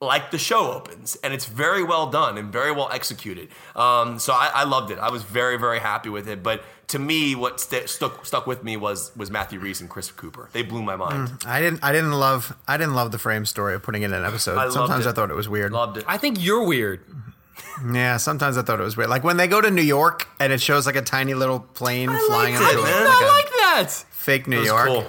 [0.00, 3.48] like the show opens, and it's very well done and very well executed.
[3.74, 4.98] Um, so I, I loved it.
[4.98, 6.42] I was very, very happy with it.
[6.42, 10.10] But to me, what st- stuck stuck with me was was Matthew Rhys and Chris
[10.10, 10.48] Cooper.
[10.52, 11.28] They blew my mind.
[11.28, 11.84] Mm, I didn't.
[11.84, 12.56] I didn't love.
[12.66, 14.58] I didn't love the frame story of putting it in an episode.
[14.58, 15.06] I sometimes.
[15.06, 15.72] I thought it was weird.
[15.72, 16.04] Loved it.
[16.08, 17.00] I think you're weird.
[17.92, 19.10] Yeah, sometimes I thought it was weird.
[19.10, 22.08] Like when they go to New York and it shows like a tiny little plane
[22.08, 23.04] flying liked into it, a, man.
[23.04, 23.50] like I a like
[23.86, 23.90] that.
[24.10, 24.86] fake New was York.
[24.88, 25.04] cool.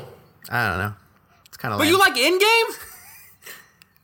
[0.49, 0.93] I don't know.
[1.47, 1.79] It's kind of.
[1.79, 2.85] But you like in Endgame?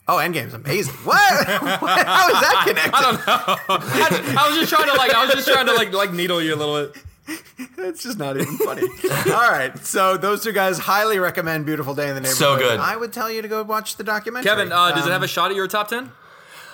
[0.08, 0.94] Oh, Endgame's amazing.
[1.04, 1.48] What?
[1.48, 1.48] what?
[2.08, 2.94] How is that connected?
[2.94, 4.38] I don't know.
[4.40, 6.54] I was just trying to like I was just trying to like like needle you
[6.54, 7.04] a little bit.
[7.78, 8.82] It's just not even funny.
[9.32, 12.80] All right, so those two guys highly recommend "Beautiful Day in the Neighborhood." So good.
[12.80, 14.50] I would tell you to go watch the documentary.
[14.50, 16.12] Kevin, uh, does Um, it have a shot at your top ten?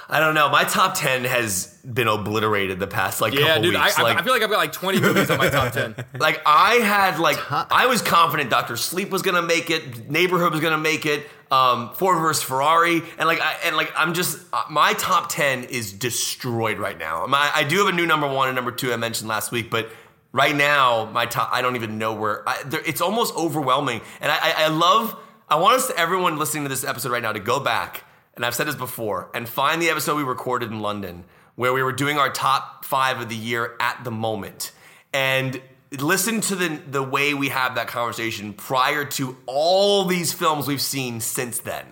[0.10, 0.50] I don't know.
[0.50, 3.76] My top ten has been obliterated the past like Yeah, couple dude.
[3.76, 4.00] I, weeks.
[4.00, 5.96] I, like, I feel like I've got like 20 movies on my top 10.
[6.20, 10.60] like I had like I was confident Doctor Sleep was gonna make it, Neighborhood was
[10.62, 14.64] gonna make it, um, Ford versus Ferrari, and like I, and like I'm just uh,
[14.70, 17.26] my top ten is destroyed right now.
[17.28, 19.70] My, I do have a new number one and number two I mentioned last week,
[19.70, 19.90] but
[20.32, 24.32] right now my top I don't even know where I, there, it's almost overwhelming, and
[24.32, 25.18] I, I, I love
[25.50, 28.06] I want us to everyone listening to this episode right now to go back
[28.36, 31.26] and I've said this before and find the episode we recorded in London
[31.56, 34.72] where we were doing our top five of the year at the moment.
[35.14, 35.62] And
[36.00, 40.82] listen to the the way we have that conversation prior to all these films we've
[40.82, 41.86] seen since then.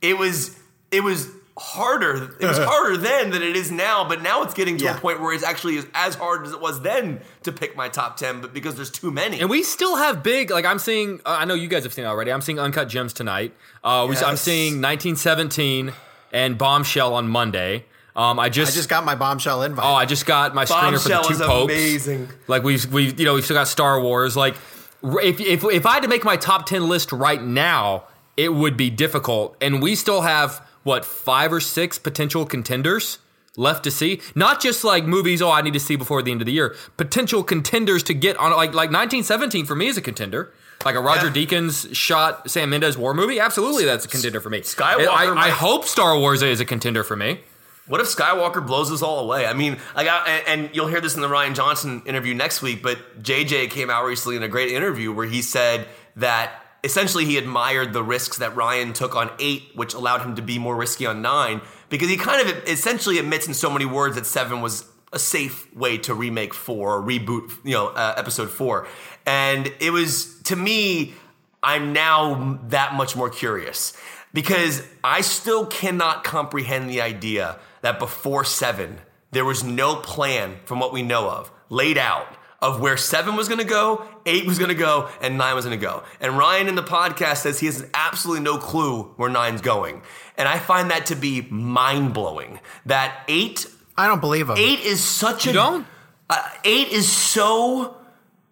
[0.00, 0.56] It was
[0.90, 1.28] it was
[1.60, 2.34] harder.
[2.40, 4.96] It was harder then than it is now, but now it's getting to Yeah.
[4.96, 7.88] a point where it's actually as, as hard as it was then to pick my
[7.88, 9.40] top 10, but because there's too many.
[9.40, 11.20] And we still have big, like I'm seeing.
[11.26, 12.32] Uh, I know you guys have seen it already.
[12.32, 13.54] I'm seeing Uncut Gems tonight.
[13.84, 15.92] Uh, we, I'm seeing 1917
[16.32, 17.84] and Bombshell on Monday.
[18.16, 19.84] Um, I just, I just got my bombshell invite.
[19.84, 21.72] oh, I just got my screener for the two is popes.
[21.72, 22.28] amazing.
[22.48, 24.36] Like we've we you know we've still got Star Wars.
[24.36, 24.56] Like
[25.02, 28.04] if if if I had to make my top ten list right now,
[28.36, 29.56] it would be difficult.
[29.60, 33.18] And we still have what five or six potential contenders
[33.56, 34.20] left to see.
[34.34, 35.42] Not just like movies.
[35.42, 36.74] Oh, I need to see before the end of the year.
[36.96, 38.50] Potential contenders to get on.
[38.52, 40.52] Like like 1917 for me is a contender.
[40.84, 41.32] Like a Roger Yeah.
[41.46, 44.60] Deakins shot Sam Mendes war movie, absolutely that's a contender for me.
[44.62, 47.40] Skywalker I, I might- hope Star Wars is a contender for me.
[47.86, 49.46] What if Skywalker blows us all away?
[49.46, 52.84] I mean, like, I, and you'll hear this in the Rian Johnson interview next week.
[52.84, 56.52] But JJ came out recently in a great interview where he said that
[56.82, 60.58] essentially he admired the risks that Rian took on eight, which allowed him to be
[60.58, 64.26] more risky on nine, because he kind of essentially admits in so many words that
[64.26, 68.86] seven was a safe way to remake four or reboot, you know, uh, episode four.
[69.26, 71.14] And it was to me,
[71.62, 73.92] I'm now that much more curious
[74.32, 78.98] because I still cannot comprehend the idea that before seven,
[79.32, 83.48] there was no plan from what we know of laid out of where seven was
[83.48, 86.02] going to go, eight was going to go, and nine was going to go.
[86.20, 90.02] And Rian in the podcast says he has absolutely no clue where nine's going.
[90.36, 92.60] And I find that to be mind blowing.
[92.86, 93.66] That eight,
[93.96, 94.56] I don't believe him.
[94.58, 95.52] eight is such a.
[95.52, 95.86] don't?
[96.28, 97.96] Uh, eight is so.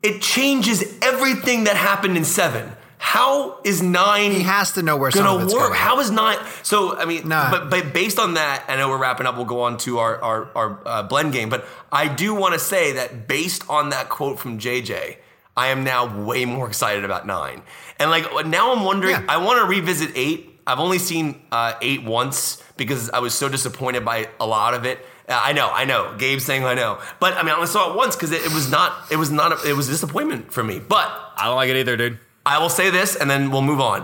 [0.03, 2.73] It changes everything that happened in seven.
[2.99, 4.33] How is nine?
[4.33, 5.69] He has to know where some of gonna it's work.
[5.69, 5.79] going.
[5.79, 6.37] How is nine?
[6.63, 7.51] So I mean, Nah.
[7.51, 9.37] but but based on that, I know we're wrapping up.
[9.37, 12.61] We'll go on to our our, our uh, blend game, but I do want to
[12.61, 15.17] say that based on that quote from JJ,
[15.57, 17.63] I am now way more excited about nine.
[17.99, 19.15] And like now, I'm wondering.
[19.15, 19.25] Yeah.
[19.29, 20.61] I want to revisit eight.
[20.67, 24.85] I've only seen uh, eight once because I was so disappointed by a lot of
[24.85, 24.99] it.
[25.27, 26.15] Uh, I know, I know.
[26.19, 28.53] Gabe's saying I know, but I mean, I only saw it once because it, it
[28.53, 28.93] was not.
[29.11, 29.65] It was not.
[29.65, 30.79] A, it was a disappointment for me.
[30.79, 32.19] But I don't like it either, dude.
[32.45, 34.03] I will say this, and then we'll move on.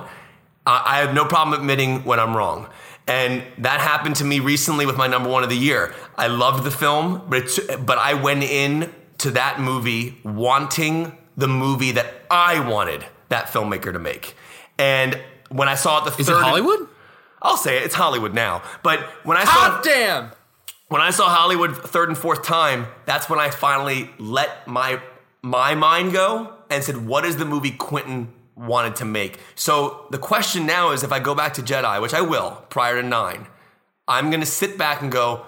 [0.67, 2.69] Uh, I have no problem admitting when I'm wrong.
[3.07, 5.95] And that happened to me recently with my number one of the year.
[6.17, 11.49] I loved the film, but it's, but I went in to that movie wanting the
[11.49, 14.35] movie that I wanted that filmmaker to make.
[14.79, 15.21] And
[15.51, 16.89] when I saw it the Is third it Hollywood?
[17.43, 18.63] I'll say it, it's Hollywood now.
[18.83, 20.31] But when I saw Hot damn!
[20.89, 25.01] when I saw Hollywood third and fourth time, that's when I finally let my
[25.43, 30.19] my mind go and said, "What is the movie Quentin wanted to make?" So the
[30.19, 33.47] question now is, if I go back to Jedi, which I will prior to nine,
[34.07, 35.47] I'm gonna sit back and go,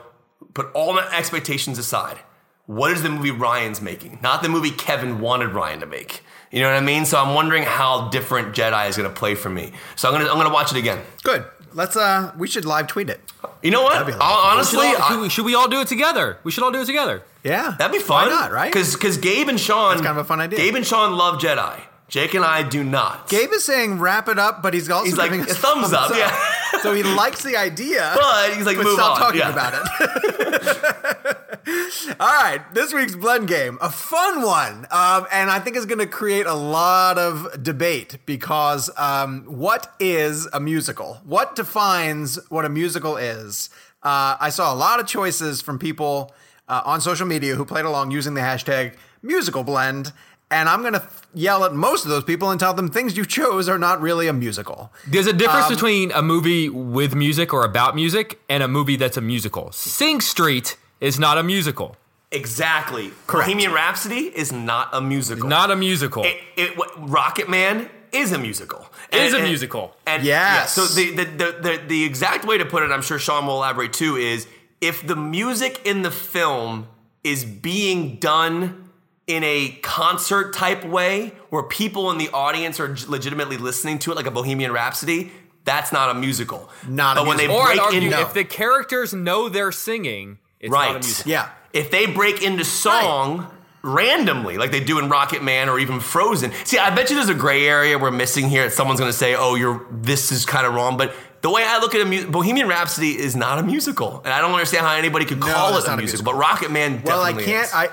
[0.54, 2.18] put all my expectations aside.
[2.66, 4.18] What is the movie Rian's making?
[4.22, 6.22] Not the movie Kevin wanted Ryan to make.
[6.52, 7.04] You know what I mean?
[7.04, 9.72] So I'm wondering how different Jedi is gonna play for me.
[9.96, 10.98] So I'm gonna I'm gonna watch it again.
[11.22, 11.44] Good.
[11.72, 11.96] Let's.
[11.96, 13.20] Uh, we should live tweet it.
[13.62, 13.92] You know what?
[13.94, 14.52] That'd be a I'll- of fun.
[14.54, 16.38] honestly, Should, all- I- should we, should we all do it together?
[16.44, 17.22] We should all do it together.
[17.44, 18.28] Yeah, That'd be fun.
[18.28, 18.50] Why not?
[18.52, 18.72] Right?
[18.72, 19.90] Because because Gabe and Sean.
[19.90, 20.58] That's kind of a fun idea.
[20.58, 21.80] Gabe and Sean love Jedi.
[22.08, 23.28] Jake and I do not.
[23.28, 25.92] Gabe is saying wrap it up, but he's also He's like, giving us "A thumbs
[25.92, 26.32] up," yeah.
[26.80, 29.18] so he likes the idea, But he's like, but move stop on.
[29.18, 29.50] talking Yeah.
[29.50, 31.36] about it.
[31.68, 35.98] All right, this week's blend game, a fun one, um, and I think is going
[35.98, 41.20] to create a lot of debate because um, what is a musical?
[41.24, 43.68] What defines what a musical is?
[44.00, 46.32] Uh, I saw a lot of choices from people
[46.68, 50.12] uh, on social media who played along using the hashtag musical blend.
[50.48, 53.24] And I'm going to yell at most of those people and tell them things you
[53.26, 54.92] chose are not really a musical.
[55.04, 58.94] There's a difference Um, between a movie with music or about music and a movie
[58.94, 59.72] that's a musical.
[59.72, 61.96] Sing Street is not a musical.
[62.32, 63.10] Exactly.
[63.26, 63.46] Correct.
[63.46, 65.48] Bohemian Rhapsody is not a musical.
[65.48, 66.24] Not a musical.
[66.24, 68.86] It, it, what- Rocket Man is a musical.
[69.12, 69.96] Is a musical.
[70.06, 70.76] And Yes.
[70.76, 73.46] yeah, so the, the, the, the, the exact way to put it, I'm sure Sean
[73.46, 74.46] will elaborate too, is
[74.80, 76.88] if the music in the film
[77.22, 78.90] is being done
[79.26, 84.14] in a concert type way where people in the audience are legitimately listening to it
[84.16, 85.30] like a Bohemian Rhapsody,
[85.64, 86.68] that's not a musical.
[86.88, 87.66] Not a but when they musical.
[87.66, 91.06] or I'd break argue into if the characters know they're singing, it's right, not a
[91.06, 91.30] musical.
[91.30, 91.50] Yeah.
[91.72, 93.50] if they break into song
[93.82, 96.52] randomly, like they do in Rocket Man or even Frozen.
[96.64, 98.64] See, I bet you there's a gray area we're missing here.
[98.64, 101.14] That someone's going to say, "Oh, you're this is kind of wrong," but.
[101.42, 104.40] The way I look at a mu- Bohemian Rhapsody is not a musical, and I
[104.40, 106.24] don't understand how anybody could call that's it a not a musical.
[106.24, 106.32] musical.
[106.32, 107.66] But Rocket Man, Well, I can't.
[107.68, 107.72] is.
[107.72, 107.90] I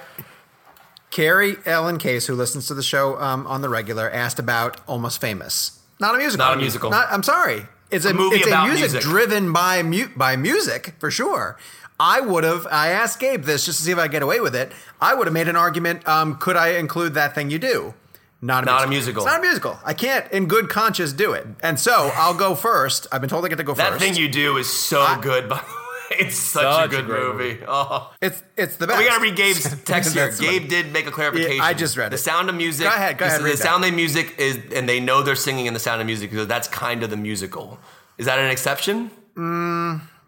[1.11, 5.21] Carrie Ellen Case, who listens to the show um, on the regular, asked about Almost
[5.21, 5.79] Famous.
[5.99, 6.45] Not a musical.
[6.45, 6.89] Not a musical.
[6.89, 7.67] Not, I'm sorry.
[7.91, 9.01] It's a, A movie it's about a music, music.
[9.01, 11.57] driven by mu- by music for sure.
[11.99, 12.67] I would have.
[12.71, 14.71] I asked Gabe this just to see if I get away with it.
[14.99, 16.07] I would have made an argument.
[16.07, 17.93] Um, could I include that thing you do?
[18.41, 19.23] Not a Not a musical.
[19.23, 19.23] musical.
[19.23, 19.79] It's not a musical.
[19.85, 21.47] I can't, in good conscience, do it.
[21.61, 23.07] And so I'll go first.
[23.11, 24.03] I've been told I get to go That first.
[24.03, 25.69] thing you do is so good, by the way.
[26.19, 27.59] It's such, Such a a good great movie.
[27.67, 28.13] Oh.
[28.21, 28.99] it's it's the best.
[28.99, 30.31] We gotta read Gabe's text here.
[30.31, 31.55] Gabe did make a clarification.
[31.57, 32.19] Yeah, I just read The it.
[32.19, 32.85] Sound of Music.
[32.85, 33.63] Go ahead, go ahead, read The that.
[33.63, 36.45] Sound of Music is, and they know they're singing in The Sound of Music because
[36.45, 37.79] that's kind of the musical.
[38.19, 39.09] Is that an exception?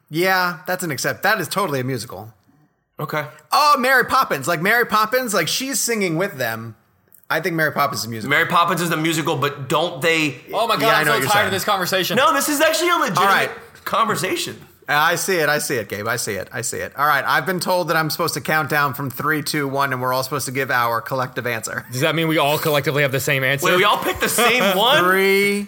[0.10, 1.24] Yeah, that's an accept.
[1.24, 2.34] That is totally a musical.
[3.00, 3.26] Okay.
[3.52, 4.48] Oh, Mary Poppins.
[4.48, 6.76] Like Mary Poppins, like she's singing with them.
[7.30, 8.30] I think Mary Poppins is a musical.
[8.30, 10.36] Mary Poppins is a musical, but don't they?
[10.54, 11.46] Oh my god, Yeah, I I'm know what so you're tired saying.
[11.48, 12.18] of this conversation.
[12.18, 13.50] No, this is actually a legitimate right.
[13.84, 14.62] conversation.
[14.88, 15.50] I see it.
[15.50, 16.08] I see it, Gabe.
[16.08, 16.48] I see it.
[16.54, 16.96] I see it.
[16.96, 17.24] All right.
[17.26, 20.14] I've been told that I'm supposed to count down from three, two, one, and we're
[20.14, 21.84] all supposed to give our collective answer.
[21.92, 23.66] Does that mean we all collectively have the same answer?
[23.66, 25.04] Wait, we all picked the same one?
[25.04, 25.68] Three,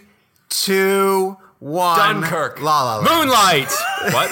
[0.50, 1.98] two, one.
[1.98, 2.62] Dunkirk.
[2.62, 3.02] La la la.
[3.04, 3.72] Moonlight.
[4.14, 4.30] what?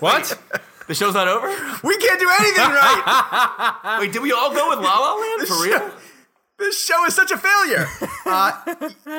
[0.00, 0.38] what?
[0.88, 1.46] The show's not over?
[1.84, 3.98] We can't do anything right.
[4.00, 5.90] Wait, did we all go with La La Land for real?
[6.58, 7.86] this show is such a failure.
[8.26, 8.52] Uh,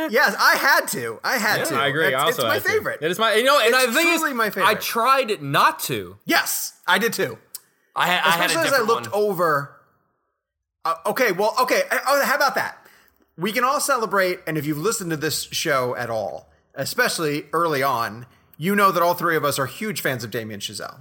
[0.09, 1.19] yes, I had to.
[1.23, 1.75] I had to.
[1.75, 2.07] I agree.
[2.07, 2.69] It's, I it's my had to.
[2.69, 2.99] favorite.
[3.01, 3.34] It is my.
[3.35, 4.69] You know, and It's the thing is, truly my favorite.
[4.69, 6.17] I tried not to.
[6.25, 7.38] yes, I did too.
[7.95, 9.21] I had, I had a Especially as I looked one.
[9.23, 9.75] over.
[10.85, 11.84] Uh, okay, well, okay.
[11.91, 12.77] uh, Oh, how about that?
[13.38, 17.81] We can all celebrate, and if you've listened to this show at all, especially early
[17.81, 18.26] on,
[18.57, 20.99] you know that all three of us are huge fans of Damien Chazelle.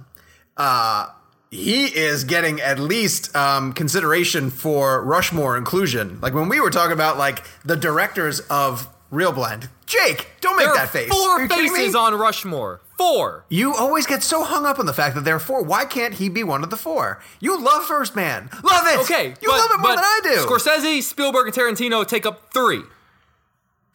[0.57, 1.07] Uh,
[1.51, 6.19] he is getting at least um, consideration for Rushmore inclusion.
[6.21, 10.65] Like when we were talking about like the directors of Real Blend, Jake, don't make
[10.65, 11.09] There that face.
[11.09, 12.81] Four faces on Rushmore.
[12.97, 13.45] Four.
[13.49, 15.63] You always get so hung up on the fact that there are four.
[15.63, 17.21] Why can't he be one of the four?
[17.39, 18.49] You love First Man.
[18.63, 18.99] Love it.
[19.01, 20.35] Okay, You but, love it more than I do.
[20.45, 22.83] Scorsese, Spielberg, and Tarantino take up three.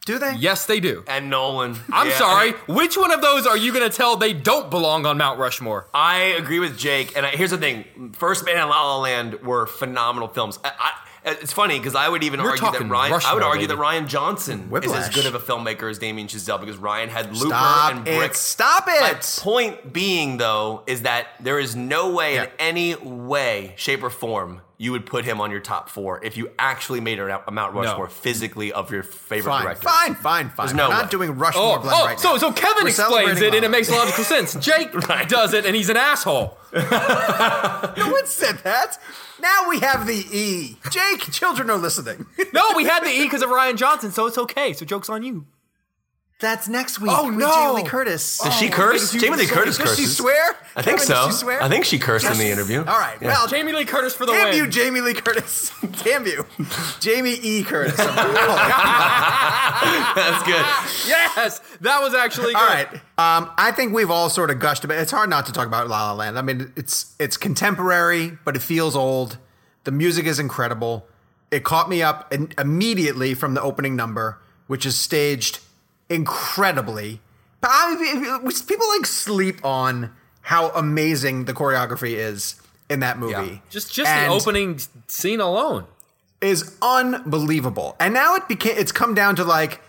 [0.05, 0.33] do they?
[0.35, 1.03] Yes, they do.
[1.07, 1.77] And Nolan.
[1.91, 2.51] I'm Yeah, sorry.
[2.67, 5.87] Which one of those are you going to tell they don't belong on Mount Rushmore?
[5.93, 7.15] I agree with Jake.
[7.15, 10.57] And I, here's the thing First Man and La La Land were phenomenal films.
[10.63, 10.91] I, I,
[11.25, 13.25] Uh, it's funny because I would even We're argue that talking Rian.
[13.25, 13.77] I would argue baby.
[13.77, 17.33] that Rian Johnson is as good of a filmmaker as Damien Chazelle because Rian had
[17.33, 18.17] Looper Stop and it.
[18.17, 18.35] Brick.
[18.35, 19.39] Stop My it.
[19.41, 22.43] point being, though, is that there is no way Yeah.
[22.43, 26.37] in any way, shape, or form you would put him on your top four if
[26.37, 29.83] you actually made a a Mount Rushmore physically of your favorite Fine, directors.
[29.91, 30.65] fine, fine, fine.
[30.67, 31.09] There's no We're not way.
[31.11, 32.37] doing Rushmore Oh, Blend oh right so now.
[32.37, 34.55] so Kevin We're explains it and it makes logical sense.
[34.55, 34.91] Jake
[35.27, 36.57] does it and he's an asshole.
[36.73, 38.97] No one said that.
[39.41, 40.77] Now we have the E.
[40.89, 42.25] Jake, children are listening.
[42.53, 44.73] No, we had the E because of Rian Johnson, so it's okay.
[44.73, 45.45] So joke's on you.
[46.39, 47.11] That's next week.
[47.13, 47.51] Oh, with no.
[47.53, 48.37] Jamie Lee Curtis.
[48.37, 49.11] Does she curse?
[49.11, 50.15] Jamie Lee Curtis Does she curses.
[50.17, 50.55] swear?
[50.73, 51.13] I think Kevin, so.
[51.13, 51.61] Does she swear?
[51.61, 52.79] I think she cursed in the interview.
[52.79, 53.17] All right.
[53.21, 53.27] Yeah.
[53.27, 54.57] Well, Jamie Lee Curtis for the Damn win.
[54.57, 55.69] you, Jamie Lee Curtis.
[56.03, 56.45] Damn you.
[57.01, 57.63] Jamie E.
[57.63, 57.97] Curtis.
[58.09, 58.13] That's
[60.43, 60.65] good.
[61.07, 62.61] yes, that was actually good.
[62.61, 62.87] All right.
[63.17, 64.97] Um, I think we've all sort of gushed about.
[64.99, 66.37] It's hard not to talk about La La Land.
[66.37, 69.37] I mean, it's it's contemporary, but it feels old.
[69.83, 71.05] The music is incredible.
[71.51, 75.59] It caught me up in, immediately from the opening number, which is staged
[76.09, 77.21] incredibly.
[77.63, 80.11] I, people like sleep on
[80.41, 82.55] how amazing the choreography is
[82.89, 83.33] in that movie.
[83.33, 83.57] Yeah.
[83.69, 85.85] Just just And- the opening scene alone.
[86.41, 87.95] is unbelievable.
[87.99, 89.81] And now it became it's come down to like,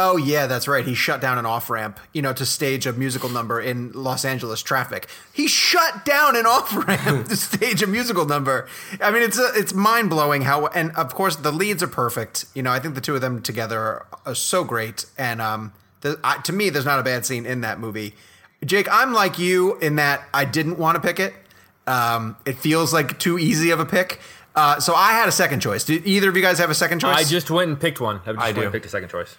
[0.00, 0.86] oh yeah, that's right.
[0.86, 4.24] He shut down an off ramp, you know, to stage a musical number in Los
[4.24, 5.08] Angeles traffic.
[5.32, 8.66] He shut down an off ramp to stage a musical number.
[9.00, 10.66] I mean, it's a, it's mind blowing how.
[10.68, 12.46] And of course, the leads are perfect.
[12.54, 15.04] You know, I think the two of them together are, are so great.
[15.18, 18.14] And um, the, I, to me, there's not a bad scene in that movie.
[18.64, 21.34] Jake, I'm like you in that I didn't want to pick it.
[21.86, 24.20] Um, it feels like too easy of a pick.
[24.54, 25.84] Uh, so I had a second choice.
[25.84, 27.16] Did either of you guys have a second choice?
[27.16, 28.20] I just went and picked one.
[28.26, 28.62] I, just I went do.
[28.62, 29.36] and picked a second choice.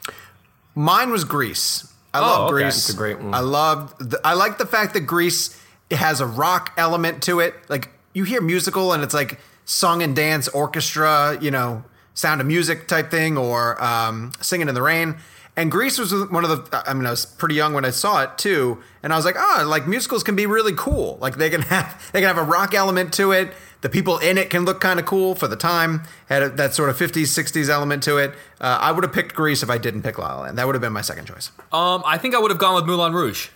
[0.75, 1.91] Mine was Grease.
[2.13, 2.63] I Oh, love okay.
[2.63, 2.77] Grease.
[2.77, 3.33] It's a great one.
[3.33, 4.09] I loved.
[4.11, 5.57] The, I like the fact that Grease
[5.89, 7.53] it has a rock element to it.
[7.69, 11.83] Like you hear musical and it's like song and dance orchestra, you know,
[12.13, 15.17] Sound of Music type thing, or um, Singing in the Rain.
[15.57, 16.83] And Grease was one of the.
[16.87, 19.35] I mean, I was pretty young when I saw it too, and I was like,
[19.37, 21.17] oh, like musicals can be really cool.
[21.21, 23.53] Like they can have they can have a rock element to it.
[23.81, 26.03] The people in it can look kind of cool for the time.
[26.29, 28.31] Had a, that sort of 50s, 60s element to it.
[28.59, 30.57] Uh, I would have picked Grease if I didn't pick La La Land.
[30.59, 31.51] That would have been my second choice.
[31.71, 33.49] Um, I think I would have gone with Moulin Rouge.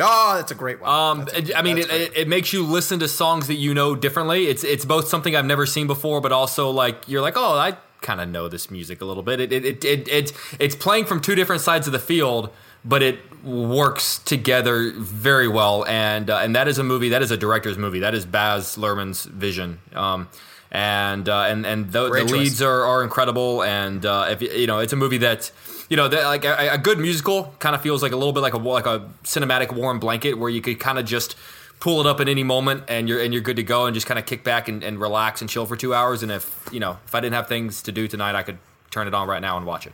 [0.00, 0.90] Oh, that's a great one.
[0.90, 3.96] Um, it- I mean, it, it, it makes you listen to songs that you know
[3.96, 4.46] differently.
[4.46, 7.76] It's it's both something I've never seen before, but also like you're like, oh, I
[8.00, 9.40] kind of know this music a little bit.
[9.40, 12.50] It it, it, it it's it's playing from two different sides of the field,
[12.84, 15.84] but it works together very well.
[15.86, 17.10] And uh, and that is a movie.
[17.10, 18.00] That is a director's movie.
[18.00, 19.78] That is Baz Luhrmann's vision.
[19.94, 20.28] Um,
[20.70, 23.62] and uh, and and the, the leads are, are incredible.
[23.62, 25.50] And uh, if you you know, it's a movie that
[25.88, 28.40] you know, that, like a, a good musical kind of feels like a little bit
[28.40, 31.36] like a like a cinematic warm blanket where you could kind of just
[31.80, 34.06] pull it up at any moment and you're and you're good to go and just
[34.06, 36.22] kind of kick back and, and relax and chill for two hours.
[36.22, 38.58] And if you know, if I didn't have things to do tonight, I could
[38.90, 39.92] turn it on right now and watch it.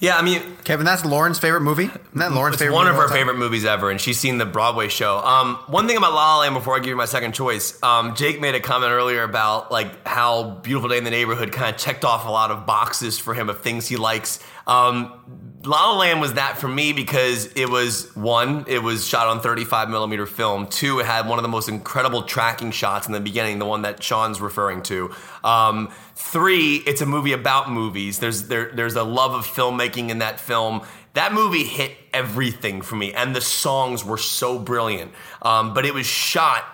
[0.00, 1.84] Yeah, I mean, Kevin, that's Lauren's favorite movie.
[1.84, 2.74] Isn't that Lauren's it's favorite?
[2.74, 3.18] one movie of her time?
[3.18, 5.18] favorite movies ever, and she's seen the Broadway show.
[5.18, 8.16] Um, one thing about La La Land before I give you my second choice, um,
[8.16, 11.80] Jake made a comment earlier about like how Beautiful Day in the Neighborhood kind of
[11.80, 14.40] checked off a lot of boxes for him of things he likes.
[14.66, 19.28] Um, La La Land was that for me because it was one, it was shot
[19.28, 20.66] on 35 millimeter film.
[20.66, 23.82] Two, it had one of the most incredible tracking shots in the beginning, the one
[23.82, 25.14] that Sean's referring to.
[25.44, 28.18] Um, three, it's a movie about movies.
[28.18, 30.82] There's there, there's a love of filmmaking in that film.
[31.14, 35.12] That movie hit everything for me, and the songs were so brilliant.
[35.42, 36.64] Um, but it was shot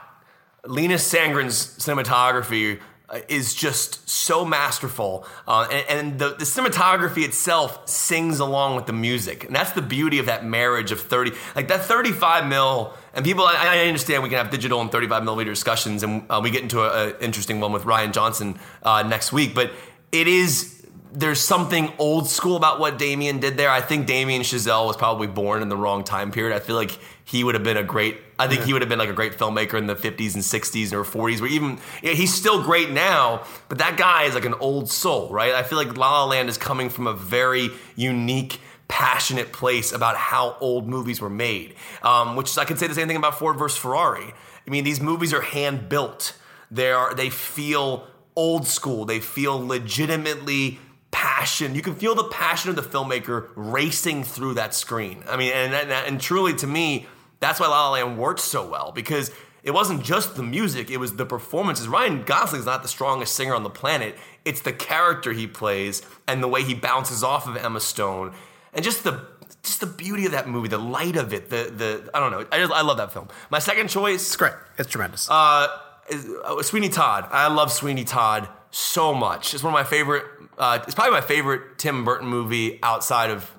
[0.64, 2.80] Linus Sandgren's cinematography
[3.28, 8.92] is just so masterful, uh, and, and the, the cinematography itself sings along with the
[8.92, 12.92] music, and that's the beauty of that marriage of thirty, like that thirty-five mil.
[13.14, 16.40] And people, I, I understand we can have digital and thirty-five millimeter discussions, and uh,
[16.42, 19.54] we get into an interesting one with Rian Johnson uh, next week.
[19.54, 19.72] But
[20.12, 23.70] it is there's something old school about what Damien did there.
[23.70, 26.54] I think Damien Chazelle was probably born in the wrong time period.
[26.54, 26.98] I feel like
[27.28, 28.16] he would have been a great.
[28.38, 30.94] I think he would have been like a great filmmaker in the 50s and 60s
[30.94, 31.42] or 40s.
[31.42, 35.28] Where even yeah, he's still great now, but that guy is like an old soul,
[35.30, 35.52] right?
[35.52, 38.60] I feel like La La Land is coming from a very unique.
[38.90, 43.06] Passionate place about how old movies were made, um, which I could say the same
[43.06, 44.32] thing about Ford versus Ferrari.
[44.66, 46.34] I mean, these movies are hand built.
[46.70, 49.04] They are they feel old school.
[49.04, 50.78] They feel legitimately
[51.10, 51.74] passion.
[51.74, 55.22] You can feel the passion of the filmmaker racing through that screen.
[55.28, 57.06] I mean, and and, and truly to me,
[57.40, 59.30] that's why La La Land worked so well because
[59.62, 61.88] it wasn't just the music; it was the performances.
[61.88, 64.16] Ryan Gosling's not the strongest singer on the planet.
[64.44, 68.34] It's the character he plays and the way he bounces off of Emma Stone,
[68.72, 69.26] and just the
[69.62, 72.46] just the beauty of that movie, the light of it, the the I don't know.
[72.52, 73.28] I just I love that film.
[73.50, 74.52] My second choice It's great.
[74.78, 75.28] It's tremendous.
[75.30, 75.66] uh,
[76.08, 77.28] is, uh, Sweeney Todd.
[77.30, 79.52] I love Sweeney Todd so much.
[79.54, 80.24] It's one of my favorite.
[80.56, 83.50] Uh, it's probably my favorite Tim Burton movie outside of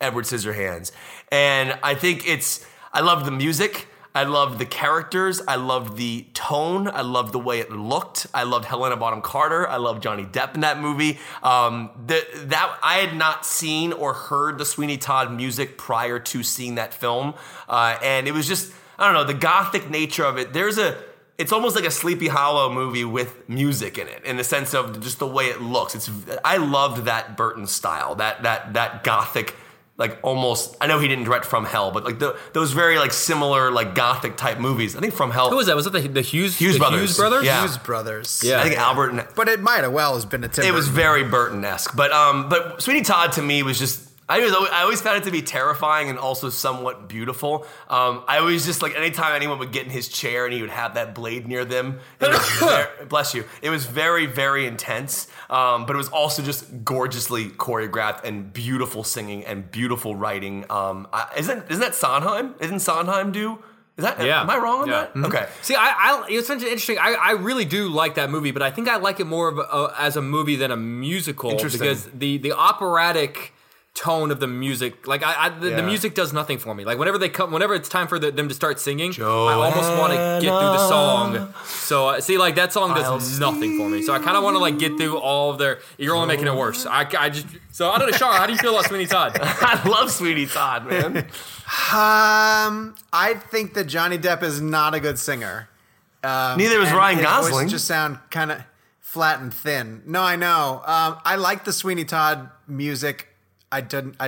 [0.00, 0.90] Edward Scissorhands,
[1.30, 2.66] and I think it's.
[2.94, 3.88] I love the music.
[4.14, 5.42] I loved the characters.
[5.48, 6.86] I loved the tone.
[6.86, 8.28] I loved the way it looked.
[8.32, 9.68] I loved Helena Bonham Carter.
[9.68, 11.18] I loved Johnny Depp in that movie.
[11.42, 16.44] Um, the, that I had not seen or heard the Sweeney Todd music prior to
[16.44, 17.34] seeing that film,
[17.68, 20.52] uh, and it was just I don't know the gothic nature of it.
[20.52, 20.96] There's a
[21.36, 25.00] it's almost like a Sleepy Hollow movie with music in it, in the sense of
[25.00, 25.96] just the way it looks.
[25.96, 26.08] It's
[26.44, 29.56] I loved that Burton style, that that that gothic,
[29.96, 30.76] like almost.
[30.80, 33.94] I know he didn't direct From Hell, but like the, those very like similar like
[33.94, 34.96] gothic type movies.
[34.96, 35.50] I think From Hell.
[35.50, 35.76] Who was that?
[35.76, 37.00] Was that the, the Hughes Hughes the brothers.
[37.00, 37.44] Hughes brothers?
[37.44, 37.60] Yeah.
[37.60, 38.42] Hughes Brothers.
[38.44, 38.60] Yeah.
[38.60, 39.10] I think Albert.
[39.10, 41.94] And, But it might have well has been a Tim it was very Burton esque,
[41.96, 44.10] but um, but Sweeney Todd to me was just.
[44.26, 47.66] I was always, I always found it to be terrifying and also somewhat beautiful.
[47.88, 50.70] Um, I always just like anytime anyone would get in his chair and he would
[50.70, 52.00] have that blade near them.
[52.20, 53.44] Very, bless you.
[53.60, 59.04] It was very very intense, um, but it was also just gorgeously choreographed and beautiful
[59.04, 60.64] singing and beautiful writing.
[60.70, 62.54] Um, I, isn't isn't that Sondheim?
[62.60, 63.58] Isn't Sondheim do?
[63.96, 64.40] Is that Yeah.
[64.40, 65.06] Am I wrong on Yeah.
[65.14, 65.24] that?
[65.26, 65.46] Okay.
[65.62, 66.98] See, I, I it's such an interesting.
[66.98, 69.58] I, I really do like that movie, but I think I like it more of
[69.58, 71.80] a, as a movie than a musical Interesting.
[71.80, 73.52] because the the operatic
[73.94, 76.84] tone of the music, like I, I the, the music does nothing for me.
[76.84, 79.90] Like whenever they come, whenever it's time for the, them to start singing, I almost
[79.98, 81.54] want to get through the song.
[81.64, 84.02] So uh, see, like that song does I'll nothing for me.
[84.02, 85.78] So I kind of want to like get through all of their.
[85.96, 86.86] You're only making it worse.
[86.86, 88.36] I, I just so I don't know, Sean.
[88.36, 89.38] How do you feel about Sweeney Todd?
[89.40, 91.16] I love Sweeney Todd, man.
[91.92, 95.68] Um, I think that Johnny Depp is not a good singer.
[96.22, 97.68] Neither was And Ryan his voice Gosling.
[97.68, 98.62] just sound kind of
[99.00, 100.02] flat and thin.
[100.06, 100.82] No, I know.
[100.84, 103.28] Um, I like the Sweeney Todd music.
[103.74, 104.16] I didn't.
[104.20, 104.26] I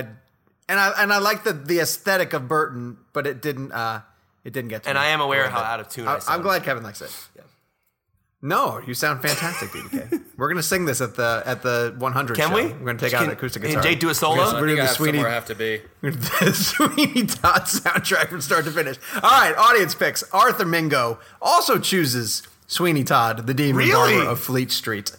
[0.69, 3.71] and I and I like the the aesthetic of Burton, but it didn't.
[3.71, 4.01] Uh,
[4.43, 5.03] it didn't get to and me.
[5.03, 5.65] I am aware a how bit.
[5.65, 7.11] out of tune I, I, I'm glad Kevin likes it.
[8.39, 10.23] No, you sound fantastic, BDK.
[10.37, 12.37] We're gonna sing this at the at the 100.
[12.37, 12.55] Can show.
[12.55, 12.65] we?
[12.67, 13.83] We're gonna take Can- out an acoustic can guitar.
[13.83, 14.35] Jake do a solo?
[14.35, 15.81] We're I gonna I do think I the have Sweeney somewhere I have to be.
[16.01, 18.97] the Sweeney Todd soundtrack from start to finish.
[19.15, 20.21] All right, audience picks.
[20.31, 24.15] Arthur Mingo also chooses Sweeney Todd, the demon Really?
[24.17, 25.11] barber of Fleet Street.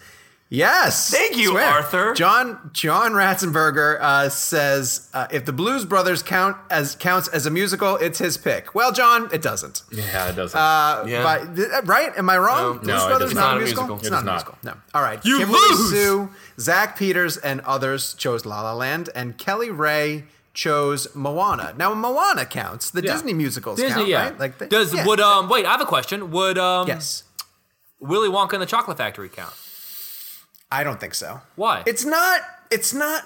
[0.51, 1.11] Yes.
[1.11, 1.67] Thank you, Swear.
[1.67, 2.15] Arthur.
[2.15, 7.51] John John Ratzenberger uh, says uh, if the Blues Brothers count as counts as a
[7.51, 8.75] musical, it's his pick.
[8.75, 9.83] Well, John, it doesn't.
[9.93, 10.59] Yeah, it doesn't.
[10.59, 11.23] Uh, Yeah.
[11.55, 12.17] but- right?
[12.17, 12.79] Am I wrong?
[12.79, 13.57] Blues No, it Brothers does not, not.
[13.57, 13.91] a musical.
[13.91, 14.33] It It's is not a not.
[14.33, 14.59] musical.
[14.63, 14.75] No.
[14.95, 15.23] All right.
[15.23, 15.91] You Kimberly lose.
[15.91, 21.75] Sue, Zach Peters, and others chose La La Land, and Kelly Ray chose Moana.
[21.77, 22.91] Now Moana counts.
[22.91, 23.13] The Yeah.
[23.13, 24.23] Disney musicals Disney, count, yeah.
[24.25, 24.39] right?
[24.41, 25.07] Like the- Does yeah.
[25.07, 25.67] would um wait?
[25.67, 26.31] I have a question.
[26.31, 27.25] Would um yes.
[28.01, 29.53] Willy Wonka and the Chocolate Factory count?
[30.71, 31.41] I don't think so.
[31.57, 31.83] Why?
[31.87, 32.41] It's not.
[32.71, 33.25] It's not.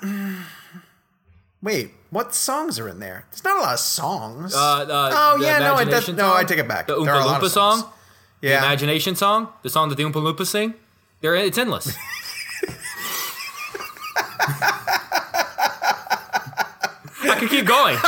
[1.63, 3.25] Wait, what songs are in there?
[3.31, 4.55] There's not a lot of songs.
[4.55, 6.35] Uh, uh, oh yeah, no, I, Imagination that, no.
[6.35, 6.87] I take it back.
[6.87, 7.91] The There are Oompa Loompa song,
[8.41, 10.75] Yeah, the Imagination song, the song that the Oompa Loompa sing.
[11.21, 11.97] They're, it's endless.
[17.25, 17.97] I can keep going.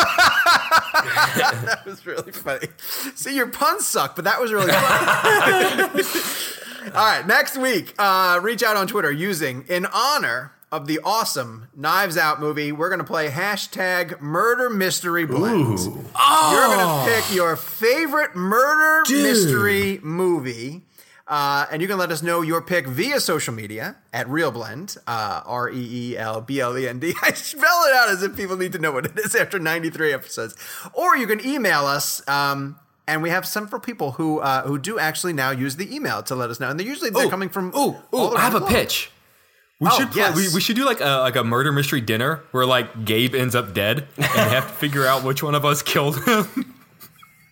[1.36, 2.69] that was really funny.
[3.15, 6.02] See, your puns suck, but that was really funny.
[6.89, 11.69] All right, next week, uh, reach out on Twitter using in honor of the awesome
[11.74, 12.73] Knives Out movie.
[12.73, 15.78] We're gonna play hashtag Murder Mystery Blend.
[15.78, 20.82] You're gonna pick your favorite murder mystery movie.
[21.27, 25.40] Uh, and you can let us know your pick via social media at ReelBlend, uh,
[25.47, 27.15] R E E L B L E N D.
[27.23, 30.12] I spell it out as if people need to know what it is after 93
[30.12, 30.55] episodes.
[30.93, 32.27] Or you can email us.
[32.28, 36.23] Um, and we have several people who uh, who do actually now use the email
[36.25, 36.69] to let us know.
[36.71, 38.71] And they're usually they're Ooh, coming from Ooh, all I have a globe.
[38.71, 39.11] pitch.
[39.81, 40.37] We Oh, should play, yes.
[40.37, 43.55] we, we should do like a like a murder mystery dinner where like Gabe ends
[43.55, 46.75] up dead and they have to figure out which one of us killed him.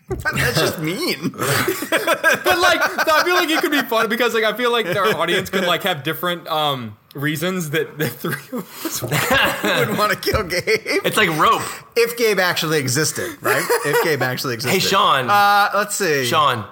[0.09, 1.29] That's just mean.
[1.33, 5.17] but like I feel like it could be fun because like I feel like our
[5.17, 9.03] audience could like have different um reasons that the three of us
[9.79, 10.63] Wouldn't want to kill Gabe.
[10.67, 11.63] It's like rope.
[11.97, 13.65] If Gabe actually existed, right?
[13.85, 14.81] If Gabe actually existed.
[14.81, 15.29] Hey, Sean.
[15.29, 16.25] Uh, let's see.
[16.25, 16.65] Sean,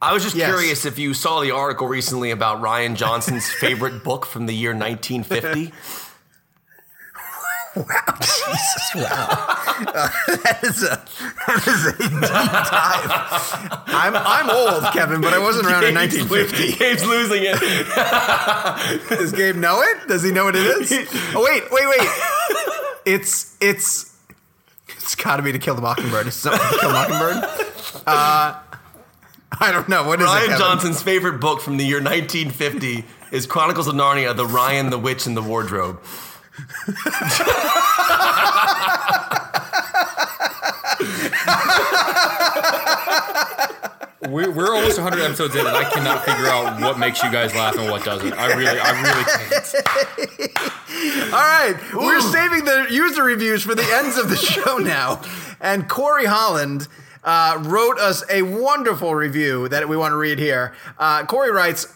[0.00, 0.48] I was just Yes.
[0.50, 4.74] curious if you saw the article recently about Rian Johnson's favorite book from the year
[4.74, 5.72] 1950.
[8.94, 11.02] That is a
[11.46, 13.82] that is a deep dive.
[13.88, 16.72] I'm I'm old, Kevin, but I wasn't around in 1950.
[16.78, 17.58] Gabe's losing it.
[19.08, 20.06] Does Gabe know it?
[20.06, 20.92] Does he know what it is?
[21.34, 22.08] Oh wait, wait, wait.
[23.04, 24.16] It's it's
[24.88, 26.28] it's got to be to kill the mockingbird.
[26.28, 27.44] Is it something to kill the mockingbird?
[28.06, 28.60] Uh,
[29.60, 30.04] I don't know.
[30.04, 30.30] What is it?
[30.30, 30.58] Rian Kevin?
[30.58, 35.26] Johnson's favorite book from the year 1950 is Chronicles of Narnia: The Rian, the Witch,
[35.26, 36.00] and the Wardrobe.
[44.28, 47.54] We're, we're almost 100 episodes in and I cannot figure out what makes you guys
[47.54, 48.32] laugh and what doesn't.
[48.34, 50.74] I really I really can't.
[51.34, 55.20] All right, we're saving the user reviews for the ends of the show now.
[55.60, 56.88] And Corey Holland
[57.24, 60.74] uh, wrote us a wonderful review that we want to read here.
[60.98, 61.92] Uh, Corey writes,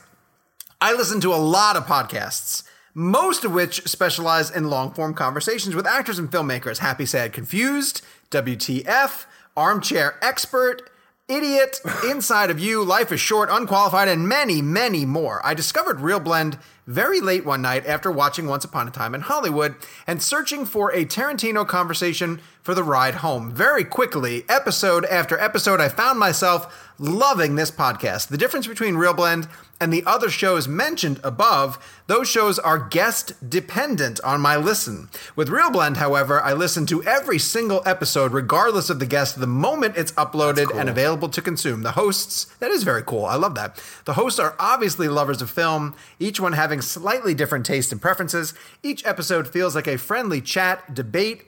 [0.80, 2.62] I listen to a lot of podcasts,
[2.98, 6.78] most of which specialize in long form conversations with actors and filmmakers.
[6.78, 8.02] Happy, Sad, Confused,
[8.32, 9.24] WTF,
[9.56, 10.90] Armchair Expert,
[11.28, 11.80] Idiot,
[12.10, 15.40] Inside of You, Life is Short, Unqualified, and many, many more.
[15.46, 16.58] I discovered ReelBlend
[16.88, 20.90] very late one night after watching Once Upon a Time in Hollywood and searching for
[20.90, 23.50] a Tarantino conversation for the ride home.
[23.50, 28.28] Very quickly, episode after episode, I found myself loving this podcast.
[28.28, 29.48] The difference between ReelBlend
[29.80, 31.78] and the other shows mentioned above,
[32.08, 35.08] those shows are guest dependent on my listen.
[35.34, 39.96] With ReelBlend, however, I listen to every single episode, regardless of the guest, the moment
[39.96, 41.84] it's uploaded and available to consume.
[41.84, 43.24] The hosts, that is very cool.
[43.24, 43.82] I love that.
[44.04, 48.52] The hosts are obviously lovers of film, each one having slightly different tastes and preferences.
[48.82, 51.44] Each episode feels like a friendly chat, debate,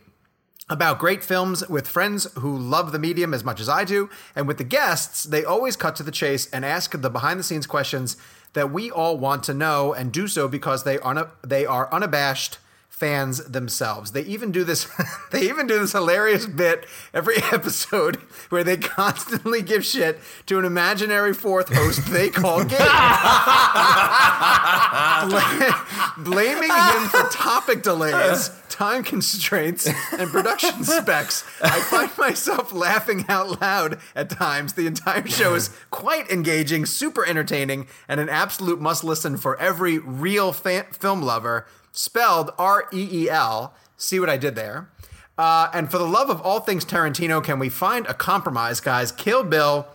[0.71, 4.09] about great films with friends who love the medium as much as I do.
[4.35, 7.45] And with the guests, they always cut to the chase and ask the behind the
[7.45, 8.17] scenes questions
[8.53, 12.59] that we all want to know and do so because they are, they are unabashed
[13.01, 14.13] fans themselves.
[14.13, 14.87] They even do this
[15.33, 16.85] they even do this hilarious bit
[17.15, 18.17] every episode
[18.51, 22.79] where they constantly give shit to an imaginary fourth host they call Gabe.
[25.29, 25.87] Bla-
[26.19, 28.51] blaming him for topic delays,
[28.81, 31.45] time constraints, and production specs.
[31.63, 34.73] I find myself laughing out loud at times.
[34.73, 39.99] The entire show is quite engaging, super entertaining, and an absolute must listen for every
[39.99, 41.67] real film lover.
[41.93, 43.75] Spelled R E E L.
[43.99, 44.89] See what I did there?
[45.37, 49.13] Uh, and for the love of all things Tarantino, can we find a compromise, guys?
[49.13, 49.89] Kill Bill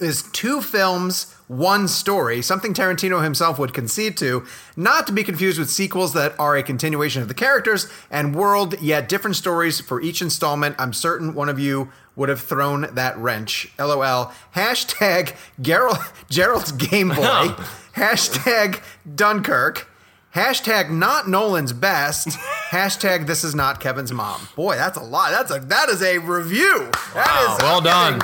[0.00, 4.44] is two films, one story, something Tarantino himself would concede to,
[4.76, 8.80] not to be confused with sequels that are a continuation of the characters and world,
[8.80, 10.74] yet different stories for each installment.
[10.78, 13.72] I'm certain one of you would have thrown that wrench.
[13.78, 14.32] LOL.
[14.54, 15.98] Hashtag Gerald,
[16.30, 17.14] Gerald's Game Boy.
[17.94, 18.82] Hashtag
[19.14, 19.88] Dunkirk.
[20.34, 22.28] Hashtag not Nolan's best.
[22.70, 24.48] Hashtag this is not Kevin's mom.
[24.54, 25.30] Boy, that's a lot.
[25.30, 26.90] That's a that is a review.
[27.14, 28.20] That is Well done.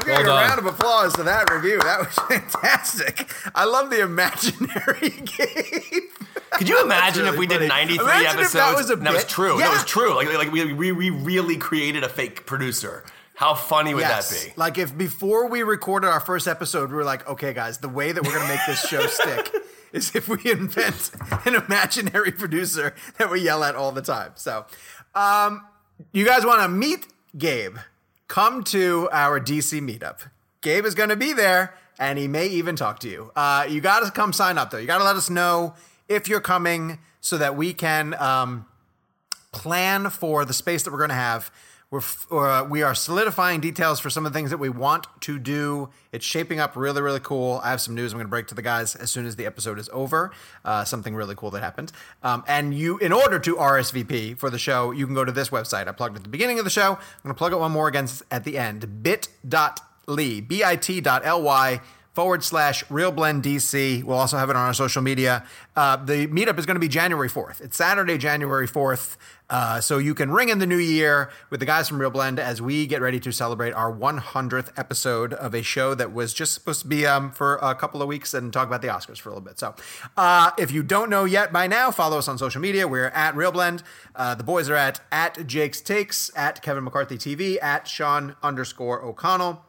[0.00, 1.78] Giving- I'm Well giving a round of applause to that review.
[1.80, 3.30] That was fantastic.
[3.54, 6.02] I love the imaginary game.
[6.52, 8.46] Could you imagine really if we did 93 Imagine episodes?
[8.46, 9.58] if that was a and that was true.
[9.58, 9.66] Yeah.
[9.68, 10.14] That was true.
[10.14, 13.04] Like, like we, we, we really created a fake producer.
[13.34, 14.30] How funny would Yes.
[14.30, 14.52] that be?
[14.56, 18.12] Like if before we recorded our first episode, we were like, okay, guys, the way
[18.12, 19.52] that we're gonna make this show stick
[19.92, 21.10] is if we invent
[21.44, 24.32] an imaginary producer that we yell at all the time.
[24.36, 24.64] So,
[25.14, 25.66] um,
[26.12, 27.06] you guys want to meet
[27.36, 27.76] Gabe?
[28.28, 30.28] Come to our DC meetup.
[30.60, 33.30] Gabe is going to be there, and he may even talk to you.
[33.36, 34.78] Uh, you got to come sign up though.
[34.78, 35.74] You got to let us know
[36.08, 38.14] if you're coming so that we can.
[38.14, 38.66] Um,
[39.56, 41.50] plan for the space that we're going to have.
[41.88, 42.02] We're
[42.32, 45.90] uh, we are solidifying details for some of the things that we want to do.
[46.10, 47.60] It's shaping up really, really cool.
[47.62, 49.46] I have some news I'm going to break to the guys as soon as the
[49.46, 50.32] episode is over.
[50.64, 51.92] Uh, something really cool that happened.
[52.24, 55.50] Um, and you, in order to RSVP for the show, you can go to this
[55.50, 55.86] website.
[55.86, 56.94] I plugged at the beginning of the show.
[56.94, 59.04] I'm going to plug it one more again at the end.
[59.04, 61.80] Bit.ly, B-I-T.ly
[62.16, 64.02] forward slash real blend DC.
[64.02, 65.44] We'll also have it on our social media.
[65.76, 67.60] Uh, the meetup is going to be January 4th.
[67.60, 69.18] It's Saturday, January 4th.
[69.50, 72.62] Uh, so you can ring in the new year with the guys from ReelBlend as
[72.62, 76.80] we get ready to celebrate our 100th episode of a show that was just supposed
[76.80, 79.32] to be um, for a couple of weeks and talk about the Oscars for a
[79.32, 79.58] little bit.
[79.58, 79.74] So
[80.16, 82.88] uh, if you don't know yet by now, follow us on social media.
[82.88, 83.82] We're at ReelBlend.
[84.14, 89.02] Uh, the boys are at at Jake's Takes, at Kevin McCarthy TV, at Sean underscore
[89.02, 89.65] O'Connell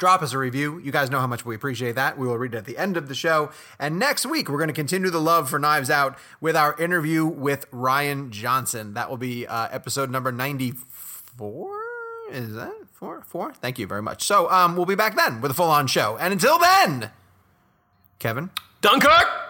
[0.00, 0.80] drop us a review.
[0.82, 2.18] You guys know how much we appreciate that.
[2.18, 3.50] We will read it at the end of the show.
[3.78, 7.26] And next week, we're going to continue the love for Knives Out with our interview
[7.26, 8.94] with Rian Johnson.
[8.94, 11.80] That will be uh, episode number 94.
[12.32, 13.22] Is that four?
[13.26, 13.52] Four?
[13.52, 14.24] Thank you very much.
[14.24, 16.16] So um, we'll be back then with a full on show.
[16.18, 17.10] And until then,
[18.18, 18.50] Kevin.
[18.80, 19.49] Dunkirk!